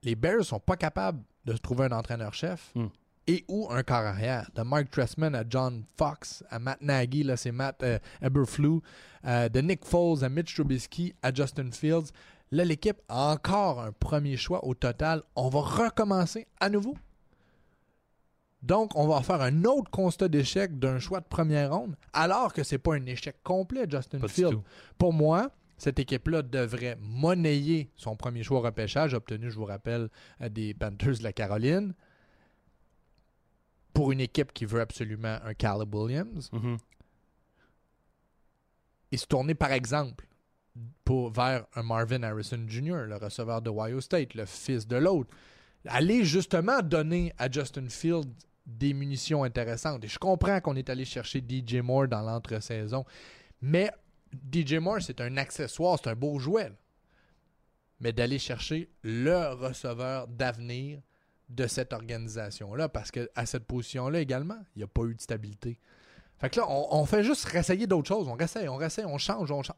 Les 0.01 0.15
Bears 0.15 0.45
sont 0.45 0.60
pas 0.60 0.78
capables 0.78 1.21
de 1.45 1.54
se 1.54 1.60
trouver 1.60 1.86
un 1.86 1.91
entraîneur-chef 1.91 2.71
Hmm. 2.73 2.88
et 3.28 3.43
ou 3.47 3.67
un 3.69 3.84
corps 3.84 3.97
arrière. 3.97 4.49
De 4.56 4.62
Mark 4.62 4.89
Tressman 4.89 5.36
à 5.36 5.43
John 5.47 5.84
Fox, 5.97 6.43
à 6.49 6.58
Matt 6.60 6.82
Nagy, 6.82 7.23
là 7.23 7.36
c'est 7.38 7.51
Matt 7.51 7.84
euh, 7.84 7.99
Eberflew, 8.21 8.82
euh, 9.25 9.49
de 9.49 9.62
Nick 9.62 9.84
Foles 9.84 10.23
à 10.23 10.30
Mitch 10.30 10.54
Trubisky 10.56 11.13
à 11.21 11.34
Justin 11.34 11.71
Fields. 11.71 12.12
Là, 12.51 12.63
l'équipe 12.63 13.01
a 13.10 13.34
encore 13.34 13.82
un 13.82 13.91
premier 13.91 14.38
choix 14.38 14.63
au 14.63 14.75
total. 14.75 15.23
On 15.36 15.49
va 15.49 15.62
recommencer 15.62 16.47
à 16.60 16.69
nouveau. 16.69 16.95
Donc, 18.65 18.95
on 18.95 19.08
va 19.08 19.21
faire 19.21 19.41
un 19.41 19.63
autre 19.65 19.91
constat 19.91 20.28
d'échec 20.28 20.80
d'un 20.80 20.97
choix 20.97 21.19
de 21.19 21.25
première 21.25 21.71
ronde, 21.71 21.95
alors 22.13 22.51
que 22.51 22.63
c'est 22.63 22.80
pas 22.80 22.95
un 22.95 23.06
échec 23.06 23.36
complet, 23.43 23.86
Justin 23.88 24.17
Pas 24.19 24.28
tout. 24.28 24.63
Pour 24.97 25.13
moi, 25.13 25.51
cette 25.78 25.99
équipe-là 25.99 26.41
devrait 26.41 26.97
monnayer 26.99 27.91
son 27.95 28.15
premier 28.15 28.41
choix 28.41 28.58
au 28.60 28.62
repêchage, 28.63 29.13
obtenu, 29.13 29.51
je 29.51 29.56
vous 29.58 29.65
rappelle, 29.65 30.10
à 30.39 30.49
des 30.49 30.73
Panthers 30.73 31.19
de 31.19 31.23
la 31.23 31.32
Caroline, 31.32 31.93
pour 33.93 34.12
une 34.12 34.19
équipe 34.19 34.51
qui 34.51 34.65
veut 34.65 34.82
absolument 34.82 35.38
un 35.45 35.54
Caleb 35.54 35.93
Williams, 35.93 36.49
Mhm. 36.51 36.78
et 39.12 39.17
se 39.17 39.28
tourner, 39.28 39.54
par 39.54 39.71
exemple, 39.71 40.25
pour, 41.04 41.30
vers 41.32 41.65
un 41.75 41.84
Marvin 41.84 42.23
Harrison 42.23 42.65
Jr., 42.67 43.06
le 43.08 43.17
receveur 43.17 43.62
de 43.62 43.69
Ohio 43.69 44.01
State, 44.01 44.34
le 44.34 44.45
fils 44.45 44.88
de 44.88 44.95
l'autre. 44.97 45.30
Aller 45.88 46.25
justement 46.25 46.82
donner 46.82 47.32
à 47.38 47.49
Justin 47.49 47.88
Fields 47.89 48.34
des 48.65 48.93
munitions 48.93 49.43
intéressantes. 49.43 50.04
Et 50.04 50.08
je 50.08 50.19
comprends 50.19 50.60
qu'on 50.60 50.75
est 50.75 50.89
allé 50.89 51.06
chercher 51.06 51.43
DJ 51.47 51.75
Moore 51.75 52.08
dans 52.08 52.21
l'entre-saison, 52.21 53.06
mais 53.62 53.91
DJ 54.51 54.75
Moore, 54.75 55.01
c'est 55.01 55.21
un 55.21 55.38
accessoire, 55.38 55.99
c'est 56.01 56.10
un 56.10 56.15
beau 56.15 56.39
jouet. 56.39 56.71
Mais 57.99 58.12
d'aller 58.12 58.39
chercher 58.39 58.89
le 59.04 59.54
receveur 59.54 60.28
d'avenir 60.28 61.01
de 61.47 61.67
cette 61.67 61.93
organisation-là, 61.93 62.89
parce 62.89 63.12
qu'à 63.12 63.45
cette 63.45 63.65
position-là 63.65 64.19
également, 64.19 64.58
il 64.75 64.80
n'y 64.80 64.84
a 64.84 64.88
pas 64.88 65.04
eu 65.04 65.15
de 65.15 65.21
stabilité. 65.21 65.80
Fait 66.39 66.49
que 66.49 66.60
là, 66.60 66.65
on, 66.69 66.88
on 66.91 67.06
fait 67.06 67.23
juste 67.23 67.45
réessayer 67.45 67.88
d'autres 67.88 68.08
choses. 68.08 68.28
On 68.28 68.34
réessaye, 68.34 68.67
on 68.67 68.75
réessaye, 68.75 69.06
on 69.06 69.17
change, 69.17 69.51
on 69.51 69.63
change. 69.63 69.78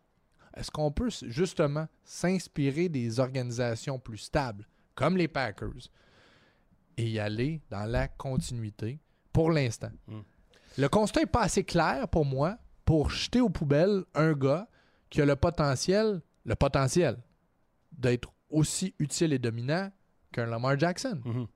Est-ce 0.56 0.72
qu'on 0.72 0.92
peut 0.92 1.10
justement 1.28 1.88
s'inspirer 2.04 2.90
des 2.90 3.20
organisations 3.20 4.00
plus 4.00 4.18
stables, 4.18 4.68
comme 4.96 5.16
les 5.16 5.28
Packers, 5.28 5.90
et 6.98 7.10
y 7.10 7.20
aller 7.20 7.62
dans 7.70 7.86
la 7.86 8.08
continuité 8.08 9.00
pour 9.32 9.52
l'instant? 9.52 9.92
Mm. 10.08 10.20
Le 10.78 10.90
constat 10.90 11.22
n'est 11.22 11.26
pas 11.26 11.44
assez 11.44 11.64
clair 11.64 12.08
pour 12.08 12.26
moi 12.26 12.58
pour 12.86 13.10
jeter 13.10 13.42
aux 13.42 13.50
poubelles 13.50 14.04
un 14.16 14.34
gars 14.34 14.68
qui 15.10 15.22
a 15.22 15.26
le 15.26 15.36
potentiel, 15.36 16.22
le 16.46 16.56
potentiel 16.56 17.18
d'être 17.92 18.32
aussi 18.50 18.94
utile 19.00 19.34
et 19.34 19.40
dominant 19.40 19.92
qu'un 20.32 20.46
Lamar 20.46 20.78
Jackson. 20.78 21.20
Mhm. 21.26 21.48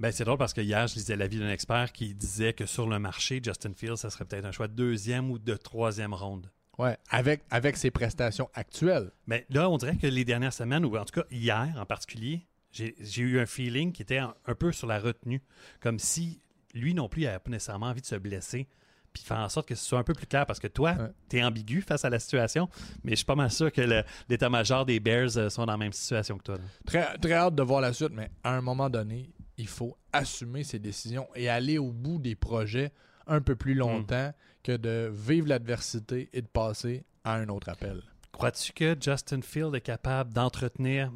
Ben, 0.00 0.12
c'est 0.12 0.24
drôle 0.24 0.38
parce 0.38 0.52
que 0.52 0.60
hier, 0.60 0.86
je 0.86 0.94
lisais 0.94 1.16
l'avis 1.16 1.40
d'un 1.40 1.50
expert 1.50 1.92
qui 1.92 2.14
disait 2.14 2.52
que 2.52 2.66
sur 2.66 2.88
le 2.88 3.00
marché, 3.00 3.40
Justin 3.42 3.72
Fields, 3.74 3.96
ça 3.96 4.10
serait 4.10 4.24
peut-être 4.24 4.44
un 4.44 4.52
choix 4.52 4.68
de 4.68 4.74
deuxième 4.74 5.30
ou 5.30 5.38
de 5.38 5.54
troisième 5.56 6.14
ronde. 6.14 6.50
Ouais, 6.78 6.96
avec, 7.10 7.42
avec 7.50 7.76
ses 7.76 7.90
prestations 7.90 8.48
actuelles. 8.54 9.10
Mais 9.26 9.44
là, 9.50 9.68
on 9.68 9.76
dirait 9.78 9.96
que 9.96 10.06
les 10.06 10.24
dernières 10.24 10.52
semaines, 10.52 10.84
ou 10.84 10.96
en 10.96 11.04
tout 11.04 11.20
cas 11.20 11.26
hier 11.32 11.74
en 11.76 11.84
particulier, 11.84 12.46
j'ai 12.72 13.22
eu 13.22 13.40
un 13.40 13.46
feeling 13.46 13.92
qui 13.92 14.02
était 14.02 14.18
un, 14.18 14.34
un 14.46 14.54
peu 14.54 14.72
sur 14.72 14.86
la 14.86 14.98
retenue. 15.00 15.42
Comme 15.80 15.98
si 15.98 16.40
lui 16.74 16.94
non 16.94 17.08
plus, 17.08 17.22
n'avait 17.24 17.38
pas 17.38 17.50
nécessairement 17.50 17.86
envie 17.86 18.00
de 18.02 18.06
se 18.06 18.14
blesser. 18.16 18.68
Puis 19.12 19.22
faire 19.24 19.38
en 19.38 19.48
sorte 19.48 19.66
que 19.66 19.74
ce 19.74 19.82
soit 19.84 19.98
un 19.98 20.04
peu 20.04 20.12
plus 20.12 20.26
clair. 20.26 20.44
Parce 20.46 20.60
que 20.60 20.66
toi, 20.66 20.92
Ouais. 20.92 21.08
tu 21.30 21.38
es 21.38 21.42
ambigu 21.44 21.80
face 21.80 22.04
à 22.04 22.10
la 22.10 22.18
situation. 22.18 22.68
Mais 23.04 23.12
je 23.12 23.16
suis 23.16 23.24
pas 23.24 23.34
mal 23.34 23.50
sûr 23.50 23.72
que 23.72 23.80
l'état-major 24.28 24.84
des 24.84 25.00
Bears 25.00 25.36
euh, 25.38 25.48
sont 25.48 25.64
dans 25.64 25.72
la 25.72 25.78
même 25.78 25.92
situation 25.94 26.36
que 26.38 26.42
toi. 26.44 26.56
là. 26.56 26.62
Très, 26.86 27.18
très 27.18 27.32
hâte 27.32 27.54
de 27.54 27.62
voir 27.62 27.80
la 27.80 27.92
suite, 27.94 28.12
mais 28.12 28.30
à 28.44 28.54
un 28.54 28.60
moment 28.60 28.90
donné, 28.90 29.32
il 29.56 29.66
faut 29.66 29.96
assumer 30.12 30.62
ses 30.62 30.78
décisions 30.78 31.26
et 31.34 31.48
aller 31.48 31.78
au 31.78 31.90
bout 31.90 32.18
des 32.18 32.36
projets 32.36 32.92
un 33.26 33.40
peu 33.40 33.56
plus 33.56 33.74
longtemps 33.74 34.32
que 34.62 34.76
de 34.76 35.10
vivre 35.12 35.48
l'adversité 35.48 36.28
et 36.32 36.42
de 36.42 36.46
passer 36.46 37.04
à 37.24 37.34
un 37.34 37.48
autre 37.48 37.68
appel. 37.70 38.02
Crois-tu 38.32 38.72
que 38.72 38.94
Justin 39.00 39.40
Field 39.42 39.74
est 39.74 39.80
capable 39.80 40.32
d'entretenir 40.32 41.10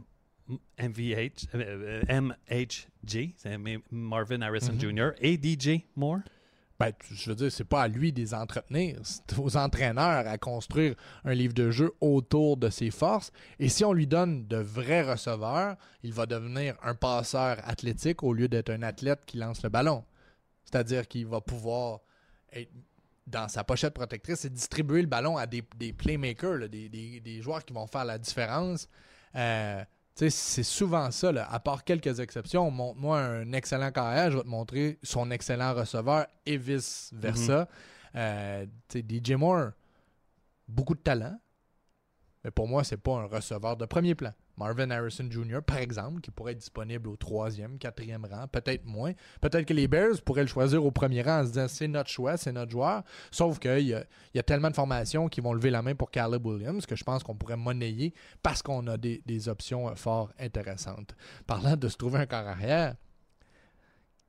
MVH, 0.79 1.47
euh, 1.55 2.03
euh, 2.09 2.21
MHG, 2.21 3.35
c'est 3.37 3.57
Marvin 3.91 4.43
Harrison 4.43 4.73
Mhm. 4.73 4.81
Jr. 4.81 5.11
et 5.21 5.37
DJ 5.41 5.83
Moore? 5.97 6.19
Ben, 6.81 6.91
je 7.13 7.31
veux 7.31 7.37
dire, 7.37 7.53
c'est 7.53 7.65
pas 7.65 7.83
à 7.83 7.89
lui 7.89 8.13
de 8.13 8.19
les 8.21 8.35
entretenir, 8.35 8.99
c'est 9.05 9.39
aux 9.39 9.57
entraîneurs 9.57 10.27
à 10.27 10.37
construire 10.37 10.97
un 11.25 11.33
livre 11.33 11.55
de 11.55 11.71
jeu 11.71 11.93
autour 12.01 12.57
de 12.57 12.71
ses 12.71 12.91
forces. 12.91 13.31
Et 13.61 13.69
si 13.69 13.85
on 13.85 13.93
lui 13.93 14.09
donne 14.09 14.49
de 14.49 14.57
vrais 14.57 15.03
receveurs, 15.03 15.77
il 16.03 16.13
va 16.13 16.27
devenir 16.27 16.75
un 16.83 16.97
passeur 16.97 17.59
athlétique 17.69 18.25
au 18.25 18.33
lieu 18.33 18.49
d'être 18.49 18.71
un 18.71 18.83
athlète 18.83 19.21
qui 19.27 19.37
lance 19.37 19.63
le 19.63 19.69
ballon. 19.69 20.05
C'est-à-dire 20.65 21.07
qu'il 21.07 21.27
va 21.27 21.41
pouvoir 21.41 22.01
être 22.53 22.71
dans 23.29 23.47
sa 23.47 23.63
pochette 23.63 23.95
protectrice 23.95 24.45
et 24.45 24.51
distribuer 24.51 25.03
le 25.03 25.09
ballon 25.09 25.37
à 25.37 25.47
des, 25.47 25.63
des 25.77 25.93
playmakers, 25.93 26.59
là, 26.59 26.67
des, 26.69 26.89
des- 26.89 27.21
des 27.21 27.41
joueurs 27.43 27.65
qui 27.65 27.73
vont 27.73 27.87
faire 27.87 28.05
la 28.05 28.19
différence. 28.19 28.89
Euh, 29.37 29.85
c'est 30.15 30.63
souvent 30.63 31.11
ça, 31.11 31.33
là. 31.33 31.51
à 31.51 31.59
part 31.59 31.85
quelques 31.85 32.21
exceptions. 32.21 32.71
Montre-moi 32.71 33.19
un 33.19 33.53
excellent 33.53 33.91
carrière, 33.91 34.31
je 34.31 34.37
vais 34.37 34.43
te 34.43 34.49
montrer 34.49 34.99
son 35.03 35.31
excellent 35.31 35.75
receveur 35.75 36.27
et 36.47 36.57
vice-versa. 36.57 37.69
Euh, 38.15 38.67
tu 38.89 39.01
sais, 39.01 39.05
DJ 39.09 39.33
Moore, 39.33 39.71
beaucoup 40.69 40.95
de 40.95 41.01
talent, 41.01 41.39
mais 42.45 42.51
pour 42.51 42.69
moi, 42.69 42.85
c'est 42.85 42.99
pas 42.99 43.13
un 43.13 43.25
receveur 43.25 43.77
de 43.77 43.87
premier 43.87 44.15
plan. 44.15 44.33
Marvin 44.57 44.91
Harrison 44.91 45.29
Jr., 45.31 45.61
par 45.67 45.79
exemple, 45.79 46.21
qui 46.21 46.31
pourrait 46.31 46.53
être 46.53 46.59
disponible 46.59 47.09
au 47.09 47.17
troisième, 47.17 47.79
quatrième 47.79 48.25
rang, 48.25 48.47
peut-être 48.49 48.85
moins. 48.85 49.13
Peut-être 49.41 49.65
que 49.65 49.75
les 49.75 49.89
Bears 49.89 50.21
pourraient 50.25 50.43
le 50.43 50.49
choisir 50.49 50.85
au 50.85 50.91
premier 50.91 51.23
rang 51.23 51.41
en 51.41 51.45
se 51.45 51.53
disant 51.53 51.69
c'est 51.69 51.89
notre 51.89 52.11
choix, 52.11 52.37
c'est 52.37 52.53
notre 52.53 52.71
joueur. 52.71 53.03
Sauf 53.31 53.59
qu'il 53.59 53.87
y 53.87 53.95
a, 53.95 54.43
tellement 54.43 54.71
de 54.71 54.75
formations 54.75 55.29
qui 55.29 55.41
vont 55.41 55.55
lever 55.55 55.71
la 55.71 55.83
main 55.83 55.95
pour 55.95 56.11
Caleb 56.11 56.45
Williams 56.45 56.85
que 56.87 56.97
je 56.97 57.05
pense 57.05 57.23
qu'on 57.23 57.35
pourrait 57.35 57.57
monnayer 57.57 58.13
parce 58.43 58.63
qu'on 58.63 58.87
a 58.87 58.97
des, 58.97 59.23
des 59.25 59.49
options 59.49 59.89
euh, 59.89 59.95
fort 59.95 60.33
intéressantes. 60.39 61.15
Parlant 61.47 61.77
de 61.77 61.89
se 61.89 61.97
trouver 61.97 62.21
un 62.21 62.27
corps 62.27 62.47
arrière, 62.47 62.97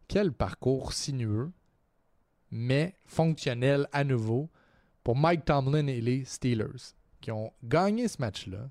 quel 0.07 0.31
parcours 0.31 0.93
sinueux, 0.93 1.51
mais 2.51 2.95
fonctionnel 3.05 3.87
à 3.91 4.03
nouveau 4.03 4.49
pour 5.03 5.15
Mike 5.17 5.45
Tomlin 5.45 5.87
et 5.87 6.01
les 6.01 6.23
Steelers, 6.23 6.93
qui 7.19 7.31
ont 7.31 7.51
gagné 7.63 8.07
ce 8.07 8.21
match-là, 8.21 8.69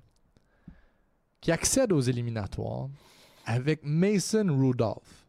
qui 1.43 1.51
accèdent 1.51 1.91
aux 1.91 1.99
éliminatoires 1.99 2.87
avec 3.45 3.81
Mason 3.83 4.47
Rudolph. 4.57 5.27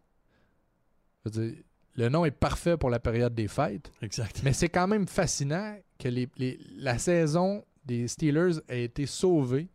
Dire, 1.27 1.55
le 1.97 2.09
nom 2.09 2.25
est 2.25 2.31
parfait 2.31 2.77
pour 2.77 2.89
la 2.89 3.01
période 3.01 3.35
des 3.35 3.49
fêtes, 3.49 3.91
Exact. 4.01 4.41
mais 4.45 4.53
c'est 4.53 4.69
quand 4.69 4.87
même 4.87 5.09
fascinant 5.09 5.77
que 5.99 6.07
les- 6.09 6.29
les- 6.37 6.61
la 6.77 6.99
saison 6.99 7.65
des 7.85 8.07
Steelers 8.07 8.61
a 8.69 8.75
été 8.77 9.07
sauvée 9.07 9.69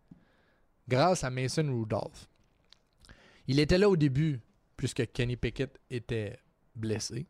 grâce 0.88 1.24
à 1.26 1.30
Mason 1.30 1.68
Rudolph. 1.78 2.30
Il 3.48 3.60
était 3.60 3.78
là 3.78 3.90
au 3.90 3.98
début, 3.98 4.40
puisque 4.78 5.12
Kenny 5.12 5.36
Pickett 5.36 5.78
était 5.90 6.40
blessé. 6.76 7.26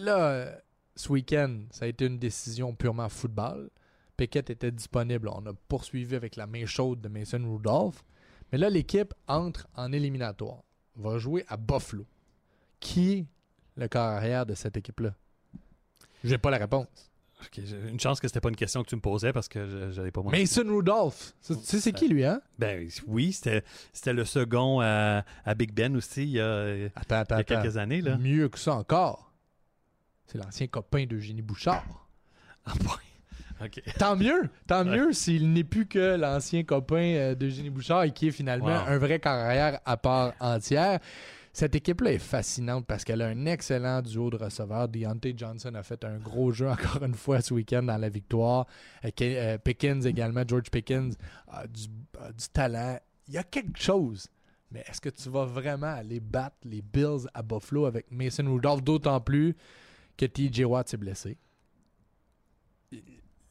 Là, 0.00 0.60
ce 0.96 1.10
week-end, 1.12 1.64
ça 1.72 1.84
a 1.84 1.88
été 1.88 2.06
une 2.06 2.18
décision 2.18 2.74
purement 2.74 3.08
football. 3.10 3.68
Pickett 4.22 4.50
était 4.50 4.70
disponible. 4.70 5.28
On 5.28 5.44
a 5.46 5.52
poursuivi 5.66 6.14
avec 6.14 6.36
la 6.36 6.46
main 6.46 6.64
chaude 6.64 7.00
de 7.00 7.08
Mason 7.08 7.42
Rudolph. 7.44 8.04
Mais 8.52 8.58
là, 8.58 8.70
l'équipe 8.70 9.12
entre 9.26 9.66
en 9.74 9.90
éliminatoire. 9.92 10.62
Va 10.94 11.18
jouer 11.18 11.44
à 11.48 11.56
Buffalo. 11.56 12.06
Qui 12.78 13.12
est 13.14 13.26
le 13.74 13.88
corps 13.88 14.02
arrière 14.02 14.46
de 14.46 14.54
cette 14.54 14.76
équipe-là? 14.76 15.14
J'ai 16.22 16.38
pas 16.38 16.50
la 16.52 16.58
réponse. 16.58 16.86
Une 17.88 17.98
chance 17.98 18.20
que 18.20 18.28
c'était 18.28 18.40
pas 18.40 18.50
une 18.50 18.54
question 18.56 18.84
que 18.84 18.88
tu 18.88 18.94
me 18.94 19.00
posais 19.00 19.32
parce 19.32 19.48
que 19.48 19.90
je 19.90 19.96
n'avais 19.98 20.12
pas 20.12 20.22
moi. 20.22 20.30
Mason 20.30 20.62
Rudolph. 20.68 21.34
Tu 21.44 21.54
sais, 21.54 21.80
c'est 21.80 21.92
qui, 21.92 22.06
lui, 22.06 22.24
hein? 22.24 22.40
Ben 22.60 22.88
oui, 23.08 23.32
c'était 23.32 23.64
c'était 23.92 24.12
le 24.12 24.24
second 24.24 24.78
à, 24.80 25.24
à 25.44 25.54
Big 25.56 25.72
Ben 25.72 25.96
aussi 25.96 26.22
il 26.22 26.30
y 26.30 26.40
a, 26.40 26.76
il 26.76 26.92
Attends, 26.94 27.16
y 27.16 27.18
attends, 27.18 27.34
a 27.38 27.42
quelques 27.42 27.66
attends. 27.70 27.76
années. 27.78 28.00
Là. 28.00 28.16
Mieux 28.18 28.48
que 28.48 28.60
ça 28.60 28.74
encore. 28.76 29.32
C'est 30.26 30.38
l'ancien 30.38 30.68
copain 30.68 31.06
d'Eugénie 31.06 31.42
Bouchard. 31.42 32.06
Ah, 32.64 32.74
Tant 33.98 34.16
mieux, 34.16 34.48
tant 34.66 34.84
Ouais. 34.86 34.96
mieux 34.96 35.12
s'il 35.12 35.52
n'est 35.52 35.64
plus 35.64 35.86
que 35.86 36.16
l'ancien 36.16 36.62
copain 36.64 37.02
euh, 37.14 37.34
d'Eugénie 37.34 37.70
Bouchard 37.70 38.04
et 38.04 38.10
qui 38.12 38.28
est 38.28 38.32
finalement 38.32 38.66
Wow. 38.66 38.88
un 38.88 38.98
vrai 38.98 39.18
carrière 39.20 39.80
à 39.84 39.96
part 39.96 40.32
entière. 40.40 40.98
Cette 41.54 41.74
équipe-là 41.74 42.12
est 42.12 42.18
fascinante 42.18 42.86
parce 42.86 43.04
qu'elle 43.04 43.20
a 43.20 43.26
un 43.26 43.44
excellent 43.44 44.00
duo 44.00 44.30
de 44.30 44.36
receveurs. 44.36 44.88
Deontay 44.88 45.34
Johnson 45.36 45.74
a 45.74 45.82
fait 45.82 46.02
un 46.04 46.16
gros 46.16 46.50
jeu 46.50 46.68
encore 46.70 47.02
une 47.04 47.14
fois 47.14 47.42
ce 47.42 47.52
week-end 47.52 47.82
dans 47.82 47.98
la 47.98 48.08
victoire. 48.08 48.66
Euh, 49.04 49.10
euh, 49.20 49.58
Pickens 49.58 50.06
également, 50.06 50.44
George 50.48 50.70
Pickens 50.70 51.14
a 51.48 51.66
du, 51.66 51.82
a 52.18 52.32
du 52.32 52.48
talent. 52.54 52.98
Il 53.28 53.34
y 53.34 53.38
a 53.38 53.42
quelque 53.42 53.78
chose. 53.78 54.28
Mais 54.70 54.82
est-ce 54.88 55.02
que 55.02 55.10
tu 55.10 55.28
vas 55.28 55.44
vraiment 55.44 55.92
aller 55.94 56.20
battre 56.20 56.56
les 56.64 56.80
Bills 56.80 57.28
à 57.34 57.42
Buffalo 57.42 57.84
avec 57.84 58.10
Mason 58.10 58.50
Rudolph, 58.50 58.82
d'autant 58.82 59.20
plus 59.20 59.54
que 60.16 60.24
TJ 60.24 60.64
Watt 60.64 60.88
s'est 60.88 60.96
blessé? 60.96 61.36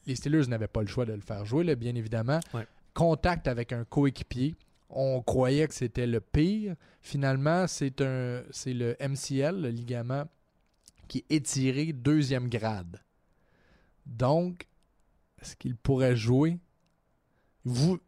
Les 0.06 0.16
Steelers 0.16 0.46
n'avaient 0.48 0.68
pas 0.68 0.80
le 0.80 0.86
choix 0.86 1.04
de 1.04 1.12
le 1.12 1.20
faire 1.20 1.44
jouer, 1.44 1.64
là, 1.64 1.74
bien 1.74 1.94
évidemment. 1.94 2.40
Ouais. 2.54 2.66
Contact 2.94 3.48
avec 3.48 3.72
un 3.72 3.84
coéquipier. 3.84 4.54
On 4.90 5.22
croyait 5.22 5.66
que 5.68 5.74
c'était 5.74 6.06
le 6.06 6.20
pire. 6.20 6.74
Finalement, 7.00 7.66
c'est 7.66 8.00
un 8.02 8.42
c'est 8.50 8.74
le 8.74 8.96
MCL, 9.00 9.62
le 9.62 9.68
ligament, 9.70 10.24
qui 11.08 11.18
est 11.18 11.36
étiré 11.36 11.92
deuxième 11.92 12.48
grade. 12.48 13.00
Donc, 14.04 14.66
est-ce 15.40 15.56
qu'il 15.56 15.76
pourrait 15.76 16.16
jouer? 16.16 16.58
Vous, 17.64 17.98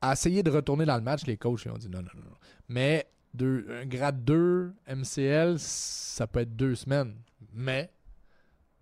à 0.00 0.14
essayer 0.14 0.42
de 0.42 0.50
retourner 0.50 0.86
dans 0.86 0.96
le 0.96 1.02
match, 1.02 1.26
les 1.26 1.36
coachs 1.36 1.64
ils 1.64 1.70
ont 1.70 1.78
dit 1.78 1.88
non, 1.88 2.02
non, 2.02 2.10
non. 2.16 2.22
non. 2.24 2.36
Mais 2.68 3.08
deux, 3.34 3.66
un 3.70 3.86
grade 3.86 4.24
2, 4.24 4.72
MCL, 4.88 5.58
ça 5.58 6.26
peut 6.26 6.40
être 6.40 6.56
deux 6.56 6.74
semaines. 6.74 7.14
Mais 7.52 7.90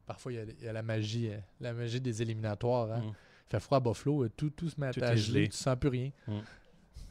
parfois, 0.06 0.32
il 0.32 0.36
y 0.36 0.38
a, 0.38 0.44
il 0.44 0.64
y 0.64 0.68
a 0.68 0.72
la 0.72 0.82
magie 0.82 1.30
euh, 1.30 1.38
la 1.60 1.72
magie 1.72 2.00
des 2.00 2.22
éliminatoires. 2.22 2.90
hein. 2.92 3.00
Mm. 3.00 3.12
Il 3.48 3.50
fait 3.50 3.60
froid 3.60 3.78
à 3.78 3.80
Buffalo, 3.80 4.24
euh, 4.24 4.30
tout, 4.36 4.50
tout 4.50 4.68
se 4.68 4.80
met 4.80 4.90
Tout 4.90 5.00
à 5.02 5.14
gelé. 5.14 5.48
tu 5.48 5.56
sens 5.56 5.76
plus 5.78 5.88
rien. 5.88 6.10
Mm. 6.26 6.38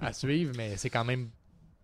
À 0.01 0.11
suivre, 0.11 0.53
mais 0.57 0.75
c'est 0.75 0.89
quand 0.89 1.05
même, 1.05 1.29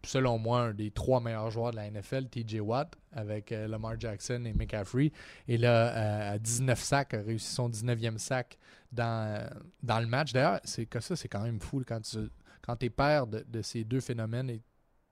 selon 0.04 0.38
moi, 0.38 0.62
un 0.64 0.74
des 0.74 0.92
trois 0.92 1.22
meilleurs 1.22 1.50
joueurs 1.52 1.72
de 1.72 1.78
la 1.78 1.90
NFL, 1.90 2.28
TJ 2.28 2.60
Watt, 2.60 2.94
avec 3.14 3.52
euh, 3.54 3.68
Lamar 3.68 3.98
Jackson 3.98 4.44
et 4.46 4.52
McCaffrey. 4.54 5.12
Et 5.48 5.58
là, 5.58 5.96
euh, 5.96 6.34
à 6.36 6.38
19 6.40 6.78
sacs, 6.80 7.14
a 7.14 7.22
réussi 7.22 7.54
son 7.54 7.70
19e 7.70 8.18
sac 8.18 8.58
dans, 8.92 9.50
dans 9.82 10.00
le 10.02 10.08
match. 10.08 10.34
D'ailleurs, 10.34 10.60
c'est 10.66 10.86
que 10.86 11.00
ça, 11.00 11.16
c'est 11.16 11.30
quand 11.30 11.44
même 11.44 11.60
fou 11.62 11.82
quand 11.88 12.02
tu 12.02 12.18
quand 12.62 12.84
es 12.84 12.90
père 12.90 13.26
de, 13.28 13.44
de 13.48 13.62
ces 13.62 13.84
deux 13.86 14.02
phénomènes 14.02 14.50
et 14.50 14.62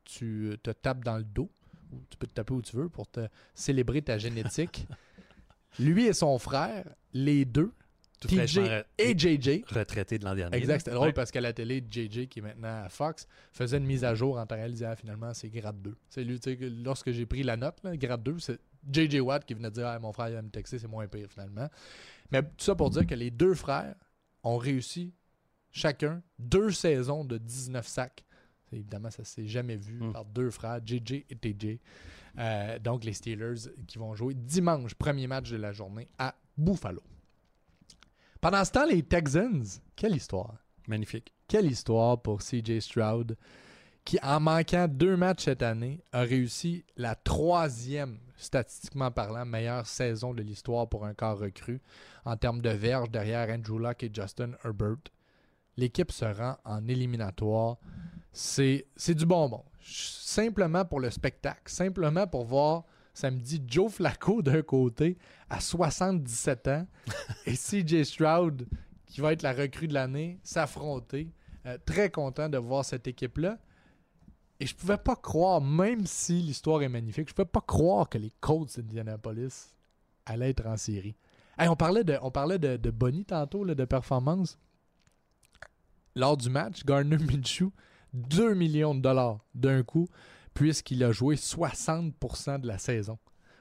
tu 0.03 0.55
te 0.61 0.69
tapes 0.71 1.03
dans 1.03 1.17
le 1.17 1.23
dos, 1.23 1.49
tu 2.09 2.17
peux 2.17 2.27
te 2.27 2.33
taper 2.33 2.53
où 2.53 2.61
tu 2.61 2.75
veux 2.75 2.89
pour 2.89 3.07
te 3.09 3.27
célébrer 3.55 4.01
ta 4.01 4.17
génétique. 4.17 4.85
Lui 5.77 6.05
et 6.05 6.13
son 6.13 6.37
frère, 6.39 6.85
les 7.13 7.45
deux, 7.45 7.71
Tout 8.19 8.27
TJ 8.27 8.59
et 8.97 9.17
JJ, 9.17 9.63
retraité 9.67 10.17
de 10.19 10.25
l'an 10.25 10.35
dernier. 10.35 10.57
Exact, 10.57 10.79
c'était 10.79 10.91
drôle 10.91 11.07
Ouais. 11.07 11.13
parce 11.13 11.31
qu'à 11.31 11.41
la 11.41 11.53
télé, 11.53 11.83
JJ, 11.89 12.27
qui 12.27 12.39
est 12.39 12.41
maintenant 12.41 12.83
à 12.83 12.89
Fox, 12.89 13.27
faisait 13.53 13.77
une 13.77 13.85
mise 13.85 14.03
à 14.03 14.13
jour 14.15 14.37
en 14.37 14.45
temps 14.45 14.55
réel, 14.55 14.71
disait 14.71 14.85
ah, 14.85 14.95
finalement 14.95 15.33
c'est 15.33 15.49
grade 15.49 15.81
2. 15.81 15.95
C'est 16.09 16.23
lui, 16.23 16.39
tu 16.39 16.49
sais, 16.51 16.57
que 16.57 16.65
lorsque 16.65 17.11
j'ai 17.11 17.25
pris 17.25 17.43
la 17.43 17.55
note, 17.55 17.77
là, 17.83 17.95
grade 17.95 18.23
2, 18.23 18.39
c'est 18.39 18.59
JJ 18.91 19.19
Watt 19.21 19.45
qui 19.45 19.53
venait 19.53 19.71
dire 19.71 19.87
ah, 19.87 19.99
mon 19.99 20.11
frère 20.11 20.29
il 20.29 20.33
va 20.35 20.41
me 20.41 20.49
texter, 20.49 20.79
c'est 20.79 20.87
moins 20.87 21.07
pire 21.07 21.27
finalement. 21.29 21.69
Mais 22.31 22.41
tout 22.43 22.49
ça 22.57 22.75
pour 22.75 22.89
dire 22.89 23.05
que 23.07 23.15
les 23.15 23.31
deux 23.31 23.53
frères 23.53 23.95
ont 24.43 24.57
réussi 24.57 25.13
chacun 25.71 26.21
deux 26.39 26.71
saisons 26.71 27.23
de 27.23 27.37
19 27.37 27.85
sacs. 27.87 28.25
Évidemment, 28.71 29.09
ça 29.11 29.23
s'est 29.23 29.47
jamais 29.47 29.77
vu 29.77 29.93
Mm. 29.95 30.11
par 30.13 30.25
deux 30.25 30.51
frères, 30.51 30.79
JJ 30.85 31.25
et 31.29 31.35
TJ. 31.35 31.79
Euh, 32.39 32.79
donc 32.79 33.03
les 33.03 33.13
Steelers 33.13 33.69
qui 33.87 33.97
vont 33.97 34.15
jouer 34.15 34.33
dimanche, 34.33 34.95
premier 34.95 35.27
match 35.27 35.49
de 35.49 35.57
la 35.57 35.73
journée 35.73 36.07
à 36.17 36.35
Buffalo. 36.57 37.01
Pendant 38.39 38.63
ce 38.63 38.71
temps, 38.71 38.85
les 38.85 39.03
Texans, 39.03 39.65
quelle 39.95 40.15
histoire. 40.15 40.55
Magnifique. 40.87 41.33
Quelle 41.47 41.69
histoire 41.69 42.21
pour 42.21 42.39
CJ 42.39 42.79
Stroud, 42.79 43.35
qui, 44.05 44.17
en 44.23 44.39
manquant 44.39 44.87
deux 44.87 45.17
matchs 45.17 45.45
cette 45.45 45.61
année, 45.61 46.01
a 46.13 46.21
réussi 46.21 46.85
la 46.95 47.15
troisième, 47.15 48.19
statistiquement 48.37 49.11
parlant, 49.11 49.45
meilleure 49.45 49.85
saison 49.85 50.33
de 50.33 50.41
l'histoire 50.41 50.87
pour 50.87 51.05
un 51.05 51.13
corps 51.13 51.39
recru 51.39 51.81
en 52.23 52.37
termes 52.37 52.61
de 52.61 52.69
verges 52.69 53.09
derrière 53.09 53.49
Andrew 53.49 53.79
Luck 53.79 54.03
et 54.03 54.11
Justin 54.13 54.51
Herbert. 54.63 54.97
L'équipe 55.75 56.11
se 56.11 56.25
rend 56.25 56.57
en 56.63 56.87
éliminatoire. 56.87 57.77
C'est 58.31 58.85
c'est 58.95 59.15
du 59.15 59.25
bonbon. 59.25 59.63
Simplement 59.81 60.85
pour 60.85 60.99
le 60.99 61.09
spectacle, 61.09 61.71
simplement 61.71 62.27
pour 62.27 62.45
voir 62.45 62.83
samedi 63.13 63.61
Joe 63.67 63.91
Flacco 63.91 64.41
d'un 64.43 64.61
côté 64.61 65.17
à 65.49 65.59
77 65.59 66.67
ans 66.67 66.87
et 67.45 67.55
CJ 67.55 68.03
Stroud 68.03 68.67
qui 69.05 69.21
va 69.21 69.33
être 69.33 69.41
la 69.41 69.53
recrue 69.53 69.87
de 69.87 69.93
l'année 69.93 70.39
s'affronter. 70.43 71.33
Euh, 71.65 71.77
très 71.85 72.09
content 72.09 72.47
de 72.47 72.57
voir 72.57 72.85
cette 72.85 73.07
équipe-là. 73.07 73.57
Et 74.61 74.65
je 74.65 74.75
pouvais 74.75 74.97
pas 74.97 75.15
croire, 75.15 75.61
même 75.61 76.05
si 76.05 76.41
l'histoire 76.41 76.81
est 76.81 76.89
magnifique, 76.89 77.29
je 77.29 77.33
pouvais 77.33 77.45
pas 77.45 77.61
croire 77.61 78.07
que 78.07 78.17
les 78.17 78.31
Colts 78.39 78.79
d'Indianapolis 78.79 79.75
allaient 80.25 80.49
être 80.49 80.65
en 80.65 80.77
série. 80.77 81.15
Hey, 81.57 81.67
on 81.67 81.75
parlait 81.75 82.03
de, 82.03 82.17
on 82.21 82.31
parlait 82.31 82.59
de, 82.59 82.77
de 82.77 82.91
Bonnie 82.91 83.25
tantôt, 83.25 83.63
là, 83.63 83.75
de 83.75 83.85
performance. 83.85 84.57
Lors 86.15 86.37
du 86.37 86.49
match, 86.49 86.85
Gardner 86.85 87.17
Minshew, 87.17 87.71
2 88.13 88.53
millions 88.53 88.95
de 88.95 89.01
dollars 89.01 89.39
d'un 89.55 89.83
coup, 89.83 90.07
puisqu'il 90.53 91.03
a 91.03 91.11
joué 91.11 91.35
60% 91.35 92.59
de 92.61 92.67
la 92.67 92.77
saison. 92.77 93.17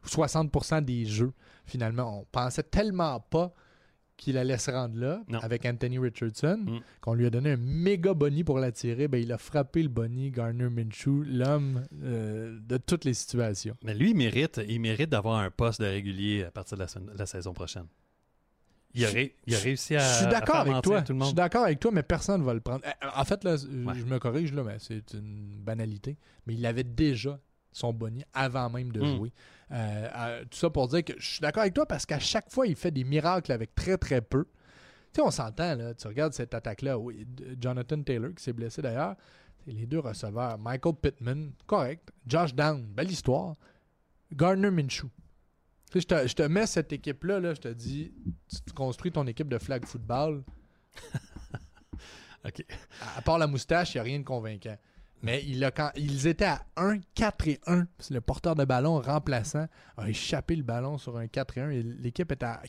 60% 0.07 0.85
des 0.85 1.05
jeux, 1.05 1.33
finalement. 1.67 2.21
On 2.21 2.25
pensait 2.31 2.63
tellement 2.63 3.21
pas 3.21 3.53
qu'il 4.17 4.37
allait 4.37 4.59
se 4.59 4.71
rendre 4.73 4.99
là 4.99 5.23
Non. 5.29 5.39
avec 5.41 5.65
Anthony 5.65 5.99
Richardson, 5.99 6.59
Mm. 6.67 6.79
qu'on 7.01 7.15
lui 7.15 7.27
a 7.27 7.31
donné 7.31 7.53
un 7.53 7.57
méga 7.57 8.15
boni 8.15 8.43
pour 8.43 8.59
l'attirer. 8.59 9.07
Ben, 9.07 9.23
il 9.23 9.31
a 9.33 9.39
frappé 9.39 9.81
le 9.83 9.89
boni, 9.89 10.31
Garner 10.33 10.69
Minshew, 10.69 11.23
l'homme 11.25 11.85
euh, 12.03 12.59
de 12.61 12.77
toutes 12.79 13.05
les 13.05 13.15
situations. 13.15 13.77
Mais 13.85 13.95
lui, 13.95 14.11
il 14.11 14.17
mérite, 14.17 14.61
il 14.69 14.81
mérite 14.81 15.11
d'avoir 15.11 15.39
un 15.39 15.51
poste 15.53 15.81
de 15.81 15.87
régulier 15.87 16.43
à 16.45 16.51
partir 16.51 16.77
de 16.77 16.85
la 17.17 17.27
saison 17.27 17.53
prochaine. 17.53 17.87
Il 18.95 19.05
a, 19.05 19.09
Je- 19.09 19.15
ré- 19.15 19.37
il 19.47 19.55
a 19.55 19.59
réussi 19.59 19.97
à. 19.97 19.99
Je 20.01 20.17
suis 20.19 20.27
d'accord 20.27 20.57
avec 20.57 20.83
toi. 20.83 21.03
Tout 21.03 21.13
le 21.13 21.19
Je 21.19 21.25
suis 21.25 21.29
monde. 21.31 21.35
d'accord 21.35 21.65
avec 21.65 21.79
toi, 21.79 21.91
mais 21.93 22.03
personne 22.03 22.41
ne 22.41 22.47
va 22.47 22.55
le 22.55 22.61
prendre. 22.61 22.83
Euh, 22.87 23.09
En 23.15 23.25
fait, 23.25 23.45
là, 23.45 23.57
je 23.57 23.67
Ouais. 23.67 23.95
je 23.95 24.05
me 24.05 24.19
corrige, 24.19 24.53
là, 24.53 24.63
mais 24.65 24.77
c'est 24.79 25.13
une 25.15 25.59
banalité. 25.61 26.17
Mais 26.47 26.55
il 26.55 26.65
avait 26.65 26.85
déjà 26.85 27.39
son 27.71 27.93
boni 27.93 28.25
avant 28.33 28.71
même 28.71 28.91
de 28.91 29.01
Mm. 29.03 29.17
jouer. 29.17 29.33
Euh, 29.71 30.09
euh, 30.17 30.45
tout 30.51 30.57
ça 30.59 30.71
pour 30.71 30.89
dire 30.89 31.05
que 31.05 31.13
je 31.19 31.27
suis 31.35 31.41
d'accord 31.41 31.61
avec 31.63 31.75
toi 31.75 31.85
parce 31.87 32.07
qu'à 32.07 32.19
chaque 32.19 32.51
fois, 32.51 32.67
il 32.67 32.75
fait 32.77 32.91
des 32.91 33.05
miracles 33.05 33.53
avec 33.53 33.75
très 33.75 33.99
très 33.99 34.23
peu. 34.23 34.45
Tu 35.13 35.21
sais, 35.21 35.23
on 35.23 35.31
s'entend, 35.31 35.75
là. 35.77 35.95
Tu 35.95 36.07
regardes 36.09 36.33
cette 36.33 36.55
attaque-là. 36.55 36.99
Oui, 36.99 37.27
Jonathan 37.61 38.03
Taylor, 38.03 38.31
qui 38.35 38.43
s'est 38.43 38.53
blessé 38.55 38.81
d'ailleurs. 38.83 39.17
Les 39.67 39.85
deux 39.87 39.99
receveurs. 39.99 40.57
Michael 40.59 40.95
Pittman, 40.95 41.53
correct. 41.67 42.09
Josh 42.27 42.55
Down, 42.55 42.87
belle 42.87 43.11
histoire. 43.11 43.55
Gardner 44.33 44.71
Minshew. 44.71 45.09
Je 45.95 46.01
te, 46.01 46.27
je 46.27 46.35
te 46.35 46.43
mets 46.43 46.67
cette 46.67 46.93
équipe-là, 46.93 47.41
là, 47.41 47.55
je 47.55 47.61
te 47.61 47.69
dis, 47.69 48.13
tu, 48.49 48.73
construis 48.75 49.11
ton 49.11 49.27
équipe 49.27 49.49
de 49.49 49.59
flag 49.59 49.85
football. 49.87 50.43
OK. 52.45 52.65
À, 53.01 53.19
à 53.19 53.23
part 53.23 53.39
la 53.39 53.47
moustache, 53.47 53.95
il 53.95 53.97
n'y 53.97 54.01
a 54.01 54.05
rien 54.05 54.19
de 54.19 54.25
convaincant. 54.25 54.77
Mais 55.23 55.43
il 55.47 55.65
a, 55.65 55.71
quand, 55.71 55.91
ils 55.97 56.27
étaient 56.27 56.45
à 56.45 56.63
1, 56.77 56.99
4 57.15 57.49
et 57.49 57.61
1. 57.67 57.87
Le 58.11 58.21
porteur 58.21 58.55
de 58.55 58.65
ballon 58.65 59.01
remplaçant 59.01 59.67
a 59.97 60.09
échappé 60.09 60.55
le 60.55 60.63
ballon 60.63 60.97
sur 60.97 61.17
un 61.17 61.27
4 61.27 61.59
et 61.59 61.61
1. 61.61 61.71
L'équipe 62.01 62.31
était 62.31 62.47
à, 62.47 62.61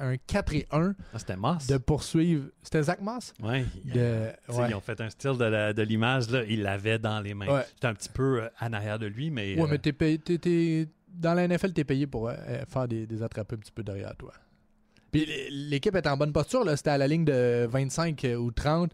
un 0.00 0.16
4 0.16 0.54
et 0.54 0.66
1. 0.70 0.94
Ah, 1.12 1.18
c'était 1.18 1.36
Moss. 1.36 1.66
De 1.66 1.76
poursuivre. 1.76 2.46
C'était 2.62 2.82
Zach 2.82 3.00
Moss? 3.00 3.34
Oui. 3.42 3.64
Ouais. 3.94 4.36
Ils 4.68 4.74
ont 4.74 4.80
fait 4.80 5.00
un 5.00 5.10
style 5.10 5.36
de 5.36 5.82
l'image. 5.82 6.26
Il 6.48 6.62
l'avait 6.62 6.98
dans 6.98 7.20
les 7.20 7.34
mains. 7.34 7.62
C'était 7.74 7.88
un 7.88 7.94
petit 7.94 8.08
peu 8.08 8.42
euh, 8.42 8.48
en 8.60 8.72
arrière 8.72 8.98
de 8.98 9.06
lui, 9.06 9.30
mais. 9.30 9.54
Oui, 9.58 9.68
mais 9.70 9.78
t'es 9.78 10.88
dans 11.12 11.34
la 11.34 11.46
NFL, 11.48 11.72
t'es 11.72 11.84
payé 11.84 12.06
pour 12.06 12.28
euh, 12.28 12.34
faire 12.68 12.88
des, 12.88 13.06
des 13.06 13.22
attrapés 13.22 13.56
un 13.56 13.58
petit 13.58 13.72
peu 13.72 13.82
derrière 13.82 14.16
toi. 14.16 14.32
Puis 15.10 15.26
l'équipe 15.50 15.94
est 15.94 16.06
en 16.06 16.16
bonne 16.16 16.32
posture. 16.32 16.64
C'était 16.76 16.90
à 16.90 16.98
la 16.98 17.06
ligne 17.06 17.24
de 17.24 17.66
25 17.70 18.26
ou 18.38 18.50
30. 18.50 18.92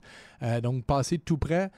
donc, 0.62 0.84
passé 0.84 1.18
tout 1.18 1.38
près 1.38 1.70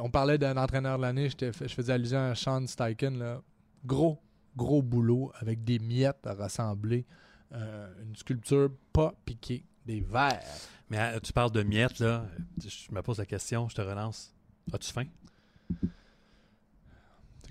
on 0.00 0.10
parlait 0.10 0.38
d'un 0.38 0.56
entraîneur 0.56 0.98
de 0.98 1.02
l'année, 1.02 1.28
je 1.30 1.50
faisais 1.50 1.92
allusion 1.92 2.30
à 2.30 2.34
Sean 2.34 2.66
Steichen. 2.66 3.40
Gros, 3.84 4.20
gros 4.56 4.82
boulot 4.82 5.32
avec 5.38 5.64
des 5.64 5.78
miettes 5.78 6.26
à 6.26 6.34
rassembler. 6.34 7.06
Euh, 7.52 7.88
une 8.02 8.16
sculpture 8.16 8.70
pas 8.92 9.14
piquée, 9.24 9.64
des 9.84 10.00
verres. 10.00 10.42
Mais 10.90 10.98
euh, 10.98 11.20
tu 11.20 11.32
parles 11.32 11.52
de 11.52 11.62
miettes, 11.62 12.00
là. 12.00 12.26
Je 12.58 12.92
me 12.92 13.00
pose 13.02 13.18
la 13.18 13.26
question, 13.26 13.68
je 13.68 13.76
te 13.76 13.80
relance. 13.80 14.34
As-tu 14.72 14.92
faim? 14.92 15.06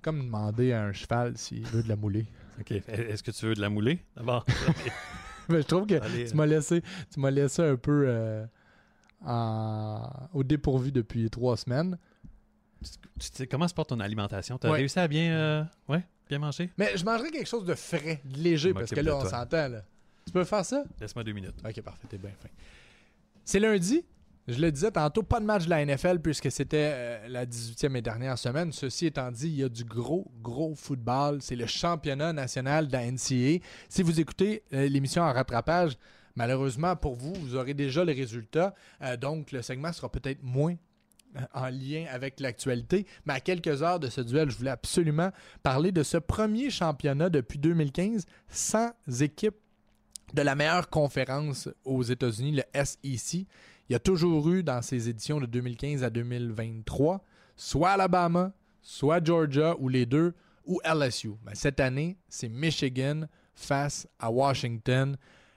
Comme 0.05 0.23
demander 0.23 0.71
à 0.71 0.83
un 0.83 0.93
cheval 0.93 1.35
s'il 1.35 1.65
veut 1.65 1.81
de 1.81 1.89
la 1.89 1.95
mouler. 1.95 2.27
OK. 2.59 2.69
Est-ce 2.71 3.23
que 3.23 3.31
tu 3.31 3.47
veux 3.47 3.55
de 3.55 3.59
la 3.61 3.71
mouler 3.71 4.05
d'abord? 4.15 4.45
je 5.49 5.57
trouve 5.63 5.87
que 5.87 6.27
tu 6.27 6.35
m'as 6.35 6.45
laissé, 6.45 6.83
tu 7.11 7.19
m'as 7.19 7.31
laissé 7.31 7.63
un 7.63 7.75
peu. 7.75 8.05
Euh, 8.07 8.45
au 10.31 10.43
dépourvu 10.43 10.91
depuis 10.91 11.27
trois 11.31 11.57
semaines. 11.57 11.97
Tu, 13.19 13.47
comment 13.47 13.67
se 13.67 13.73
porte 13.73 13.89
ton 13.89 13.99
alimentation? 13.99 14.59
Tu 14.59 14.67
as 14.67 14.71
réussi 14.73 14.99
à 14.99 15.07
bien, 15.07 15.33
euh, 15.33 15.63
ouais, 15.89 16.03
bien 16.29 16.37
manger? 16.37 16.69
Mais 16.77 16.95
je 16.95 17.03
mangerais 17.03 17.31
quelque 17.31 17.49
chose 17.49 17.65
de 17.65 17.73
frais, 17.73 18.21
de 18.25 18.37
léger, 18.37 18.75
parce 18.75 18.91
que 18.91 18.99
là, 18.99 19.17
on 19.17 19.25
s'entend. 19.25 19.71
Tu 20.27 20.31
peux 20.31 20.43
faire 20.43 20.65
ça? 20.65 20.83
Laisse-moi 21.01 21.23
deux 21.23 21.33
minutes. 21.33 21.57
Ok, 21.67 21.81
parfait, 21.81 22.05
t'es 22.07 22.19
bien 22.19 22.29
fin. 22.39 22.49
C'est 23.43 23.59
lundi. 23.59 24.05
Je 24.47 24.61
le 24.61 24.71
disais 24.71 24.91
tantôt, 24.91 25.23
pas 25.23 25.39
de 25.39 25.45
match 25.45 25.65
de 25.65 25.69
la 25.71 25.83
NFL 25.83 26.19
puisque 26.19 26.51
c'était 26.51 26.91
euh, 26.93 27.27
la 27.27 27.45
18e 27.45 27.95
et 27.95 28.01
dernière 28.01 28.37
semaine. 28.37 28.71
Ceci 28.71 29.07
étant 29.07 29.31
dit, 29.31 29.47
il 29.47 29.55
y 29.55 29.63
a 29.63 29.69
du 29.69 29.83
gros, 29.83 30.31
gros 30.41 30.75
football. 30.75 31.41
C'est 31.41 31.55
le 31.55 31.65
championnat 31.65 32.31
national 32.31 32.87
de 32.87 32.93
la 32.93 33.11
NCA. 33.11 33.63
Si 33.89 34.03
vous 34.03 34.19
écoutez 34.19 34.63
euh, 34.73 34.87
l'émission 34.87 35.23
en 35.23 35.33
rattrapage, 35.33 35.97
Malheureusement 36.35 36.95
pour 36.95 37.15
vous, 37.15 37.33
vous 37.33 37.55
aurez 37.55 37.73
déjà 37.73 38.03
les 38.03 38.13
résultats, 38.13 38.75
euh, 39.01 39.15
donc 39.15 39.51
le 39.51 39.61
segment 39.61 39.93
sera 39.93 40.11
peut-être 40.11 40.43
moins 40.43 40.75
en 41.53 41.69
lien 41.69 42.05
avec 42.11 42.39
l'actualité. 42.39 43.05
Mais 43.25 43.33
à 43.33 43.39
quelques 43.39 43.81
heures 43.81 43.99
de 43.99 44.09
ce 44.09 44.21
duel, 44.21 44.49
je 44.49 44.57
voulais 44.57 44.71
absolument 44.71 45.31
parler 45.63 45.91
de 45.91 46.03
ce 46.03 46.17
premier 46.17 46.69
championnat 46.69 47.29
depuis 47.29 47.57
2015 47.57 48.25
sans 48.49 48.91
équipe 49.21 49.55
de 50.33 50.41
la 50.41 50.55
meilleure 50.55 50.89
conférence 50.89 51.69
aux 51.85 52.03
États-Unis, 52.03 52.51
le 52.51 52.83
SEC. 52.83 53.45
Il 53.89 53.93
y 53.93 53.95
a 53.95 53.99
toujours 53.99 54.49
eu 54.49 54.63
dans 54.63 54.81
ces 54.81 55.09
éditions 55.09 55.39
de 55.39 55.45
2015 55.45 56.03
à 56.03 56.09
2023, 56.09 57.23
soit 57.55 57.91
Alabama, 57.91 58.51
soit 58.81 59.23
Georgia 59.23 59.75
ou 59.79 59.89
les 59.89 60.05
deux, 60.05 60.33
ou 60.65 60.81
LSU. 60.83 61.33
Mais 61.45 61.53
cette 61.53 61.79
année, 61.79 62.17
c'est 62.27 62.49
Michigan 62.49 63.25
face 63.53 64.07
à 64.19 64.31
Washington. 64.31 65.15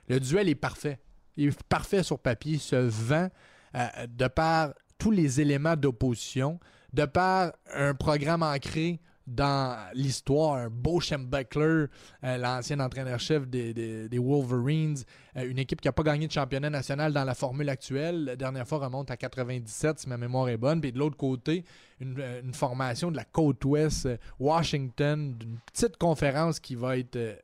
Le 0.09 0.21
duel 0.21 0.49
est 0.49 0.55
parfait. 0.55 0.99
Il 1.37 1.49
est 1.49 1.63
parfait 1.65 2.03
sur 2.03 2.19
papier, 2.19 2.59
se 2.59 2.77
vend 2.77 3.29
euh, 3.75 4.07
de 4.09 4.27
par 4.29 4.75
tous 4.99 5.11
les 5.11 5.41
éléments 5.41 5.77
d'opposition, 5.77 6.59
de 6.93 7.05
par 7.05 7.53
un 7.73 7.95
programme 7.95 8.43
ancré 8.43 9.01
dans 9.29 9.77
l'histoire, 9.93 10.71
beau 10.71 11.01
Schembechler, 11.01 11.87
euh, 12.25 12.37
l'ancien 12.39 12.81
entraîneur-chef 12.81 13.47
des, 13.47 14.09
Wolverines, 14.19 14.97
euh, 15.37 15.49
une 15.49 15.59
équipe 15.59 15.81
qui 15.81 15.89
n'a 15.89 15.93
pas 15.93 16.03
gagné 16.03 16.27
de 16.27 16.33
championnat 16.33 16.71
national 16.71 17.13
dans 17.13 17.25
la 17.25 17.35
formule 17.35 17.69
actuelle. 17.69 18.25
La 18.25 18.37
dernière 18.37 18.67
fois 18.67 18.79
remonte 18.79 19.11
à 19.11 19.17
97, 19.17 19.99
si 20.01 20.09
ma 20.09 20.17
mémoire 20.17 20.49
est 20.49 20.57
bonne. 20.57 20.81
Puis 20.81 20.93
de 20.93 20.99
l'autre 20.99 21.17
côté, 21.17 21.65
une, 22.01 22.19
une, 22.43 22.55
formation 22.55 23.11
de 23.11 23.17
la 23.17 23.25
côte 23.25 23.63
ouest, 23.67 24.09
Washington, 24.41 25.35
d'une 25.39 25.59
petite 25.73 25.99
conférence 25.99 26.59
qui 26.59 26.75
va 26.75 26.97
être 26.97 27.43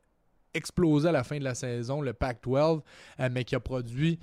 explosé 0.55 1.09
à 1.09 1.11
la 1.11 1.23
fin 1.23 1.37
de 1.37 1.43
la 1.43 1.53
saison, 1.53 2.01
le 2.01 2.13
Pac-12, 2.13 2.81
euh, 3.19 3.29
mais 3.31 3.43
qui 3.43 3.55
a 3.55 3.59
produit 3.59 4.19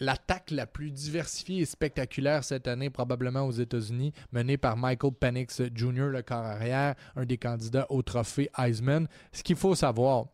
l'attaque 0.00 0.50
la 0.50 0.66
plus 0.66 0.90
diversifiée 0.90 1.60
et 1.60 1.66
spectaculaire 1.66 2.42
cette 2.42 2.66
année, 2.66 2.90
probablement 2.90 3.42
aux 3.42 3.52
États-Unis, 3.52 4.12
menée 4.32 4.56
par 4.56 4.76
Michael 4.76 5.12
Penix 5.12 5.62
Jr., 5.74 6.08
le 6.08 6.22
corps 6.22 6.38
arrière, 6.38 6.94
un 7.16 7.26
des 7.26 7.38
candidats 7.38 7.86
au 7.90 8.02
trophée 8.02 8.50
Heisman. 8.58 9.06
Ce 9.32 9.42
qu'il 9.42 9.56
faut 9.56 9.74
savoir, 9.74 10.26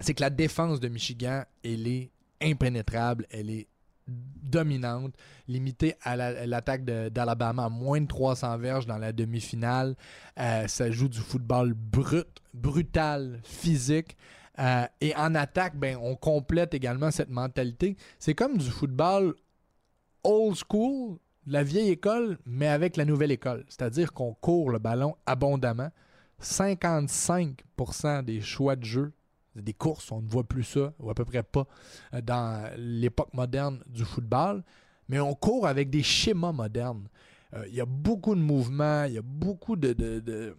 c'est 0.00 0.14
que 0.14 0.22
la 0.22 0.30
défense 0.30 0.80
de 0.80 0.88
Michigan, 0.88 1.44
elle 1.62 1.86
est 1.86 2.10
impénétrable, 2.42 3.26
elle 3.30 3.50
est 3.50 3.68
dominante, 4.08 5.14
limitée 5.46 5.94
à 6.02 6.16
l'attaque 6.16 6.84
d'Alabama 6.84 7.66
à 7.66 7.68
moins 7.68 8.00
de 8.00 8.06
300 8.06 8.58
verges 8.58 8.86
dans 8.86 8.98
la 8.98 9.12
demi-finale. 9.12 9.94
Euh, 10.38 10.66
ça 10.66 10.90
joue 10.90 11.08
du 11.08 11.18
football 11.18 11.74
brut, 11.74 12.26
brutal, 12.54 13.40
physique. 13.44 14.16
Euh, 14.60 14.86
et 15.00 15.14
en 15.16 15.34
attaque, 15.34 15.76
ben, 15.76 15.96
on 16.00 16.16
complète 16.16 16.74
également 16.74 17.10
cette 17.10 17.30
mentalité. 17.30 17.96
C'est 18.18 18.34
comme 18.34 18.58
du 18.58 18.70
football 18.70 19.34
old 20.22 20.56
school, 20.56 21.18
la 21.46 21.62
vieille 21.62 21.90
école, 21.90 22.38
mais 22.44 22.68
avec 22.68 22.96
la 22.96 23.04
nouvelle 23.04 23.30
école. 23.30 23.64
C'est-à-dire 23.68 24.12
qu'on 24.12 24.34
court 24.34 24.70
le 24.70 24.78
ballon 24.78 25.16
abondamment. 25.26 25.90
55% 26.42 28.24
des 28.24 28.40
choix 28.40 28.76
de 28.76 28.84
jeu 28.84 29.12
des 29.56 29.72
courses, 29.74 30.12
on 30.12 30.22
ne 30.22 30.28
voit 30.28 30.44
plus 30.44 30.62
ça, 30.62 30.92
ou 30.98 31.10
à 31.10 31.14
peu 31.14 31.24
près 31.24 31.42
pas, 31.42 31.66
euh, 32.14 32.20
dans 32.20 32.70
l'époque 32.76 33.34
moderne 33.34 33.82
du 33.86 34.04
football. 34.04 34.62
Mais 35.08 35.18
on 35.20 35.34
court 35.34 35.66
avec 35.66 35.90
des 35.90 36.02
schémas 36.02 36.52
modernes. 36.52 37.08
Euh, 37.54 37.64
il 37.68 37.74
y 37.74 37.80
a 37.80 37.86
beaucoup 37.86 38.34
de 38.34 38.40
mouvements, 38.40 39.04
il 39.04 39.14
y 39.14 39.18
a 39.18 39.22
beaucoup 39.22 39.76
de, 39.76 39.92
de 39.92 40.56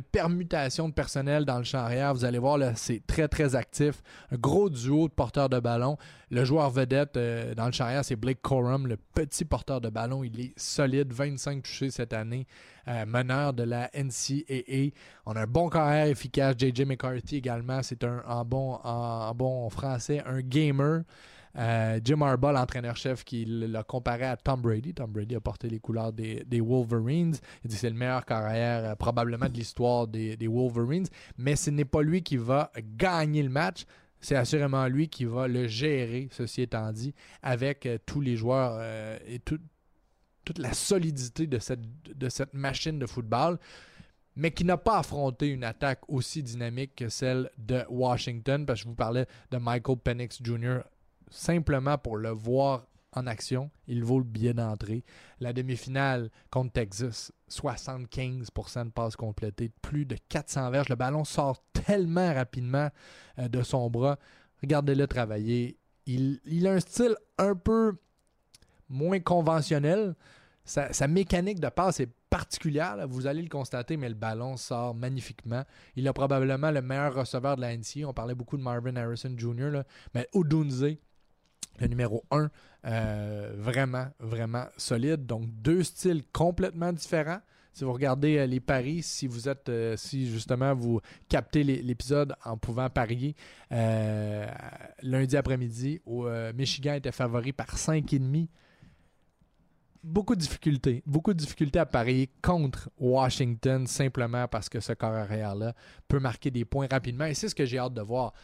permutation 0.00 0.88
de 0.88 0.94
personnel 0.94 1.44
dans 1.44 1.58
le 1.58 1.64
champ 1.64 1.78
arrière. 1.78 2.14
Vous 2.14 2.24
allez 2.24 2.38
voir, 2.38 2.58
c'est 2.76 3.06
très, 3.06 3.28
très 3.28 3.54
actif. 3.54 4.02
Un 4.30 4.36
gros 4.36 4.70
duo 4.70 5.08
de 5.08 5.12
porteurs 5.12 5.48
de 5.48 5.60
ballon. 5.60 5.96
Le 6.30 6.44
joueur 6.44 6.70
vedette 6.70 7.16
euh, 7.16 7.54
dans 7.54 7.66
le 7.66 7.72
champ 7.72 7.84
arrière, 7.84 8.04
c'est 8.04 8.16
Blake 8.16 8.40
Corum, 8.40 8.86
le 8.86 8.96
petit 8.96 9.44
porteur 9.44 9.80
de 9.80 9.90
ballon. 9.90 10.24
Il 10.24 10.40
est 10.40 10.58
solide, 10.58 11.12
25 11.12 11.62
touchés 11.62 11.90
cette 11.90 12.12
année, 12.12 12.46
euh, 12.88 13.04
meneur 13.06 13.52
de 13.52 13.64
la 13.64 13.90
NCAA. 13.94 14.92
On 15.26 15.36
a 15.36 15.42
un 15.42 15.46
bon 15.46 15.68
carrière 15.68 16.06
efficace. 16.06 16.54
JJ 16.58 16.82
McCarthy 16.86 17.36
également, 17.36 17.82
c'est 17.82 18.04
un, 18.04 18.44
bon, 18.44 18.78
bon 19.34 19.68
français, 19.70 20.22
un 20.26 20.40
gamer. 20.40 21.02
Euh, 21.58 22.00
Jim 22.02 22.22
Harbaugh, 22.22 22.52
l'entraîneur-chef, 22.52 23.24
qui 23.24 23.44
l'a 23.44 23.82
comparé 23.82 24.24
à 24.24 24.36
Tom 24.36 24.60
Brady. 24.60 24.94
Tom 24.94 25.10
Brady 25.10 25.36
a 25.36 25.40
porté 25.40 25.68
les 25.68 25.78
couleurs 25.78 26.12
des, 26.12 26.60
Wolverines. 26.60 27.36
Il 27.64 27.70
dit 27.70 27.76
c'est 27.76 27.90
le 27.90 27.96
meilleur 27.96 28.24
carrière 28.24 28.84
euh, 28.84 28.94
probablement 28.94 29.48
de 29.48 29.54
l'histoire 29.54 30.06
des, 30.06 30.36
Wolverines. 30.46 31.06
Mais 31.36 31.56
ce 31.56 31.70
n'est 31.70 31.84
pas 31.84 32.02
lui 32.02 32.22
qui 32.22 32.36
va 32.36 32.70
gagner 32.96 33.42
le 33.42 33.50
match. 33.50 33.84
C'est 34.20 34.36
assurément 34.36 34.86
lui 34.86 35.08
qui 35.08 35.24
va 35.24 35.48
le 35.48 35.66
gérer, 35.66 36.28
ceci 36.30 36.62
étant 36.62 36.92
dit, 36.92 37.12
avec 37.42 37.86
euh, 37.86 37.98
tous 38.06 38.20
les 38.20 38.36
joueurs 38.36 38.80
et 39.26 39.40
toute 39.40 39.60
la 40.58 40.72
solidité 40.72 41.46
de 41.46 41.58
cette, 41.58 41.80
de 42.16 42.28
cette 42.28 42.54
machine 42.54 42.98
de 42.98 43.06
football 43.06 43.58
mais 44.34 44.50
qui 44.50 44.64
n'a 44.64 44.78
pas 44.78 44.98
affronté 44.98 45.48
une 45.48 45.62
attaque 45.62 46.00
aussi 46.08 46.42
dynamique 46.42 46.96
que 46.96 47.10
celle 47.10 47.50
de 47.58 47.84
Washington, 47.90 48.64
parce 48.64 48.80
que 48.80 48.84
je 48.84 48.88
vous 48.88 48.94
parlais 48.94 49.26
de 49.50 49.58
Michael 49.58 49.98
Penix 49.98 50.42
Jr 50.42 50.80
simplement 51.32 51.98
pour 51.98 52.16
le 52.16 52.30
voir 52.30 52.86
en 53.14 53.26
action, 53.26 53.70
il 53.86 54.04
vaut 54.04 54.18
le 54.18 54.24
billet 54.24 54.54
d'entrée. 54.54 55.04
La 55.40 55.52
demi-finale 55.52 56.30
contre 56.50 56.72
Texas, 56.72 57.32
75% 57.50 58.86
de 58.86 58.90
passes 58.90 59.16
complétées, 59.16 59.70
plus 59.82 60.06
de 60.06 60.16
400 60.28 60.70
verges. 60.70 60.88
Le 60.88 60.96
ballon 60.96 61.24
sort 61.24 61.62
tellement 61.72 62.32
rapidement 62.32 62.88
euh, 63.38 63.48
de 63.48 63.62
son 63.62 63.90
bras. 63.90 64.18
Regardez-le 64.62 65.06
travailler. 65.06 65.78
Il, 66.06 66.66
a 66.66 66.72
un 66.72 66.80
style 66.80 67.14
un 67.38 67.54
peu 67.54 67.96
moins 68.88 69.20
conventionnel. 69.20 70.14
Sa, 70.64 71.08
mécanique 71.08 71.60
de 71.60 71.68
passe 71.68 72.00
est 72.00 72.10
particulière, 72.30 73.06
vous 73.08 73.26
allez 73.26 73.42
le 73.42 73.48
constater, 73.48 73.96
mais 73.96 74.08
le 74.08 74.14
ballon 74.14 74.56
sort 74.56 74.94
magnifiquement. 74.94 75.64
Il 75.96 76.08
a 76.08 76.12
probablement 76.12 76.70
le 76.70 76.80
meilleur 76.80 77.14
receveur 77.14 77.56
de 77.56 77.60
la 77.60 77.76
NCA. 77.76 78.06
On 78.06 78.14
parlait 78.14 78.34
beaucoup 78.34 78.56
de 78.56 78.62
Marvin 78.62 78.96
Harrison 78.96 79.34
Jr., 79.36 79.82
mais 80.14 80.28
Odunze, 80.32 80.96
le 81.80 81.86
numéro 81.86 82.24
1, 82.30 82.50
euh, 82.84 83.52
vraiment, 83.56 84.06
vraiment 84.18 84.66
solide. 84.76 85.26
Donc, 85.26 85.44
deux 85.62 85.82
styles 85.82 86.22
complètement 86.32 86.92
différents. 86.92 87.40
Si 87.72 87.84
vous 87.84 87.92
regardez 87.92 88.38
euh, 88.38 88.46
les 88.46 88.60
paris, 88.60 89.02
si 89.02 89.26
vous 89.26 89.48
êtes, 89.48 89.68
euh, 89.68 89.96
si 89.96 90.30
justement 90.30 90.74
vous 90.74 91.00
captez 91.28 91.64
l'épisode 91.64 92.34
en 92.44 92.58
pouvant 92.58 92.90
parier, 92.90 93.34
lundi 93.70 95.36
après-midi, 95.36 96.00
Michigan 96.54 96.94
était 96.94 97.12
favori 97.12 97.52
par 97.52 97.76
5,5. 97.76 98.48
beaucoup 100.04 100.34
de 100.34 100.40
difficultés. 100.40 101.02
Beaucoup 101.06 101.32
de 101.32 101.38
difficultés 101.38 101.78
à 101.78 101.86
parier 101.86 102.28
contre 102.42 102.90
Washington 102.98 103.86
simplement 103.86 104.48
parce 104.48 104.68
que 104.68 104.80
ce 104.80 104.92
corps 104.92 105.14
arrière-là 105.14 105.74
peut 106.08 106.18
marquer 106.18 106.50
des 106.50 106.64
points 106.64 106.88
rapidement. 106.90 107.24
Et 107.24 107.34
c'est 107.34 107.48
ce 107.48 107.54
que 107.54 107.64
j'ai 107.64 107.78
hâte 107.78 107.94
de 107.94 108.02
voir. 108.02 108.34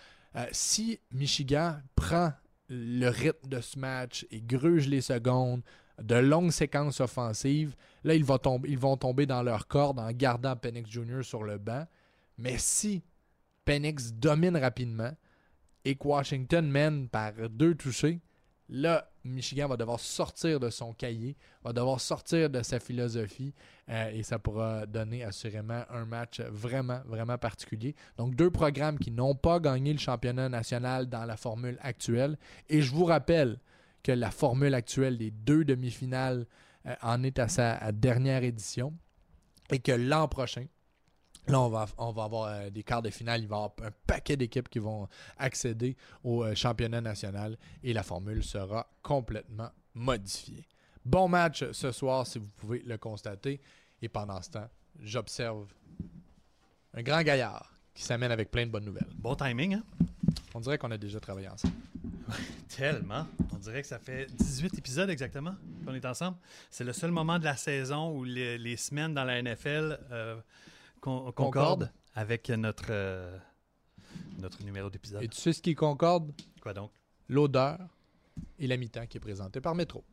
Si 0.53 1.01
Michigan 1.11 1.77
prend 1.97 2.33
le 2.69 3.09
rythme 3.09 3.49
de 3.49 3.61
ce 3.61 3.79
match 3.79 4.27
et 4.31 4.41
gruge 4.41 4.89
les 4.89 5.01
secondes, 5.01 5.63
de 6.01 6.15
longues 6.15 6.53
séquences 6.53 7.01
offensives, 7.01 7.75
là, 8.05 8.15
ils 8.15 8.25
vont, 8.25 8.39
tomber, 8.39 8.69
ils 8.69 8.79
vont 8.79 8.97
tomber 8.97 9.27
dans 9.27 9.43
leur 9.43 9.67
corde 9.67 9.99
en 9.99 10.11
gardant 10.13 10.55
Penix 10.55 10.89
Jr. 10.91 11.23
sur 11.23 11.43
le 11.43 11.59
banc. 11.59 11.87
Mais 12.37 12.57
si 12.59 13.03
Penix 13.65 14.13
domine 14.13 14.57
rapidement 14.57 15.13
et 15.85 15.97
que 15.97 16.07
Washington 16.07 16.69
mène 16.71 17.09
par 17.09 17.33
deux 17.51 17.75
touchés, 17.75 18.21
là, 18.69 19.11
Michigan 19.29 19.69
va 19.69 19.77
devoir 19.77 20.01
sortir 20.01 20.61
de 20.61 20.71
son 20.71 20.93
cahier, 20.93 21.37
va 21.63 21.73
devoir 21.73 22.01
sortir 22.01 22.51
de 22.51 22.63
sa 22.63 22.81
philosophie 22.81 23.55
euh, 23.89 24.11
et 24.11 24.23
ça 24.23 24.39
pourra 24.39 24.87
donner 24.87 25.25
assurément 25.25 25.83
un 25.91 26.05
match 26.05 26.41
vraiment, 26.41 27.01
vraiment 27.07 27.39
particulier. 27.39 27.95
Donc, 28.17 28.35
deux 28.35 28.51
programmes 28.51 28.99
qui 28.99 29.11
n'ont 29.11 29.35
pas 29.35 29.61
gagné 29.61 29.93
le 29.93 29.99
championnat 29.99 30.49
national 30.49 31.09
dans 31.09 31.25
la 31.25 31.37
formule 31.37 31.79
actuelle. 31.81 32.39
Et 32.69 32.83
je 32.83 32.93
vous 32.93 33.05
rappelle 33.05 33.59
que 34.03 34.13
la 34.13 34.31
formule 34.31 34.75
actuelle 34.75 35.19
des 35.19 35.31
deux 35.31 35.65
demi-finales 35.65 36.47
euh, 36.87 36.95
en 37.03 37.23
est 37.23 37.39
à 37.39 37.49
sa 37.49 37.93
dernière 37.93 38.43
édition 38.43 38.95
et 39.71 39.79
que 39.79 39.93
l'an 39.93 40.29
prochain, 40.29 40.67
Là, 41.49 41.61
on 41.61 41.69
va, 41.69 41.87
on 41.97 42.13
va 42.13 42.25
avoir 42.25 42.45
euh, 42.45 42.71
des 42.71 42.83
quarts 42.83 43.01
de 43.01 43.09
finale. 43.11 43.41
Il 43.41 43.49
va 43.49 43.57
y 43.57 43.59
avoir 43.59 43.73
un 43.83 43.91
paquet 44.07 44.37
d'équipes 44.37 44.69
qui 44.69 44.79
vont 44.79 45.09
accéder 45.39 45.97
au 46.23 46.45
euh, 46.45 46.55
championnat 46.55 47.01
national 47.01 47.57
et 47.83 47.95
la 47.95 48.03
formule 48.03 48.45
sera 48.45 48.87
complètement 49.03 49.71
modifiée. 49.95 50.67
Bon 51.05 51.27
match 51.27 51.65
ce 51.73 51.91
soir, 51.91 52.27
si 52.27 52.39
vous 52.39 52.49
pouvez 52.57 52.81
le 52.81 52.99
constater. 52.99 53.61
Et 54.03 54.09
pendant 54.09 54.41
ce 54.43 54.51
temps, 54.51 54.69
j'observe 55.01 55.67
un 56.93 57.03
grand 57.03 57.23
gaillard 57.23 57.75
qui 57.95 58.03
s'amène 58.03 58.31
avec 58.31 58.51
plein 58.51 58.67
de 58.67 58.71
bonnes 58.71 58.85
nouvelles. 58.85 59.09
Bon 59.15 59.35
timing, 59.35 59.75
hein? 59.75 59.83
On 60.55 60.61
dirait 60.61 60.77
qu'on 60.77 60.91
a 60.91 60.99
déjà 60.99 61.19
travaillé 61.19 61.49
ensemble. 61.49 61.75
Tellement. 62.69 63.27
On 63.55 63.57
dirait 63.57 63.81
que 63.81 63.89
ça 63.89 63.99
fait 63.99 64.27
18 64.27 64.79
épisodes 64.79 65.11
exactement 65.11 65.55
qu'on 65.85 65.95
est 65.95 66.05
ensemble. 66.05 66.37
C'est 66.71 66.85
le 66.85 66.93
seul 66.93 67.11
moment 67.11 67.39
de 67.39 67.45
la 67.45 67.57
saison 67.57 68.11
où 68.13 68.25
les, 68.25 68.77
semaines 68.77 69.15
dans 69.15 69.25
la 69.25 69.43
NFL 69.43 69.99
euh, 70.13 70.37
concorde, 71.01 71.93
avec 72.15 72.49
notre, 72.51 72.87
euh, 72.91 73.39
notre 74.39 74.63
numéro 74.65 74.91
d'épisode. 74.91 75.23
Et 75.23 75.29
tu 75.29 75.39
sais 75.39 75.53
ce 75.53 75.63
qui 75.63 75.75
concorde? 75.75 76.33
Quoi 76.61 76.75
donc? 76.75 76.93
L'odeur 77.29 77.79
et 78.59 78.67
la 78.67 78.77
mi-temps 78.77 79.07
qui 79.07 79.17
est 79.17 79.21
présentée 79.21 79.61
par 79.61 79.75
Métro. 79.75 80.05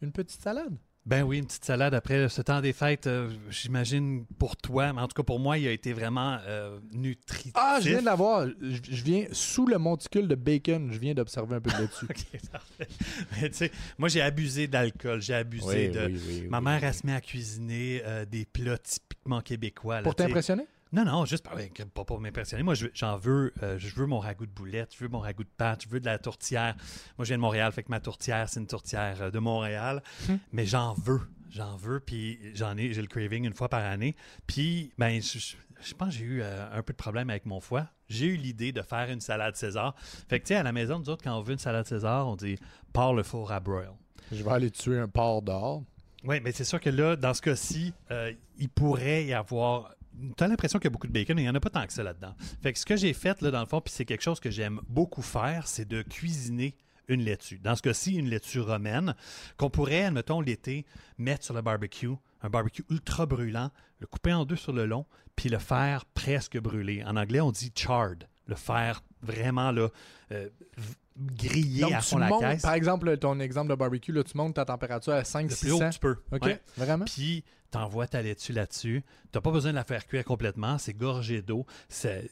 Une 0.00 0.12
petite 0.12 0.40
salade? 0.40 0.76
Ben 1.04 1.24
oui, 1.24 1.38
une 1.38 1.46
petite 1.46 1.64
salade 1.64 1.94
après 1.94 2.28
ce 2.28 2.42
temps 2.42 2.60
des 2.60 2.72
fêtes, 2.72 3.08
euh, 3.08 3.28
j'imagine 3.50 4.24
pour 4.38 4.56
toi, 4.56 4.92
mais 4.92 5.00
en 5.00 5.08
tout 5.08 5.14
cas 5.14 5.24
pour 5.24 5.40
moi, 5.40 5.58
il 5.58 5.66
a 5.66 5.72
été 5.72 5.92
vraiment 5.92 6.38
euh, 6.46 6.78
nutritif. 6.92 7.52
Ah, 7.56 7.78
je 7.82 7.88
viens 7.88 8.00
de 8.00 8.04
l'avoir. 8.04 8.46
Je 8.60 9.02
viens 9.02 9.26
sous 9.32 9.66
le 9.66 9.78
monticule 9.78 10.28
de 10.28 10.36
bacon. 10.36 10.92
Je 10.92 10.98
viens 10.98 11.14
d'observer 11.14 11.56
un 11.56 11.60
peu 11.60 11.70
dessus. 11.70 12.04
ok, 12.10 12.40
parfait. 12.52 12.88
Mais 13.32 13.50
tu 13.50 13.56
sais, 13.56 13.72
moi 13.98 14.08
j'ai 14.08 14.22
abusé 14.22 14.68
d'alcool, 14.68 15.20
j'ai 15.20 15.34
abusé 15.34 15.88
de. 15.88 16.48
Ma 16.48 16.60
mère, 16.60 16.84
elle 16.84 16.94
se 16.94 17.04
met 17.04 17.14
à 17.14 17.20
cuisiner 17.20 18.02
euh, 18.04 18.24
des 18.24 18.44
plats 18.44 18.78
typiquement 18.78 19.40
québécois. 19.40 20.02
pour 20.02 20.14
t'impressionner? 20.14 20.66
Non, 20.92 21.06
non, 21.06 21.24
juste 21.24 21.48
pas, 21.48 22.04
pour 22.04 22.20
m'impressionner. 22.20 22.62
Moi, 22.62 22.74
j'en 22.92 23.16
veux, 23.16 23.54
euh, 23.62 23.78
je 23.78 23.94
veux 23.94 24.04
mon 24.04 24.18
ragoût 24.18 24.44
de 24.44 24.50
boulette, 24.50 24.94
je 24.94 25.02
veux 25.02 25.08
mon 25.08 25.20
ragoût 25.20 25.44
de 25.44 25.48
pâte, 25.48 25.84
je 25.84 25.88
veux 25.88 26.00
de 26.00 26.04
la 26.04 26.18
tourtière. 26.18 26.74
Moi, 27.16 27.24
je 27.24 27.28
viens 27.28 27.38
de 27.38 27.42
Montréal, 27.42 27.72
fait 27.72 27.82
que 27.82 27.90
ma 27.90 28.00
tourtière, 28.00 28.46
c'est 28.50 28.60
une 28.60 28.66
tourtière 28.66 29.22
euh, 29.22 29.30
de 29.30 29.38
Montréal. 29.38 30.02
Hum. 30.28 30.38
Mais 30.52 30.66
j'en 30.66 30.92
veux, 30.92 31.22
j'en 31.48 31.76
veux, 31.76 31.98
puis 31.98 32.38
j'en 32.54 32.76
ai, 32.76 32.92
j'ai 32.92 33.00
le 33.00 33.08
craving 33.08 33.46
une 33.46 33.54
fois 33.54 33.70
par 33.70 33.82
année. 33.82 34.14
Puis, 34.46 34.92
ben, 34.98 35.18
je, 35.22 35.94
pense 35.94 36.10
que 36.10 36.14
j'ai 36.14 36.24
eu 36.24 36.42
euh, 36.42 36.68
un 36.70 36.82
peu 36.82 36.92
de 36.92 36.98
problème 36.98 37.30
avec 37.30 37.46
mon 37.46 37.60
foie. 37.60 37.88
J'ai 38.10 38.26
eu 38.26 38.36
l'idée 38.36 38.72
de 38.72 38.82
faire 38.82 39.08
une 39.08 39.22
salade 39.22 39.56
César. 39.56 39.94
Fait 40.28 40.40
que, 40.40 40.44
tu 40.44 40.48
sais, 40.48 40.56
à 40.56 40.62
la 40.62 40.72
maison, 40.72 40.98
nous 40.98 41.08
autres, 41.08 41.24
quand 41.24 41.34
on 41.34 41.40
veut 41.40 41.54
une 41.54 41.58
salade 41.58 41.86
César, 41.86 42.28
on 42.28 42.36
dit 42.36 42.58
«pars 42.92 43.14
le 43.14 43.22
four 43.22 43.50
à 43.50 43.60
broil». 43.60 43.94
Je 44.30 44.42
vais 44.42 44.50
aller 44.50 44.70
tuer 44.70 44.98
un 44.98 45.08
porc 45.08 45.40
dehors. 45.40 45.82
Oui, 46.24 46.38
mais 46.44 46.52
c'est 46.52 46.64
sûr 46.64 46.80
que 46.80 46.90
là, 46.90 47.16
dans 47.16 47.32
ce 47.32 47.40
cas-ci, 47.40 47.94
il 48.58 48.68
pourrait 48.68 49.24
y 49.24 49.32
avoir 49.32 49.94
tu 50.36 50.44
as 50.44 50.48
l'impression 50.48 50.78
qu'il 50.78 50.86
y 50.86 50.88
a 50.88 50.90
beaucoup 50.92 51.06
de 51.06 51.12
bacon, 51.12 51.36
mais 51.36 51.42
il 51.42 51.44
n'y 51.46 51.50
en 51.50 51.54
a 51.54 51.60
pas 51.60 51.70
tant 51.70 51.86
que 51.86 51.92
ça 51.92 52.02
là-dedans. 52.02 52.34
Fait 52.62 52.72
que 52.72 52.78
ce 52.78 52.86
que 52.86 52.96
j'ai 52.96 53.12
fait, 53.12 53.40
là, 53.42 53.50
dans 53.50 53.60
le 53.60 53.66
fond, 53.66 53.80
puis 53.80 53.92
c'est 53.94 54.04
quelque 54.04 54.22
chose 54.22 54.40
que 54.40 54.50
j'aime 54.50 54.80
beaucoup 54.88 55.22
faire, 55.22 55.66
c'est 55.66 55.86
de 55.86 56.02
cuisiner 56.02 56.76
une 57.08 57.22
laitue. 57.22 57.58
Dans 57.58 57.74
ce 57.76 57.82
cas-ci, 57.82 58.14
une 58.14 58.28
laitue 58.28 58.60
romaine 58.60 59.14
qu'on 59.56 59.70
pourrait, 59.70 60.04
admettons, 60.04 60.40
l'été, 60.40 60.86
mettre 61.18 61.44
sur 61.44 61.54
le 61.54 61.62
barbecue, 61.62 62.14
un 62.42 62.50
barbecue 62.50 62.84
ultra 62.90 63.26
brûlant, 63.26 63.70
le 63.98 64.06
couper 64.06 64.32
en 64.32 64.44
deux 64.44 64.56
sur 64.56 64.72
le 64.72 64.86
long, 64.86 65.06
puis 65.36 65.48
le 65.48 65.58
faire 65.58 66.04
presque 66.04 66.58
brûler. 66.58 67.02
En 67.04 67.16
anglais, 67.16 67.40
on 67.40 67.50
dit 67.50 67.72
charred, 67.74 68.28
le 68.46 68.54
faire 68.54 69.02
vraiment 69.22 69.70
là, 69.70 69.88
euh, 70.32 70.48
griller 71.16 71.92
à 71.92 72.00
fond 72.00 72.18
la 72.18 72.30
caisse. 72.38 72.62
Par 72.62 72.74
exemple, 72.74 73.16
ton 73.18 73.38
exemple 73.40 73.70
de 73.70 73.74
barbecue, 73.74 74.12
là, 74.12 74.22
tu 74.24 74.36
montes 74.36 74.54
ta 74.54 74.64
température 74.64 75.12
à 75.12 75.24
5 75.24 75.50
600 75.50 75.90
tu 75.90 75.98
peux. 75.98 76.16
OK, 76.32 76.60
vraiment? 76.76 77.04
Puis, 77.04 77.44
t'envoies 77.70 78.06
ta 78.06 78.22
laitue 78.22 78.52
là-dessus. 78.52 79.02
T'as 79.30 79.40
pas 79.40 79.50
besoin 79.50 79.72
de 79.72 79.76
la 79.76 79.84
faire 79.84 80.06
cuire 80.06 80.24
complètement. 80.24 80.78
C'est 80.78 80.94
gorgé 80.94 81.42
d'eau. 81.42 81.66
C'est 81.88 82.28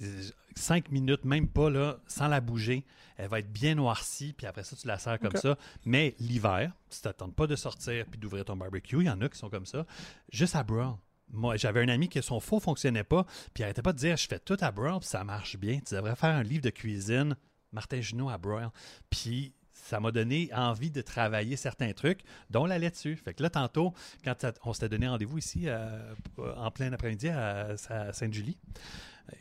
5 0.54 0.90
minutes, 0.90 1.24
même 1.24 1.48
pas, 1.48 1.70
là, 1.70 1.98
sans 2.06 2.28
la 2.28 2.40
bouger. 2.40 2.84
Elle 3.16 3.28
va 3.28 3.40
être 3.40 3.52
bien 3.52 3.74
noircie, 3.74 4.32
puis 4.32 4.46
après 4.46 4.64
ça, 4.64 4.76
tu 4.76 4.86
la 4.86 4.98
sers 4.98 5.18
comme 5.18 5.36
ça. 5.36 5.56
Mais 5.84 6.14
l'hiver, 6.18 6.72
si 6.88 7.02
t'attends 7.02 7.28
pas 7.28 7.46
de 7.46 7.56
sortir 7.56 8.06
puis 8.06 8.18
d'ouvrir 8.18 8.44
ton 8.44 8.56
barbecue, 8.56 9.00
il 9.00 9.06
y 9.06 9.10
en 9.10 9.20
a 9.20 9.28
qui 9.28 9.38
sont 9.38 9.50
comme 9.50 9.66
ça, 9.66 9.84
juste 10.32 10.56
à 10.56 10.62
broil. 10.62 10.94
Moi, 11.32 11.56
j'avais 11.56 11.82
un 11.82 11.88
ami 11.88 12.08
qui 12.08 12.20
son 12.22 12.40
four 12.40 12.62
fonctionnait 12.62 13.04
pas, 13.04 13.24
puis 13.54 13.60
il 13.60 13.64
arrêtait 13.64 13.82
pas 13.82 13.92
de 13.92 13.98
dire 13.98 14.16
je 14.16 14.26
fais 14.26 14.38
tout 14.38 14.56
à 14.60 14.72
broil, 14.72 14.98
puis 14.98 15.08
ça 15.08 15.22
marche 15.22 15.58
bien. 15.58 15.80
Tu 15.86 15.94
devrais 15.94 16.16
faire 16.16 16.34
un 16.34 16.42
livre 16.42 16.62
de 16.62 16.70
cuisine 16.70 17.36
Martin 17.72 18.00
Junot 18.00 18.30
à 18.30 18.38
Broil. 18.38 18.70
Puis 19.08 19.54
ça 19.72 20.00
m'a 20.00 20.12
donné 20.12 20.50
envie 20.54 20.90
de 20.90 21.00
travailler 21.00 21.56
certains 21.56 21.92
trucs, 21.92 22.20
dont 22.50 22.66
la 22.66 22.78
laitue. 22.78 23.16
Fait 23.16 23.34
que 23.34 23.42
là, 23.42 23.50
tantôt, 23.50 23.92
quand 24.24 24.36
on 24.64 24.72
s'était 24.72 24.88
donné 24.88 25.08
rendez-vous 25.08 25.38
ici 25.38 25.64
euh, 25.66 26.14
en 26.56 26.70
plein 26.70 26.92
après-midi 26.92 27.28
à, 27.28 27.76
Sainte-Julie, 28.12 28.58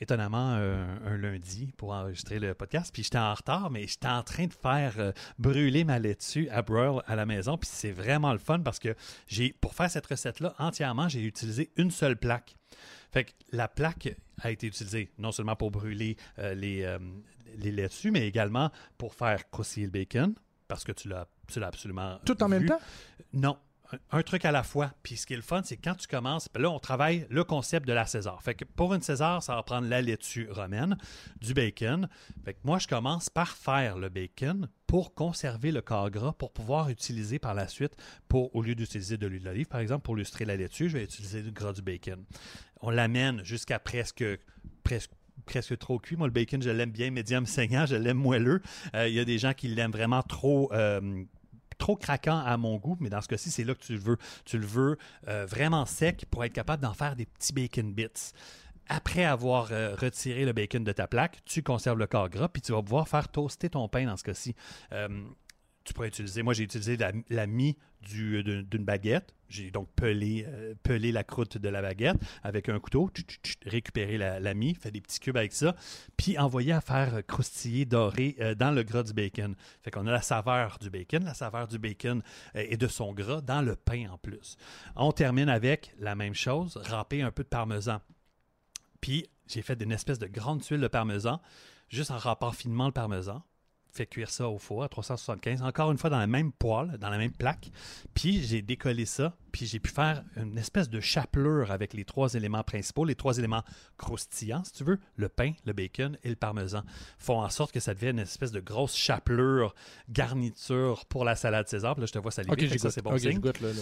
étonnamment 0.02 0.54
un, 0.54 1.18
lundi 1.18 1.74
pour 1.78 1.92
enregistrer 1.92 2.40
le 2.40 2.54
podcast, 2.54 2.92
puis 2.94 3.04
j'étais 3.04 3.18
en 3.18 3.34
retard, 3.34 3.70
mais 3.70 3.88
j'étais 3.88 4.08
en 4.08 4.24
train 4.24 4.46
de 4.46 4.54
faire 4.54 4.94
euh, 4.98 5.12
brûler 5.38 5.84
ma 5.84 6.00
laitue 6.00 6.48
à 6.50 6.62
broil 6.62 7.04
à 7.08 7.16
la 7.16 7.26
maison, 7.26 7.58
puis 7.58 7.70
c'est 7.72 7.92
vraiment 7.92 8.32
le 8.32 8.40
fun 8.40 8.60
parce 8.60 8.80
que 8.80 8.96
pour 9.60 9.74
faire 9.74 9.90
cette 9.90 10.06
recette-là 10.06 10.54
entièrement, 10.60 11.10
j'ai 11.10 11.24
utilisé 11.24 11.72
une 11.76 11.92
seule 11.92 12.18
plaque. 12.18 12.56
Fait 13.12 13.26
que 13.26 13.32
la 13.52 13.68
plaque 13.68 14.16
a 14.42 14.52
été 14.52 14.68
utilisée 14.68 15.12
non 15.18 15.32
seulement 15.32 15.56
pour 15.56 15.72
brûler 15.72 16.18
euh, 16.40 16.54
les, 16.54 16.98
les 17.58 17.72
laitues, 17.72 18.12
mais 18.12 18.28
également 18.28 18.72
pour 18.98 19.14
faire 19.14 19.50
croustiller 19.50 19.86
le 19.88 19.92
bacon, 19.92 20.36
parce 20.68 20.84
que 20.84 20.92
tu 20.92 21.08
l'as, 21.10 21.28
absolument. 21.62 22.20
Tout 22.26 22.42
en 22.44 22.48
même 22.48 22.66
temps? 22.66 22.80
Non. 23.34 23.58
Un, 24.12 24.22
truc 24.22 24.46
à 24.46 24.52
la 24.52 24.64
fois. 24.64 24.94
Puis 25.02 25.18
ce 25.18 25.26
qui 25.26 25.34
est 25.34 25.38
le 25.38 25.42
fun, 25.42 25.62
c'est 25.64 25.78
quand 25.78 25.96
tu 25.96 26.08
commences, 26.08 26.48
là, 26.56 26.70
on 26.70 26.80
travaille 26.80 27.26
le 27.30 27.44
concept 27.44 27.88
de 27.88 27.94
la 27.94 28.06
César. 28.06 28.42
Fait 28.44 28.54
que 28.54 28.66
pour 28.66 28.94
une 28.94 29.02
César, 29.02 29.42
ça 29.42 29.56
va 29.56 29.64
prendre 29.64 29.88
la 29.88 30.02
laitue 30.02 30.48
romaine, 30.52 30.98
du 31.42 31.54
bacon. 31.54 32.08
Fait 32.46 32.54
que 32.54 32.60
moi, 32.64 32.78
je 32.78 32.88
commence 32.88 33.30
par 33.30 33.50
faire 33.50 33.98
le 33.98 34.10
bacon 34.10 34.70
pour 34.86 35.14
conserver 35.14 35.72
le 35.72 35.82
corps 35.82 36.12
gras, 36.12 36.34
pour 36.34 36.52
pouvoir 36.52 36.90
utiliser 36.90 37.40
par 37.40 37.54
la 37.54 37.68
suite, 37.68 37.96
pour, 38.28 38.56
au 38.56 38.62
lieu 38.62 38.76
d'utiliser 38.76 39.18
de 39.18 39.28
l'huile 39.28 39.44
d'olive, 39.44 39.68
par 39.68 39.80
exemple, 39.80 40.04
pour 40.04 40.16
lustrer 40.16 40.46
la 40.46 40.56
laitue, 40.56 40.90
je 40.90 40.98
vais 40.98 41.04
utiliser 41.04 41.42
du 41.42 41.52
gras 41.52 41.74
du 41.74 41.82
bacon. 41.82 42.24
On 42.82 42.90
l'amène 42.92 43.44
jusqu'à 43.44 43.80
presque, 43.80 44.24
presque 44.84 45.12
presque 45.46 45.78
trop 45.78 46.00
cuit. 46.00 46.16
Moi, 46.16 46.28
le 46.28 46.34
bacon, 46.34 46.62
je 46.62 46.70
l'aime 46.70 46.92
bien 46.92 47.12
médium 47.12 47.46
saignant, 47.46 47.86
je 47.86 47.96
l'aime 47.96 48.18
moelleux. 48.18 48.62
Euh, 48.96 49.08
il 49.08 49.16
y 49.16 49.20
a 49.20 49.26
des 49.26 49.38
gens 49.38 49.54
qui 49.54 49.68
l'aiment 49.68 49.92
vraiment 49.92 50.22
trop 50.22 50.72
euh, 50.74 51.24
trop 51.80 51.96
craquant 51.96 52.38
à 52.38 52.56
mon 52.58 52.78
goût, 52.78 52.96
mais 53.00 53.10
dans 53.10 53.22
ce 53.22 53.28
cas-ci, 53.28 53.50
c'est 53.50 53.64
là 53.64 53.74
que 53.74 53.82
tu 53.82 53.94
le 53.94 54.00
veux. 54.00 54.18
Tu 54.46 54.60
le 54.60 54.68
veux 54.68 54.98
euh, 55.28 55.48
vraiment 55.48 55.86
sec 55.88 56.26
pour 56.30 56.44
être 56.46 56.54
capable 56.54 56.84
d'en 56.84 56.94
faire 56.94 57.16
des 57.16 57.26
petits 57.26 57.54
bacon 57.54 57.92
bits. 57.92 58.34
Après 58.88 59.24
avoir 59.24 59.68
retiré 59.68 60.46
le 60.46 60.54
bacon 60.54 60.84
de 60.84 60.92
ta 60.92 61.08
plaque, 61.08 61.38
tu 61.46 61.62
conserves 61.62 62.00
le 62.00 62.08
corps 62.08 62.28
gras, 62.28 62.48
puis 62.48 62.62
tu 62.62 62.72
vas 62.72 62.82
pouvoir 62.82 63.08
faire 63.08 63.28
toaster 63.28 63.70
ton 63.70 63.88
pain 63.88 64.06
dans 64.06 64.18
ce 64.18 64.24
cas-ci 64.24 64.56
tu 65.90 65.94
pourrais 65.96 66.10
utiliser, 66.10 66.44
moi 66.44 66.54
j'ai 66.54 66.64
utilisé 66.64 66.98
la, 67.30 67.48
mie 67.48 67.76
d'une 68.08 68.86
baguette. 68.86 69.34
J'ai 69.50 69.72
donc 69.72 69.90
pelé, 69.96 70.46
euh, 70.48 70.76
pelé, 70.84 71.12
la 71.12 71.24
croûte 71.24 71.58
de 71.58 71.68
la 71.68 71.82
baguette 71.82 72.18
avec 72.44 72.70
un 72.70 72.80
couteau, 72.80 73.10
récupérer 73.66 74.20
la, 74.20 74.40
la, 74.40 74.54
mie, 74.54 74.76
fait 74.76 74.92
des 74.92 75.02
petits 75.02 75.20
cubes 75.20 75.36
avec 75.36 75.52
ça, 75.52 75.76
puis 76.16 76.38
envoyer 76.38 76.74
à 76.74 76.82
faire 76.82 77.26
croustiller, 77.26 77.86
doré 77.86 78.36
euh, 78.40 78.54
dans 78.54 78.70
le 78.70 78.84
gras 78.84 79.02
du 79.02 79.14
bacon. 79.14 79.56
Fait 79.82 79.90
qu'on 79.90 80.06
a 80.06 80.12
la 80.12 80.22
saveur 80.22 80.78
du 80.80 80.92
bacon, 80.92 81.24
la 81.24 81.34
saveur 81.34 81.68
du 81.68 81.80
bacon 81.80 82.22
euh, 82.56 82.64
et 82.70 82.78
de 82.78 82.88
son 82.88 83.12
gras 83.12 83.42
dans 83.42 83.64
le 83.64 83.76
pain 83.76 84.12
en 84.12 84.20
plus. 84.20 84.58
On 84.96 85.12
termine 85.12 85.50
avec 85.50 85.96
la 85.98 86.14
même 86.14 86.36
chose, 86.36 86.78
râper 86.78 87.24
un 87.24 87.32
peu 87.32 87.42
de 87.42 87.50
parmesan. 87.50 88.00
Puis 89.02 89.26
j'ai 89.48 89.64
fait 89.64 89.82
une 89.82 89.92
espèce 89.92 90.20
de 90.20 90.28
grande 90.28 90.62
tuile 90.62 90.82
de 90.82 90.88
parmesan 90.88 91.42
juste 91.90 92.12
en 92.12 92.18
râpant 92.20 92.52
finement 92.52 92.86
le 92.86 92.94
parmesan 92.94 93.44
fait 93.92 94.06
cuire 94.06 94.30
ça 94.30 94.48
au 94.50 94.58
four 94.58 94.84
à 94.84 94.90
375, 94.90 95.62
encore 95.64 95.92
une 95.92 95.98
fois 95.98 96.10
dans 96.10 96.20
la 96.20 96.28
même 96.28 96.52
poêle, 96.52 96.98
dans 97.00 97.10
la 97.10 97.18
même 97.18 97.32
plaque. 97.32 97.72
Puis 98.14 98.44
j'ai 98.44 98.62
décollé 98.62 99.06
ça, 99.06 99.36
puis 99.52 99.66
j'ai 99.66 99.80
pu 99.80 99.90
faire 99.90 100.24
une 100.38 100.58
espèce 100.58 100.90
de 100.90 101.00
chapelure 101.00 101.72
avec 101.72 101.94
les 101.94 102.06
trois 102.06 102.34
éléments 102.36 102.64
principaux, 102.64 103.06
les 103.06 103.16
trois 103.16 103.38
éléments 103.38 103.64
croustillants, 103.98 104.64
si 104.64 104.74
tu 104.74 104.84
veux, 104.84 105.00
le 105.16 105.30
pain, 105.30 105.54
le 105.66 105.74
bacon 105.74 106.18
et 106.24 106.30
le 106.30 106.36
parmesan. 106.36 106.84
Font 107.18 107.42
en 107.42 107.50
sorte 107.50 107.72
que 107.72 107.80
ça 107.80 107.94
devienne 107.94 108.18
une 108.18 108.24
espèce 108.24 108.52
de 108.52 108.60
grosse 108.60 108.96
chapelure, 108.96 109.74
garniture 110.10 111.06
pour 111.06 111.26
la 111.26 111.36
salade 111.36 111.68
César. 111.68 111.96
Puis 111.96 112.02
là, 112.02 112.06
je 112.08 112.14
te 112.14 112.20
vois 112.20 112.32
saliver, 112.32 112.54
Ok, 112.54 112.80
ça 112.80 112.92
c'est 112.92 113.02
bon 113.02 113.18
signe. 113.18 113.34
je 113.34 113.40
goûte, 113.40 113.60
là, 113.62 113.70
là. 113.70 113.82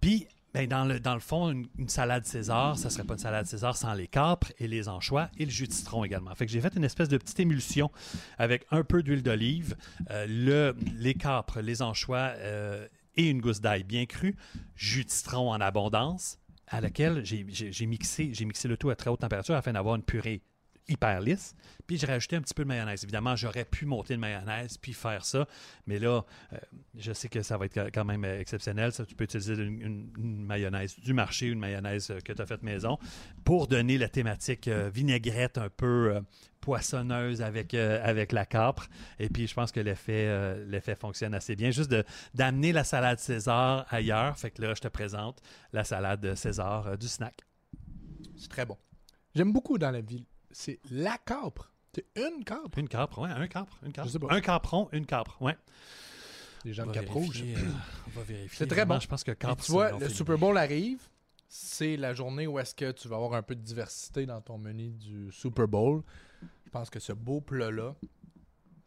Puis, 0.00 0.26
ben, 0.56 1.00
dans, 1.00 1.14
le, 1.14 1.20
fond, 1.20 1.50
une, 1.50 1.88
salade 1.88 2.24
César, 2.24 2.78
ça 2.78 2.88
serait 2.88 3.04
pas 3.04 3.12
une 3.14 3.20
salade 3.20 3.44
César 3.46 3.76
sans 3.76 3.92
les 3.92 4.06
capres 4.06 4.52
et 4.58 4.66
les 4.66 4.88
anchois 4.88 5.28
et 5.36 5.44
le 5.44 5.50
jus 5.50 5.66
de 5.66 5.72
citron 5.72 6.02
également. 6.02 6.34
Fait 6.34 6.46
que 6.46 6.52
j'ai 6.52 6.62
fait 6.62 6.74
une 6.76 6.84
espèce 6.84 7.10
de 7.10 7.18
petite 7.18 7.38
émulsion 7.40 7.90
avec 8.38 8.66
un 8.70 8.82
peu 8.82 9.02
d'huile 9.02 9.22
d'olive, 9.22 9.76
euh, 10.10 10.26
le, 10.26 10.74
les 10.96 11.12
capres, 11.12 11.60
les 11.60 11.82
anchois 11.82 12.32
euh, 12.36 12.88
et 13.16 13.28
une 13.28 13.42
gousse 13.42 13.60
d'ail 13.60 13.84
bien 13.84 14.06
crue, 14.06 14.34
jus 14.76 15.04
de 15.04 15.10
citron 15.10 15.50
en 15.50 15.60
abondance, 15.60 16.38
à 16.68 16.80
laquelle 16.80 17.22
j'ai- 17.24 17.86
mixé, 17.86 18.30
j'ai 18.32 18.44
mixé 18.46 18.66
le 18.66 18.78
tout 18.78 18.88
à 18.88 18.96
très 18.96 19.10
haute 19.10 19.20
température 19.20 19.54
afin 19.54 19.74
d'avoir 19.74 19.96
une 19.96 20.02
purée 20.02 20.40
hyper 20.88 21.20
lisse. 21.20 21.54
Puis 21.86 21.98
j'ai 21.98 22.06
rajouté 22.06 22.36
un 22.36 22.40
petit 22.40 22.54
peu 22.54 22.64
de 22.64 22.68
mayonnaise. 22.68 23.02
Évidemment, 23.04 23.36
j'aurais 23.36 23.64
pu 23.64 23.86
monter 23.86 24.14
de 24.14 24.20
mayonnaise 24.20 24.76
puis 24.78 24.92
faire 24.92 25.24
ça, 25.24 25.46
mais 25.86 25.98
là, 25.98 26.24
euh, 26.52 26.56
je 26.96 27.12
sais 27.12 27.28
que 27.28 27.42
ça 27.42 27.56
va 27.56 27.66
être 27.66 27.90
quand 27.92 28.04
même 28.04 28.24
euh, 28.24 28.40
exceptionnel. 28.40 28.92
Ça, 28.92 29.04
tu 29.04 29.14
peux 29.14 29.24
utiliser 29.24 29.54
une, 29.54 30.10
mayonnaise 30.16 30.98
du 30.98 31.12
marché, 31.12 31.46
une 31.46 31.58
mayonnaise 31.58 32.10
euh, 32.10 32.20
que 32.20 32.32
tu 32.32 32.42
as 32.42 32.46
faite 32.46 32.62
maison, 32.62 32.98
pour 33.44 33.68
donner 33.68 33.98
la 33.98 34.08
thématique 34.08 34.68
vinaigrette 34.68 35.58
un 35.58 35.68
peu 35.68 36.20
poissonneuse 36.60 37.42
avec, 37.42 37.74
avec 37.74 38.32
la 38.32 38.44
capre. 38.44 38.88
Et 39.18 39.28
puis, 39.28 39.46
je 39.46 39.54
pense 39.54 39.70
que 39.70 39.80
l'effet 39.80 40.56
l'effet 40.66 40.96
fonctionne 40.96 41.34
assez 41.34 41.54
bien. 41.54 41.70
Juste 41.70 41.94
d'amener 42.34 42.72
la 42.72 42.82
salade 42.82 43.18
César 43.18 43.86
ailleurs. 43.90 44.36
Fait 44.38 44.50
que 44.50 44.62
là, 44.62 44.74
je 44.74 44.80
te 44.80 44.88
présente 44.88 45.40
la 45.72 45.84
salade 45.84 46.34
César 46.34 46.98
du 46.98 47.06
snack. 47.06 47.36
C'est 48.36 48.48
très 48.48 48.66
bon. 48.66 48.76
J'aime 49.34 49.52
beaucoup 49.52 49.78
dans 49.78 49.90
la 49.90 50.00
ville. 50.00 50.24
C'est 50.58 50.80
la 50.90 51.18
capre. 51.18 51.70
C'est 51.94 52.06
une 52.16 52.42
capre. 52.42 52.78
Une 52.78 52.88
capre, 52.88 53.18
ouais, 53.18 53.28
un 53.28 53.46
capre, 53.46 53.78
une 53.84 53.92
capre. 53.92 54.08
Je 54.08 54.12
sais 54.14 54.18
pas. 54.18 54.34
Un 54.34 54.40
capron, 54.40 54.88
une 54.90 55.04
capre, 55.04 55.40
ouais. 55.42 55.54
Les 56.64 56.72
gens 56.72 56.84
On 56.84 56.86
de 56.86 56.92
va 56.92 57.00
Cap 57.00 57.10
Rouge. 57.10 57.42
vérifier, 57.42 57.62
euh, 57.62 57.70
on 58.06 58.10
va 58.18 58.22
vérifier. 58.22 58.56
C'est 58.56 58.66
très 58.66 58.76
Vraiment, 58.76 58.94
bon. 58.94 59.00
Je 59.00 59.06
pense 59.06 59.22
que 59.22 59.32
Et 59.32 59.36
tu 59.36 59.70
vois, 59.70 59.98
le 59.98 60.08
Super 60.08 60.38
Bowl 60.38 60.56
arrive. 60.56 61.02
C'est 61.46 61.98
la 61.98 62.14
journée 62.14 62.46
où 62.46 62.58
est-ce 62.58 62.74
que 62.74 62.90
tu 62.92 63.06
vas 63.06 63.16
avoir 63.16 63.34
un 63.34 63.42
peu 63.42 63.54
de 63.54 63.60
diversité 63.60 64.24
dans 64.24 64.40
ton 64.40 64.56
menu 64.56 64.92
du 64.92 65.30
Super 65.30 65.68
Bowl. 65.68 66.02
Je 66.40 66.70
pense 66.70 66.88
que 66.88 67.00
ce 67.00 67.12
beau 67.12 67.42
plat-là 67.42 67.94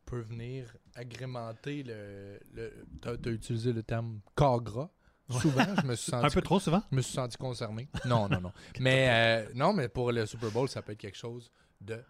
peut 0.05 0.21
venir 0.21 0.75
agrémenter 0.95 1.83
le. 1.83 2.39
le 2.51 2.73
tu 2.99 3.29
as, 3.29 3.31
utilisé 3.31 3.73
le 3.73 3.83
terme 3.83 4.21
corps 4.33 4.63
gras. 4.63 4.89
Souvent, 5.29 5.65
je 5.81 5.85
me 5.87 5.95
suis 5.95 6.11
senti 6.11 6.25
Un 6.25 6.29
peu 6.29 6.41
trop 6.41 6.59
souvent? 6.59 6.81
Je 6.91 6.95
me 6.97 7.01
suis 7.01 7.13
senti 7.13 7.37
concerné. 7.37 7.87
Non, 8.05 8.27
non, 8.29 8.41
non. 8.41 8.51
mais 8.79 9.07
euh, 9.09 9.49
non, 9.55 9.73
mais 9.73 9.87
pour 9.89 10.11
le 10.11 10.25
Super 10.25 10.49
Bowl, 10.51 10.67
ça 10.69 10.81
peut 10.81 10.93
être 10.93 10.97
quelque 10.99 11.17
chose 11.17 11.51
de 11.81 12.01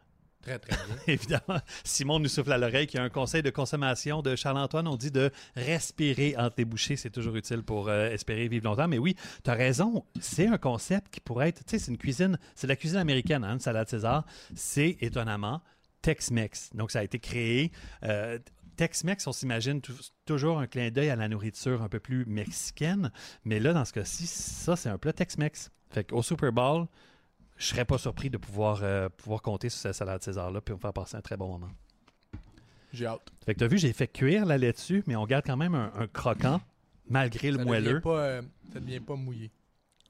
très, 0.41 0.57
très 0.57 0.75
bien. 0.85 0.95
Évidemment, 1.07 1.59
Simon 1.83 2.19
nous 2.19 2.29
souffle 2.29 2.51
à 2.53 2.57
l'oreille 2.57 2.87
qu'il 2.87 2.97
y 2.97 3.01
a 3.01 3.05
un 3.05 3.09
conseil 3.09 3.43
de 3.43 3.49
consommation 3.49 4.21
de 4.21 4.35
Charles-Antoine. 4.37 4.87
On 4.87 4.95
dit 4.95 5.11
de 5.11 5.31
respirer 5.55 6.35
entre 6.37 6.55
les 6.59 6.65
bouchées. 6.65 6.95
C'est 6.95 7.09
toujours 7.09 7.35
utile 7.35 7.61
pour 7.63 7.89
euh, 7.89 8.09
espérer 8.09 8.47
vivre 8.47 8.65
longtemps. 8.65 8.87
Mais 8.87 8.97
oui, 8.99 9.15
tu 9.43 9.49
as 9.49 9.53
raison. 9.55 10.05
C'est 10.21 10.47
un 10.47 10.57
concept 10.57 11.09
qui 11.13 11.19
pourrait 11.19 11.49
être. 11.49 11.65
Tu 11.65 11.71
sais, 11.71 11.79
c'est 11.79 11.91
une 11.91 11.97
cuisine. 11.97 12.39
C'est 12.55 12.67
de 12.67 12.71
la 12.71 12.77
cuisine 12.77 12.97
américaine, 12.99 13.43
hein, 13.43 13.53
une 13.53 13.59
salade 13.59 13.89
César. 13.89 14.25
C'est 14.55 14.97
étonnamment 15.01 15.61
Tex-Mex. 16.01 16.69
Donc, 16.73 16.91
ça 16.91 16.99
a 16.99 17.03
été 17.03 17.19
créé. 17.19 17.71
euh, 18.03 18.39
Tex-Mex, 18.79 19.27
on 19.27 19.33
s'imagine 19.33 19.81
tou- 19.81 19.91
toujours 20.25 20.57
un 20.59 20.65
clin 20.67 20.89
d'œil 20.89 21.09
à 21.09 21.17
la 21.17 21.27
nourriture 21.27 21.81
un 21.81 21.89
peu 21.89 21.99
plus 21.99 22.25
mexicaine. 22.25 23.11
Mais 23.43 23.59
là, 23.59 23.73
dans 23.73 23.83
ce 23.83 23.91
cas-ci, 23.91 24.25
ça, 24.25 24.77
c'est 24.77 24.87
un 24.87 24.97
plat 24.97 25.11
Tex-Mex. 25.11 25.69
Fait 25.89 26.05
qu'au 26.05 26.23
Super 26.23 26.53
Bowl, 26.53 26.87
je 27.57 27.65
serais 27.65 27.83
pas 27.83 27.97
surpris 27.97 28.29
de 28.29 28.37
pouvoir, 28.37 28.79
euh, 28.83 29.09
pouvoir 29.09 29.41
compter 29.41 29.67
sur 29.67 29.81
cette 29.81 29.95
salade 29.95 30.23
César-là 30.23 30.61
puis 30.61 30.73
me 30.73 30.79
faire 30.79 30.93
passer 30.93 31.17
un 31.17 31.21
très 31.21 31.35
bon 31.35 31.49
moment. 31.49 31.69
J'ai 32.93 33.05
hâte. 33.05 33.29
Fait 33.45 33.53
que 33.53 33.59
tu 33.59 33.65
as 33.65 33.67
vu, 33.67 33.77
j'ai 33.77 33.91
fait 33.91 34.07
cuire 34.07 34.45
la 34.45 34.57
laitue, 34.57 35.03
mais 35.07 35.17
on 35.17 35.25
garde 35.25 35.45
quand 35.45 35.57
même 35.57 35.75
un, 35.75 35.91
un 35.95 36.07
croquant 36.07 36.61
malgré 37.09 37.51
le 37.51 37.57
Ça 37.57 37.65
moelleux. 37.65 37.85
devient 37.89 38.01
pas, 38.01 38.17
euh, 38.19 38.41
ça 38.71 38.79
devient 38.79 38.99
pas 39.01 39.15
mouillé. 39.17 39.51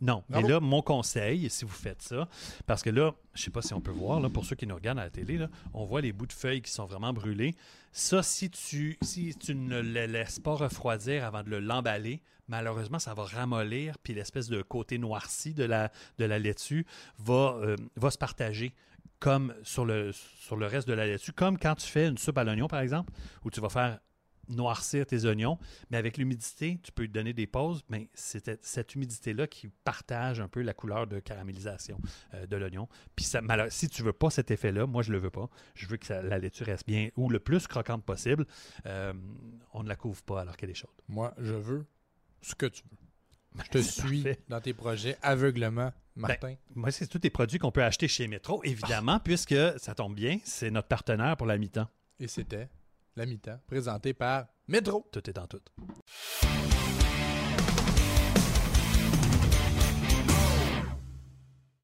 Non, 0.01 0.23
mais 0.29 0.41
là, 0.41 0.59
mon 0.59 0.81
conseil, 0.81 1.49
si 1.49 1.65
vous 1.65 1.71
faites 1.71 2.01
ça, 2.01 2.27
parce 2.65 2.81
que 2.83 2.89
là, 2.89 3.13
je 3.33 3.43
sais 3.43 3.51
pas 3.51 3.61
si 3.61 3.73
on 3.73 3.81
peut 3.81 3.91
voir, 3.91 4.19
là, 4.21 4.29
pour 4.29 4.45
ceux 4.45 4.55
qui 4.55 4.65
nous 4.65 4.75
regardent 4.75 4.99
à 4.99 5.03
la 5.03 5.09
télé, 5.09 5.37
là, 5.37 5.49
on 5.73 5.83
voit 5.85 6.01
les 6.01 6.13
bouts 6.13 6.25
de 6.25 6.33
feuilles 6.33 6.61
qui 6.61 6.71
sont 6.71 6.85
vraiment 6.85 7.11
brûlés. 7.11 7.53
Ça, 7.91 8.23
si 8.23 8.49
tu, 8.49 8.97
si 9.01 9.35
tu 9.35 9.55
ne 9.55 9.81
le 9.81 10.05
laisses 10.05 10.39
pas 10.39 10.53
refroidir 10.53 11.25
avant 11.25 11.43
de 11.43 11.49
le 11.49 11.59
l'emballer, 11.59 12.21
malheureusement, 12.47 12.99
ça 12.99 13.13
va 13.13 13.23
ramollir, 13.23 13.97
puis 13.99 14.13
l'espèce 14.13 14.47
de 14.47 14.61
côté 14.61 14.97
noirci 14.97 15.53
de 15.53 15.65
la, 15.65 15.91
de 16.17 16.25
la 16.25 16.39
laitue 16.39 16.85
va, 17.17 17.57
euh, 17.61 17.75
va 17.97 18.09
se 18.09 18.17
partager 18.17 18.73
comme 19.19 19.53
sur 19.63 19.83
le, 19.83 20.11
sur 20.13 20.55
le 20.55 20.65
reste 20.65 20.87
de 20.87 20.93
la 20.93 21.05
laitue, 21.05 21.33
comme 21.33 21.57
quand 21.57 21.75
tu 21.75 21.87
fais 21.87 22.07
une 22.07 22.17
soupe 22.17 22.37
à 22.37 22.45
l'oignon, 22.45 22.67
par 22.67 22.79
exemple, 22.79 23.11
où 23.43 23.51
tu 23.51 23.59
vas 23.59 23.69
faire 23.69 23.99
noircir 24.49 25.05
tes 25.05 25.25
oignons, 25.25 25.57
mais 25.91 25.97
avec 25.97 26.17
l'humidité, 26.17 26.79
tu 26.83 26.91
peux 26.91 27.03
lui 27.03 27.09
donner 27.09 27.33
des 27.33 27.47
pauses, 27.47 27.83
mais 27.89 28.09
c'est 28.13 28.63
cette 28.65 28.95
humidité-là 28.95 29.47
qui 29.47 29.69
partage 29.83 30.39
un 30.41 30.47
peu 30.47 30.61
la 30.61 30.73
couleur 30.73 31.07
de 31.07 31.19
caramélisation 31.19 31.99
euh, 32.33 32.45
de 32.47 32.55
l'oignon. 32.57 32.87
Puis 33.15 33.25
ça, 33.25 33.41
si 33.69 33.89
tu 33.89 34.03
veux 34.03 34.13
pas 34.13 34.29
cet 34.29 34.51
effet-là, 34.51 34.85
moi 34.87 35.03
je 35.03 35.11
le 35.11 35.19
veux 35.19 35.29
pas. 35.29 35.49
Je 35.75 35.87
veux 35.87 35.97
que 35.97 36.05
ça- 36.05 36.21
la 36.21 36.37
laitue 36.39 36.63
reste 36.63 36.85
bien 36.87 37.09
ou 37.15 37.29
le 37.29 37.39
plus 37.39 37.67
croquante 37.67 38.03
possible. 38.03 38.45
Euh, 38.85 39.13
on 39.73 39.83
ne 39.83 39.87
la 39.89 39.95
couvre 39.95 40.21
pas 40.23 40.41
alors 40.41 40.57
qu'elle 40.57 40.69
est 40.71 40.73
chaude. 40.75 40.89
Moi, 41.07 41.33
je 41.37 41.53
veux 41.53 41.85
ce 42.41 42.55
que 42.55 42.65
tu 42.65 42.83
veux. 42.91 43.63
Je 43.65 43.69
te 43.69 43.77
suis 43.81 44.23
parfait. 44.23 44.39
dans 44.47 44.61
tes 44.61 44.73
projets 44.73 45.17
aveuglement, 45.21 45.91
Martin. 46.15 46.55
Moi, 46.75 46.91
c'est 46.91 47.07
tous 47.07 47.17
des 47.19 47.29
produits 47.29 47.59
qu'on 47.59 47.71
peut 47.71 47.83
acheter 47.83 48.07
chez 48.07 48.27
Metro, 48.27 48.63
évidemment, 48.63 49.19
puisque 49.19 49.55
ça 49.77 49.95
tombe 49.95 50.15
bien, 50.15 50.39
c'est 50.43 50.69
notre 50.71 50.87
partenaire 50.87 51.35
pour 51.37 51.47
la 51.47 51.57
mi-temps. 51.57 51.87
Et 52.19 52.27
c'était? 52.27 52.67
La 53.19 53.25
mi-temps, 53.25 53.59
présenté 53.67 54.13
par 54.13 54.45
Metro. 54.67 55.05
Tout 55.11 55.29
est 55.29 55.37
en 55.37 55.45
tout. 55.47 55.59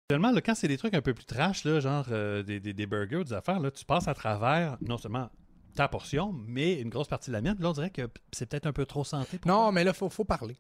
Actuellement, 0.08 0.32
là, 0.32 0.42
quand 0.42 0.54
c'est 0.56 0.68
des 0.68 0.78
trucs 0.78 0.94
un 0.94 1.02
peu 1.02 1.14
plus 1.16 1.26
trash, 1.26 1.64
là, 1.64 1.80
genre 1.80 2.06
euh, 2.12 2.44
des, 2.44 2.60
des- 2.60 2.74
des 2.74 2.86
burgers, 2.86 3.24
des 3.24 3.34
affaires, 3.34 3.60
là, 3.60 3.72
tu 3.72 3.84
passes 3.86 4.08
à 4.08 4.14
travers 4.14 4.78
non 4.82 4.98
seulement 4.98 5.30
ta 5.76 5.88
portion, 5.88 6.32
mais 6.32 6.80
une 6.80 6.90
grosse 6.90 7.08
partie 7.08 7.32
de 7.32 7.34
la 7.34 7.42
mienne. 7.42 7.58
Là, 7.60 7.70
on 7.70 7.74
dirait 7.74 7.90
que 7.90 8.08
c'est 8.32 8.46
peut-être 8.46 8.68
un 8.68 8.72
peu 8.74 8.86
trop 8.86 9.04
santé. 9.04 9.40
pour 9.40 9.50
Non, 9.50 9.64
toi. 9.64 9.72
mais 9.72 9.84
là, 9.84 9.92
il 9.92 9.98
faut, 9.98 10.10
faut 10.10 10.24
parler. 10.24 10.56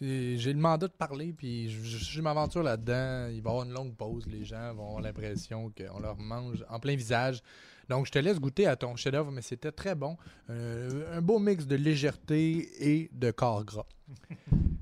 J'ai 0.00 0.52
le 0.52 0.58
mandat 0.58 0.88
de 0.88 0.92
parler, 0.92 1.32
puis 1.32 1.70
je, 1.70 1.82
je- 1.82 2.04
je 2.04 2.20
m'aventure 2.20 2.62
là-dedans. 2.62 3.28
Il 3.32 3.40
va 3.40 3.50
y 3.50 3.52
avoir 3.52 3.62
une 3.64 3.72
longue 3.72 3.94
pause. 3.96 4.26
Les 4.26 4.44
gens 4.44 4.74
vont 4.74 4.88
avoir 4.88 5.00
l'impression 5.00 5.70
qu'on 5.72 6.00
leur 6.00 6.18
mange 6.18 6.64
en 6.68 6.80
plein 6.80 6.96
visage. 6.96 7.40
Donc, 7.88 8.06
je 8.06 8.12
te 8.12 8.18
laisse 8.18 8.38
goûter 8.38 8.66
à 8.66 8.76
ton 8.76 8.96
chef-d'œuvre, 8.96 9.30
mais 9.30 9.42
c'était 9.42 9.72
très 9.72 9.94
bon. 9.94 10.16
Euh, 10.50 11.16
un 11.16 11.22
beau 11.22 11.38
mix 11.38 11.66
de 11.66 11.76
légèreté 11.76 12.68
et 12.80 13.10
de 13.12 13.30
corps 13.30 13.64
gras. 13.64 13.86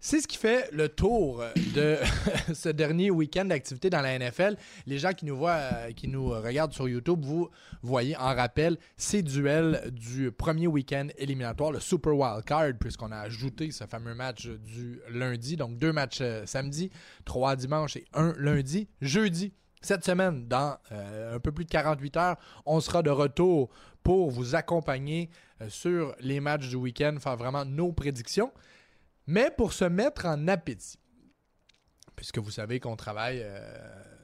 C'est 0.00 0.20
ce 0.20 0.28
qui 0.28 0.36
fait 0.36 0.70
le 0.72 0.88
tour 0.88 1.42
de 1.74 1.96
ce 2.54 2.68
dernier 2.68 3.10
week-end 3.10 3.46
d'activité 3.46 3.90
dans 3.90 4.00
la 4.00 4.16
NFL. 4.16 4.56
Les 4.86 4.98
gens 4.98 5.12
qui 5.12 5.24
nous 5.24 5.36
voient, 5.36 5.58
euh, 5.72 5.90
qui 5.90 6.06
nous 6.06 6.28
regardent 6.28 6.72
sur 6.72 6.88
YouTube, 6.88 7.24
vous 7.24 7.50
voyez 7.82 8.16
en 8.16 8.34
rappel 8.34 8.78
ces 8.96 9.22
duels 9.22 9.90
du 9.90 10.30
premier 10.30 10.68
week-end 10.68 11.08
éliminatoire, 11.18 11.72
le 11.72 11.80
Super 11.80 12.14
Wild 12.14 12.44
Card, 12.44 12.74
puisqu'on 12.78 13.10
a 13.10 13.18
ajouté 13.18 13.72
ce 13.72 13.84
fameux 13.84 14.14
match 14.14 14.46
du 14.46 15.00
lundi. 15.10 15.56
Donc 15.56 15.78
deux 15.78 15.92
matchs 15.92 16.20
euh, 16.20 16.46
samedi, 16.46 16.90
trois 17.24 17.56
dimanche 17.56 17.96
et 17.96 18.04
un 18.14 18.34
lundi. 18.38 18.86
Jeudi, 19.00 19.52
cette 19.80 20.04
semaine, 20.04 20.48
dans 20.48 20.78
euh, 20.92 21.36
un 21.36 21.40
peu 21.40 21.52
plus 21.52 21.64
de 21.64 21.70
48 21.70 22.16
heures, 22.16 22.36
on 22.66 22.80
sera 22.80 23.02
de 23.02 23.10
retour 23.10 23.70
pour 24.02 24.30
vous 24.30 24.54
accompagner 24.54 25.30
euh, 25.60 25.68
sur 25.68 26.14
les 26.20 26.40
matchs 26.40 26.68
du 26.68 26.76
week-end, 26.76 27.16
faire 27.20 27.36
vraiment 27.36 27.64
nos 27.64 27.92
prédictions. 27.92 28.52
Mais 29.26 29.50
pour 29.50 29.72
se 29.72 29.84
mettre 29.84 30.26
en 30.26 30.48
appétit, 30.48 30.98
puisque 32.16 32.38
vous 32.38 32.50
savez 32.50 32.80
qu'on 32.80 32.96
travaille 32.96 33.42
euh, 33.42 33.60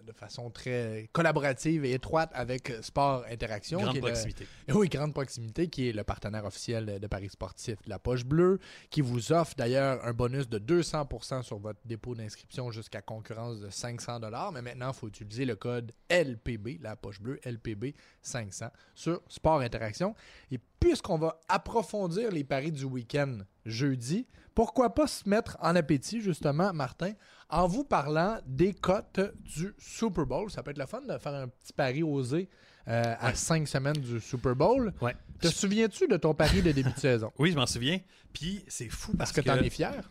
de 0.05 0.13
façon 0.13 0.51
très 0.51 1.09
collaborative 1.13 1.85
et 1.85 1.93
étroite 1.93 2.31
avec 2.35 2.73
Sport 2.83 3.25
Interaction. 3.31 3.81
Grande 3.81 3.93
qui 3.93 3.99
est 3.99 4.01
le- 4.01 4.07
proximité. 4.07 4.47
oui, 4.75 4.89
Grande 4.89 5.15
Proximité, 5.15 5.69
qui 5.69 5.89
est 5.89 5.93
le 5.93 6.05
partenaire 6.05 6.45
officiel 6.45 6.99
de 7.01 7.07
Paris 7.07 7.31
Sportif 7.31 7.81
de 7.83 7.91
la 7.91 7.99
Poche 7.99 8.25
Bleue, 8.25 8.59
qui 8.91 9.01
vous 9.01 9.33
offre 9.33 9.55
d'ailleurs 9.57 10.05
un 10.05 10.13
bonus 10.13 10.49
de 10.49 10.59
200% 10.59 11.43
sur 11.43 11.59
votre 11.59 11.81
dépôt 11.85 12.15
d'inscription 12.15 12.71
jusqu'à 12.71 13.03
concurrence 13.03 13.61
de 13.61 13.71
500 13.71 14.21
Mais 14.53 14.63
maintenant, 14.63 14.91
il 14.91 14.95
faut 14.95 15.09
utiliser 15.09 15.45
le 15.45 15.57
code 15.57 15.93
LPB, 16.11 16.79
la 16.81 16.97
Poche 16.97 17.21
Bleue, 17.21 17.41
LPB 17.45 17.95
500 18.23 18.67
sur 18.95 19.21
Sport 19.29 19.61
Interaction. 19.61 20.15
Et 20.51 20.59
puisqu'on 20.81 21.19
va 21.19 21.41
approfondir 21.49 22.31
les 22.31 22.45
paris 22.45 22.73
du 22.73 22.85
week-end 22.85 23.39
jeudi. 23.65 24.27
Pourquoi 24.55 24.95
pas 24.95 25.07
se 25.07 25.29
mettre 25.29 25.57
en 25.61 25.75
appétit, 25.75 26.21
justement, 26.21 26.73
Martin, 26.73 27.13
en 27.51 27.67
vous 27.67 27.85
parlant 27.85 28.39
des 28.47 28.73
cotes 28.75 29.21
du 29.41 29.75
Super 29.79 30.27
Bowl. 30.27 30.51
Ça 30.51 30.63
peut 30.63 30.71
être 30.71 30.79
le 30.79 30.87
fun 30.87 31.03
de 31.03 31.19
faire 31.19 31.35
un 31.35 31.49
petit 31.49 31.73
pari 31.73 32.03
osé 32.03 32.49
euh, 32.89 33.15
à 33.19 33.35
cinq 33.35 33.67
semaines 33.69 33.97
du 33.97 34.21
Super 34.21 34.55
Bowl. 34.55 34.93
Ouais. 35.01 35.15
Te 35.41 35.49
souviens-tu 35.49 36.07
de 36.09 36.17
ton 36.17 36.35
pari 36.35 36.63
de 36.63 36.73
début 36.73 36.93
de 36.93 36.99
saison? 36.99 37.33
Oui, 37.39 37.51
je 37.53 37.57
m'en 37.57 37.67
souviens. 37.67 37.99
Puis 38.33 38.65
c'est 38.69 38.89
fou 38.89 39.13
parce, 39.17 39.31
Est-ce 39.31 39.41
que 39.41 39.45
tu 39.45 39.51
en 39.51 39.63
es 39.63 39.71
fier? 39.71 40.11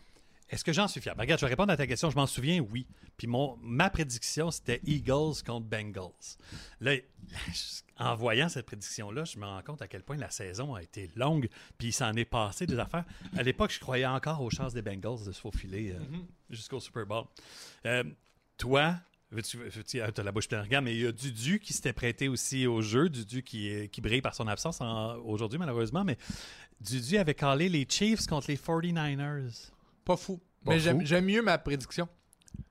Est-ce 0.54 0.64
que 0.64 0.72
j'en 0.72 0.86
suis 0.86 1.00
fier? 1.00 1.14
Ben, 1.16 1.22
regarde, 1.22 1.40
je 1.40 1.46
vais 1.46 1.50
répondre 1.50 1.72
à 1.72 1.76
ta 1.76 1.86
question. 1.86 2.10
Je 2.10 2.16
m'en 2.16 2.26
souviens, 2.28 2.60
oui. 2.60 2.86
Puis 3.16 3.26
mon, 3.26 3.56
ma 3.60 3.90
prédiction, 3.90 4.50
c'était 4.52 4.80
Eagles 4.86 5.42
contre 5.44 5.66
Bengals. 5.66 6.10
Là, 6.80 6.92
en 7.98 8.14
voyant 8.14 8.48
cette 8.48 8.66
prédiction-là, 8.66 9.24
je 9.24 9.38
me 9.38 9.44
rends 9.46 9.62
compte 9.62 9.82
à 9.82 9.88
quel 9.88 10.02
point 10.04 10.16
la 10.16 10.30
saison 10.30 10.74
a 10.76 10.82
été 10.82 11.10
longue. 11.16 11.48
Puis 11.76 11.88
il 11.88 11.92
s'en 11.92 12.12
est 12.14 12.24
passé 12.24 12.66
des 12.66 12.78
affaires. 12.78 13.04
À 13.36 13.42
l'époque, 13.42 13.72
je 13.72 13.80
croyais 13.80 14.06
encore 14.06 14.40
aux 14.42 14.50
chances 14.50 14.74
des 14.74 14.82
Bengals 14.82 15.24
de 15.26 15.32
se 15.32 15.40
faufiler 15.40 15.90
euh, 15.92 15.98
jusqu'au 16.50 16.78
Super 16.78 17.04
Bowl. 17.04 17.24
Euh, 17.86 18.04
toi, 18.56 18.94
tu 19.88 20.00
as 20.00 20.22
la 20.22 20.30
bouche 20.32 20.46
pleine 20.46 20.60
de 20.60 20.66
regard, 20.66 20.82
mais 20.82 20.94
il 20.94 21.02
y 21.02 21.06
a 21.06 21.10
Dudu 21.12 21.58
qui 21.58 21.72
s'était 21.72 21.92
prêté 21.92 22.28
aussi 22.28 22.68
au 22.68 22.80
jeu. 22.80 23.08
Dudu 23.08 23.42
qui, 23.42 23.68
est- 23.68 23.88
qui 23.88 24.00
brille 24.00 24.22
par 24.22 24.36
son 24.36 24.46
absence 24.46 24.80
en- 24.80 25.16
aujourd'hui, 25.16 25.58
malheureusement. 25.58 26.04
Mais 26.04 26.16
Dudu 26.80 27.16
avait 27.16 27.34
calé 27.34 27.68
les 27.68 27.86
Chiefs 27.88 28.26
contre 28.28 28.48
les 28.50 28.56
49ers. 28.56 29.70
Pas 30.04 30.16
fou. 30.16 30.40
Pas 30.64 30.72
Mais 30.72 30.80
j'aime 30.80 31.24
mieux 31.24 31.42
ma 31.42 31.58
prédiction. 31.58 32.08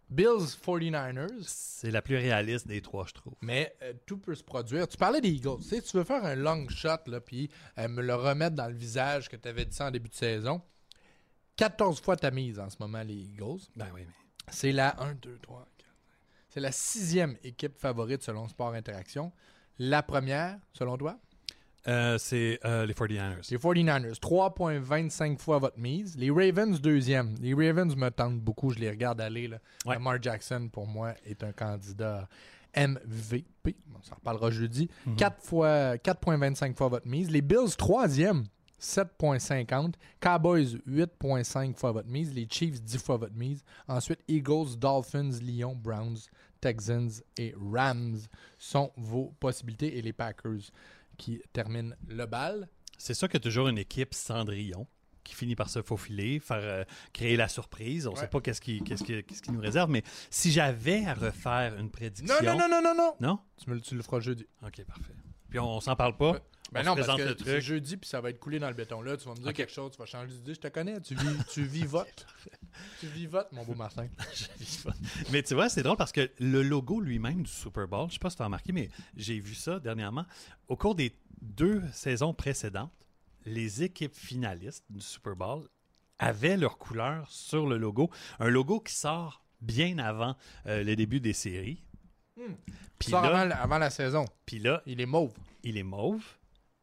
Bills 0.09 0.57
49ers. 0.63 1.43
C'est 1.47 1.89
la 1.89 2.03
plus 2.03 2.17
réaliste 2.17 2.67
des 2.67 2.81
trois, 2.81 3.05
je 3.07 3.13
trouve. 3.13 3.33
Mais 3.41 3.75
euh, 3.81 3.93
tout 4.05 4.19
peut 4.19 4.35
se 4.35 4.43
produire. 4.43 4.87
Tu 4.87 4.95
parlais 4.95 5.21
des 5.21 5.29
Eagles. 5.29 5.57
Tu 5.61 5.69
sais, 5.69 5.81
tu 5.81 5.97
veux 5.97 6.03
faire 6.03 6.23
un 6.23 6.35
long 6.35 6.67
shot, 6.69 7.07
là, 7.07 7.19
puis 7.19 7.49
euh, 7.79 7.87
me 7.87 8.03
le 8.03 8.13
remettre 8.13 8.55
dans 8.55 8.67
le 8.67 8.75
visage 8.75 9.27
que 9.27 9.35
tu 9.35 9.47
avais 9.47 9.65
dit 9.65 9.75
ça 9.75 9.87
en 9.87 9.91
début 9.91 10.09
de 10.09 10.13
saison. 10.13 10.61
14 11.55 11.99
fois 12.01 12.15
ta 12.15 12.29
mise 12.29 12.59
en 12.59 12.69
ce 12.69 12.77
moment, 12.79 13.01
les 13.01 13.15
Eagles. 13.15 13.61
Ben 13.75 13.87
oui, 13.93 14.01
mais. 14.05 14.13
C'est 14.51 14.71
la 14.71 15.01
1, 15.01 15.15
2, 15.15 15.39
3, 15.41 15.67
4. 15.77 15.89
C'est 16.49 16.59
la 16.59 16.71
sixième 16.71 17.37
équipe 17.43 17.79
favorite 17.79 18.21
selon 18.21 18.47
Sport 18.47 18.73
Interaction. 18.73 19.31
La 19.79 20.03
première, 20.03 20.59
selon 20.73 20.97
toi, 20.97 21.17
Euh, 21.87 22.17
c'est 22.17 22.59
euh, 22.63 22.85
les 22.85 22.93
49ers. 22.93 23.49
les 23.51 23.57
49ers. 23.57 24.19
3,25 24.19 25.37
fois 25.37 25.59
votre 25.59 25.77
mise. 25.77 26.15
Les 26.17 26.29
Ravens, 26.29 26.79
deuxième. 26.79 27.35
Les 27.41 27.53
Ravens 27.53 27.95
me 27.95 28.09
tentent 28.09 28.39
beaucoup. 28.39 28.69
Je 28.69 28.79
les 28.79 28.89
regarde 28.89 29.19
aller. 29.19 29.47
Là. 29.47 29.57
Ouais. 29.85 29.95
Lamar 29.95 30.21
Jackson, 30.21 30.69
pour 30.71 30.87
moi, 30.87 31.13
est 31.25 31.43
un 31.43 31.51
candidat 31.51 32.27
MVP. 32.75 33.75
On 33.93 34.01
s'en 34.01 34.15
reparlera 34.15 34.49
jeudi. 34.49 34.89
4 35.17 35.41
fois, 35.41 35.97
4,25 35.97 36.75
fois 36.75 36.87
votre 36.87 37.07
mise. 37.07 37.29
Les 37.29 37.41
Bills, 37.41 37.75
troisième. 37.77 38.45
7,50. 38.79 39.93
Cowboys, 40.19 40.77
8,5 40.87 41.77
fois 41.77 41.91
votre 41.91 42.09
mise. 42.09 42.33
Les 42.33 42.47
Chiefs, 42.49 42.81
10 42.81 42.97
fois 42.97 43.17
votre 43.17 43.35
mise. 43.35 43.63
Ensuite, 43.87 44.19
Eagles, 44.27 44.77
Dolphins, 44.77 45.39
Lions, 45.41 45.75
Browns, 45.75 46.17
Texans 46.59 47.09
et 47.37 47.53
Rams 47.73 48.17
sont 48.57 48.91
vos 48.97 49.33
possibilités. 49.39 49.97
Et 49.97 50.01
les 50.01 50.13
Packers 50.13 50.71
qui 51.23 51.41
terminent 51.53 51.95
le 52.07 52.25
bal. 52.25 52.67
C'est 52.97 53.13
ça 53.13 53.27
que 53.27 53.37
toujours 53.37 53.67
une 53.69 53.77
équipe 53.77 54.13
Cendrillon 54.13 54.87
qui 55.23 55.35
finit 55.35 55.55
par 55.55 55.69
se 55.69 55.81
faufiler, 55.81 56.39
faire 56.41 56.57
euh, 56.61 56.83
créer 57.13 57.37
la 57.37 57.47
surprise. 57.47 58.07
On 58.07 58.11
ne 58.11 58.15
Ouais. 58.15 58.21
sait 58.23 58.27
pas 58.27 58.41
qu'est-ce 58.41 58.59
qui, 58.59 58.83
qu'est-ce 58.83 59.03
qui, 59.05 59.23
qu'est-ce 59.23 59.41
qui 59.41 59.51
nous 59.53 59.61
réserve, 59.61 59.89
mais 59.89 60.03
si 60.29 60.51
j'avais 60.51 61.05
à 61.05 61.13
refaire 61.13 61.77
une 61.77 61.89
prédiction. 61.89 62.35
Non, 62.43 62.57
non, 62.57 62.67
non, 62.67 62.67
non, 62.69 62.81
non, 62.83 62.95
non. 62.95 63.13
Non? 63.21 63.39
Tu, 63.57 63.69
me, 63.69 63.75
le- 63.75 63.81
tu 63.81 63.95
le 63.95 64.01
feras 64.03 64.19
jeudi. 64.19 64.45
Ok, 64.65 64.83
parfait. 64.83 65.13
Puis 65.49 65.59
on, 65.59 65.79
s'en 65.79 65.95
parle 65.95 66.17
pas? 66.17 66.41
Ben 66.71 66.81
on 66.81 66.95
non, 66.95 67.01
se 67.01 67.05
parce 67.05 67.21
que 67.21 67.43
c'est 67.43 67.61
jeudi, 67.61 67.97
puis 67.97 68.09
ça 68.09 68.19
va 68.19 68.31
être 68.31 68.39
coulé 68.39 68.57
dans 68.57 68.67
le 68.69 68.73
béton. 68.73 69.01
Là, 69.03 69.15
tu 69.15 69.25
vas 69.27 69.35
me 69.35 69.39
dire 69.41 69.53
quelque 69.53 69.71
chose, 69.71 69.91
tu 69.91 69.97
vas 69.99 70.05
changer 70.07 70.33
d'idée. 70.33 70.55
Je 70.55 70.59
te 70.59 70.67
connais, 70.69 70.99
tu 71.01 71.13
vis, 71.13 71.37
tu 71.51 71.63
vivotes. 71.63 72.25
tu 72.99 73.05
vivotes, 73.07 73.51
mon 73.51 73.63
beau 73.63 73.75
Martin. 73.75 74.07
Mais 75.31 75.43
tu 75.43 75.53
vois, 75.53 75.69
c'est 75.69 75.83
drôle 75.83 75.97
parce 75.97 76.11
que 76.11 76.31
le 76.39 76.63
logo 76.63 76.99
lui-même 76.99 77.43
du 77.43 77.51
Super 77.51 77.87
Bowl, 77.87 78.07
je 78.09 78.13
sais 78.13 78.19
pas 78.19 78.29
si 78.31 78.37
tu 78.37 78.41
as 78.41 78.45
remarqué, 78.45 78.71
mais 78.71 78.89
j'ai 79.15 79.39
vu 79.39 79.53
ça 79.55 79.79
dernièrement. 79.79 80.25
Au 80.67 80.75
cours 80.75 80.95
des 80.95 81.13
deux 81.41 81.83
saisons 81.91 82.33
précédentes, 82.33 82.91
les 83.45 83.83
équipes 83.83 84.15
finalistes 84.15 84.85
du 84.89 85.01
Super 85.01 85.35
Bowl 85.35 85.67
avaient 86.17 86.57
leur 86.57 86.77
couleur 86.77 87.29
sur 87.29 87.67
le 87.67 87.77
logo. 87.77 88.09
Un 88.39 88.49
logo 88.49 88.79
qui 88.79 88.93
sort 88.93 89.43
bien 89.61 89.97
avant 89.99 90.35
euh, 90.65 90.83
le 90.83 90.95
début 90.95 91.19
des 91.19 91.33
séries. 91.33 91.83
Puis 92.97 93.11
Sors 93.11 93.21
là, 93.21 93.27
avant, 93.29 93.45
la- 93.45 93.61
avant 93.61 93.77
la 93.77 93.89
saison. 93.89 94.25
puis 94.45 94.59
là, 94.59 94.81
Il 94.85 94.99
est 95.01 95.05
mauve. 95.05 95.33
il 95.63 95.77
est 95.77 95.83
mauve 95.83 96.23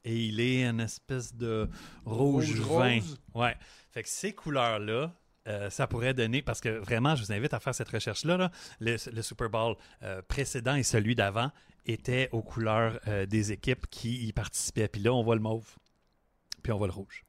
et 0.05 0.16
il 0.16 0.40
est 0.40 0.64
une 0.64 0.80
espèce 0.80 1.34
de 1.34 1.68
rouge, 2.05 2.61
Rouge 2.61 2.61
vin. 2.61 2.94
rose? 2.94 3.20
Ouais. 3.34 3.57
Fait 3.90 4.03
que 4.03 4.09
ces 4.09 4.32
couleurs-là, 4.32 5.12
euh, 5.48 5.70
ça 5.70 5.86
pourrait 5.86 6.14
donner, 6.14 6.42
parce 6.42 6.61
que 6.61 6.68
vraiment, 6.68 7.16
je 7.16 7.24
vous 7.24 7.32
invite 7.32 7.55
à 7.55 7.61
faire 7.61 7.74
cette 7.74 7.88
recherche-là. 7.88 8.36
là. 8.36 8.51
Le, 8.78 8.96
le 9.12 9.22
Super 9.22 9.51
Bowl 9.51 9.76
euh, 10.03 10.22
précédent 10.22 10.74
et 10.74 10.82
celui 10.82 11.14
d'avant 11.14 11.51
étaient 11.86 12.28
aux 12.32 12.42
couleurs 12.42 13.01
euh, 13.09 13.26
des 13.26 13.53
équipes 13.53 13.86
qui 13.88 14.26
y 14.26 14.32
participaient. 14.32 14.88
Puis 14.88 15.01
là, 15.03 15.12
on 15.12 15.22
voit 15.22 15.34
le 15.34 15.40
mauve, 15.40 15.66
puis 16.62 16.72
on 16.72 16.78
voit 16.78 16.86
le 16.86 16.92
rouge. 16.92 17.24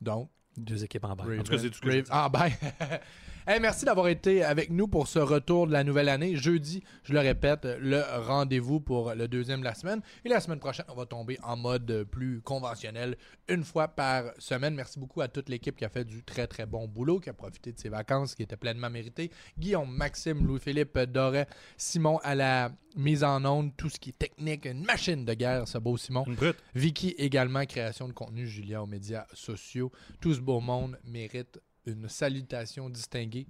Donc, 0.00 0.30
Deux 0.56 0.82
équipes 0.84 1.04
en 1.04 1.14
bas. 1.16 1.24
En 1.24 1.42
tout 1.42 1.52
cas, 1.52 1.58
c'est 1.58 1.70
tout 1.70 1.76
ce 1.76 1.80
que 1.80 2.04
Ah, 2.10 2.28
ben. 2.28 2.50
Hey, 3.50 3.60
merci 3.60 3.86
d'avoir 3.86 4.08
été 4.08 4.44
avec 4.44 4.68
nous 4.68 4.88
pour 4.88 5.08
ce 5.08 5.18
retour 5.18 5.66
de 5.66 5.72
la 5.72 5.82
nouvelle 5.82 6.10
année. 6.10 6.36
Jeudi, 6.36 6.82
je 7.02 7.14
le 7.14 7.20
répète, 7.20 7.66
le 7.80 8.02
rendez-vous 8.26 8.78
pour 8.78 9.14
le 9.14 9.26
deuxième 9.26 9.60
de 9.60 9.64
la 9.64 9.72
semaine. 9.72 10.02
Et 10.26 10.28
la 10.28 10.40
semaine 10.40 10.58
prochaine, 10.58 10.84
on 10.90 10.94
va 10.94 11.06
tomber 11.06 11.38
en 11.42 11.56
mode 11.56 12.06
plus 12.10 12.42
conventionnel, 12.42 13.16
une 13.48 13.64
fois 13.64 13.88
par 13.88 14.24
semaine. 14.36 14.74
Merci 14.74 14.98
beaucoup 14.98 15.22
à 15.22 15.28
toute 15.28 15.48
l'équipe 15.48 15.74
qui 15.76 15.86
a 15.86 15.88
fait 15.88 16.04
du 16.04 16.22
très, 16.22 16.46
très 16.46 16.66
bon 16.66 16.86
boulot, 16.86 17.20
qui 17.20 17.30
a 17.30 17.32
profité 17.32 17.72
de 17.72 17.78
ses 17.78 17.88
vacances, 17.88 18.34
qui 18.34 18.42
étaient 18.42 18.58
pleinement 18.58 18.90
méritées. 18.90 19.30
Guillaume, 19.58 19.90
Maxime, 19.90 20.46
Louis-Philippe, 20.46 20.98
Doré, 20.98 21.46
Simon 21.78 22.18
à 22.18 22.34
la 22.34 22.70
mise 22.96 23.24
en 23.24 23.42
onde, 23.46 23.74
tout 23.78 23.88
ce 23.88 23.98
qui 23.98 24.10
est 24.10 24.18
technique, 24.18 24.66
une 24.66 24.84
machine 24.84 25.24
de 25.24 25.32
guerre, 25.32 25.66
ce 25.66 25.78
beau 25.78 25.96
Simon. 25.96 26.24
Une 26.26 26.34
brute. 26.34 26.58
Vicky 26.74 27.14
également, 27.16 27.64
création 27.64 28.08
de 28.08 28.12
contenu, 28.12 28.46
Julia 28.46 28.82
aux 28.82 28.86
médias 28.86 29.24
sociaux. 29.32 29.90
Tout 30.20 30.34
ce 30.34 30.40
beau 30.40 30.60
monde 30.60 30.98
mérite 31.04 31.58
une 31.88 32.08
salutation 32.08 32.88
distinguée, 32.90 33.46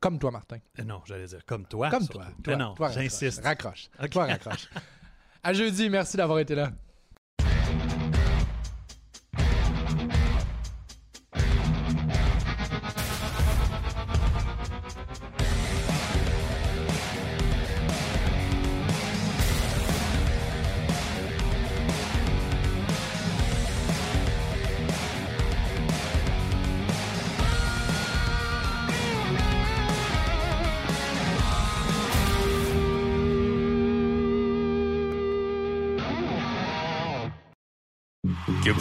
comme 0.00 0.18
toi, 0.18 0.30
Martin. 0.30 0.58
Euh, 0.78 0.84
Non, 0.84 1.00
j'allais 1.06 1.26
dire 1.26 1.44
comme 1.46 1.66
toi. 1.66 1.88
Comme 1.90 2.08
toi. 2.08 2.26
Toi 2.42 2.56
non, 2.56 2.74
j'insiste. 2.92 3.42
Raccroche. 3.44 3.88
Toi, 4.10 4.26
raccroche. 4.26 4.68
à 5.42 5.52
jeudi, 5.52 5.88
merci 5.88 6.16
d'avoir 6.16 6.38
été 6.40 6.54
là. 6.54 6.72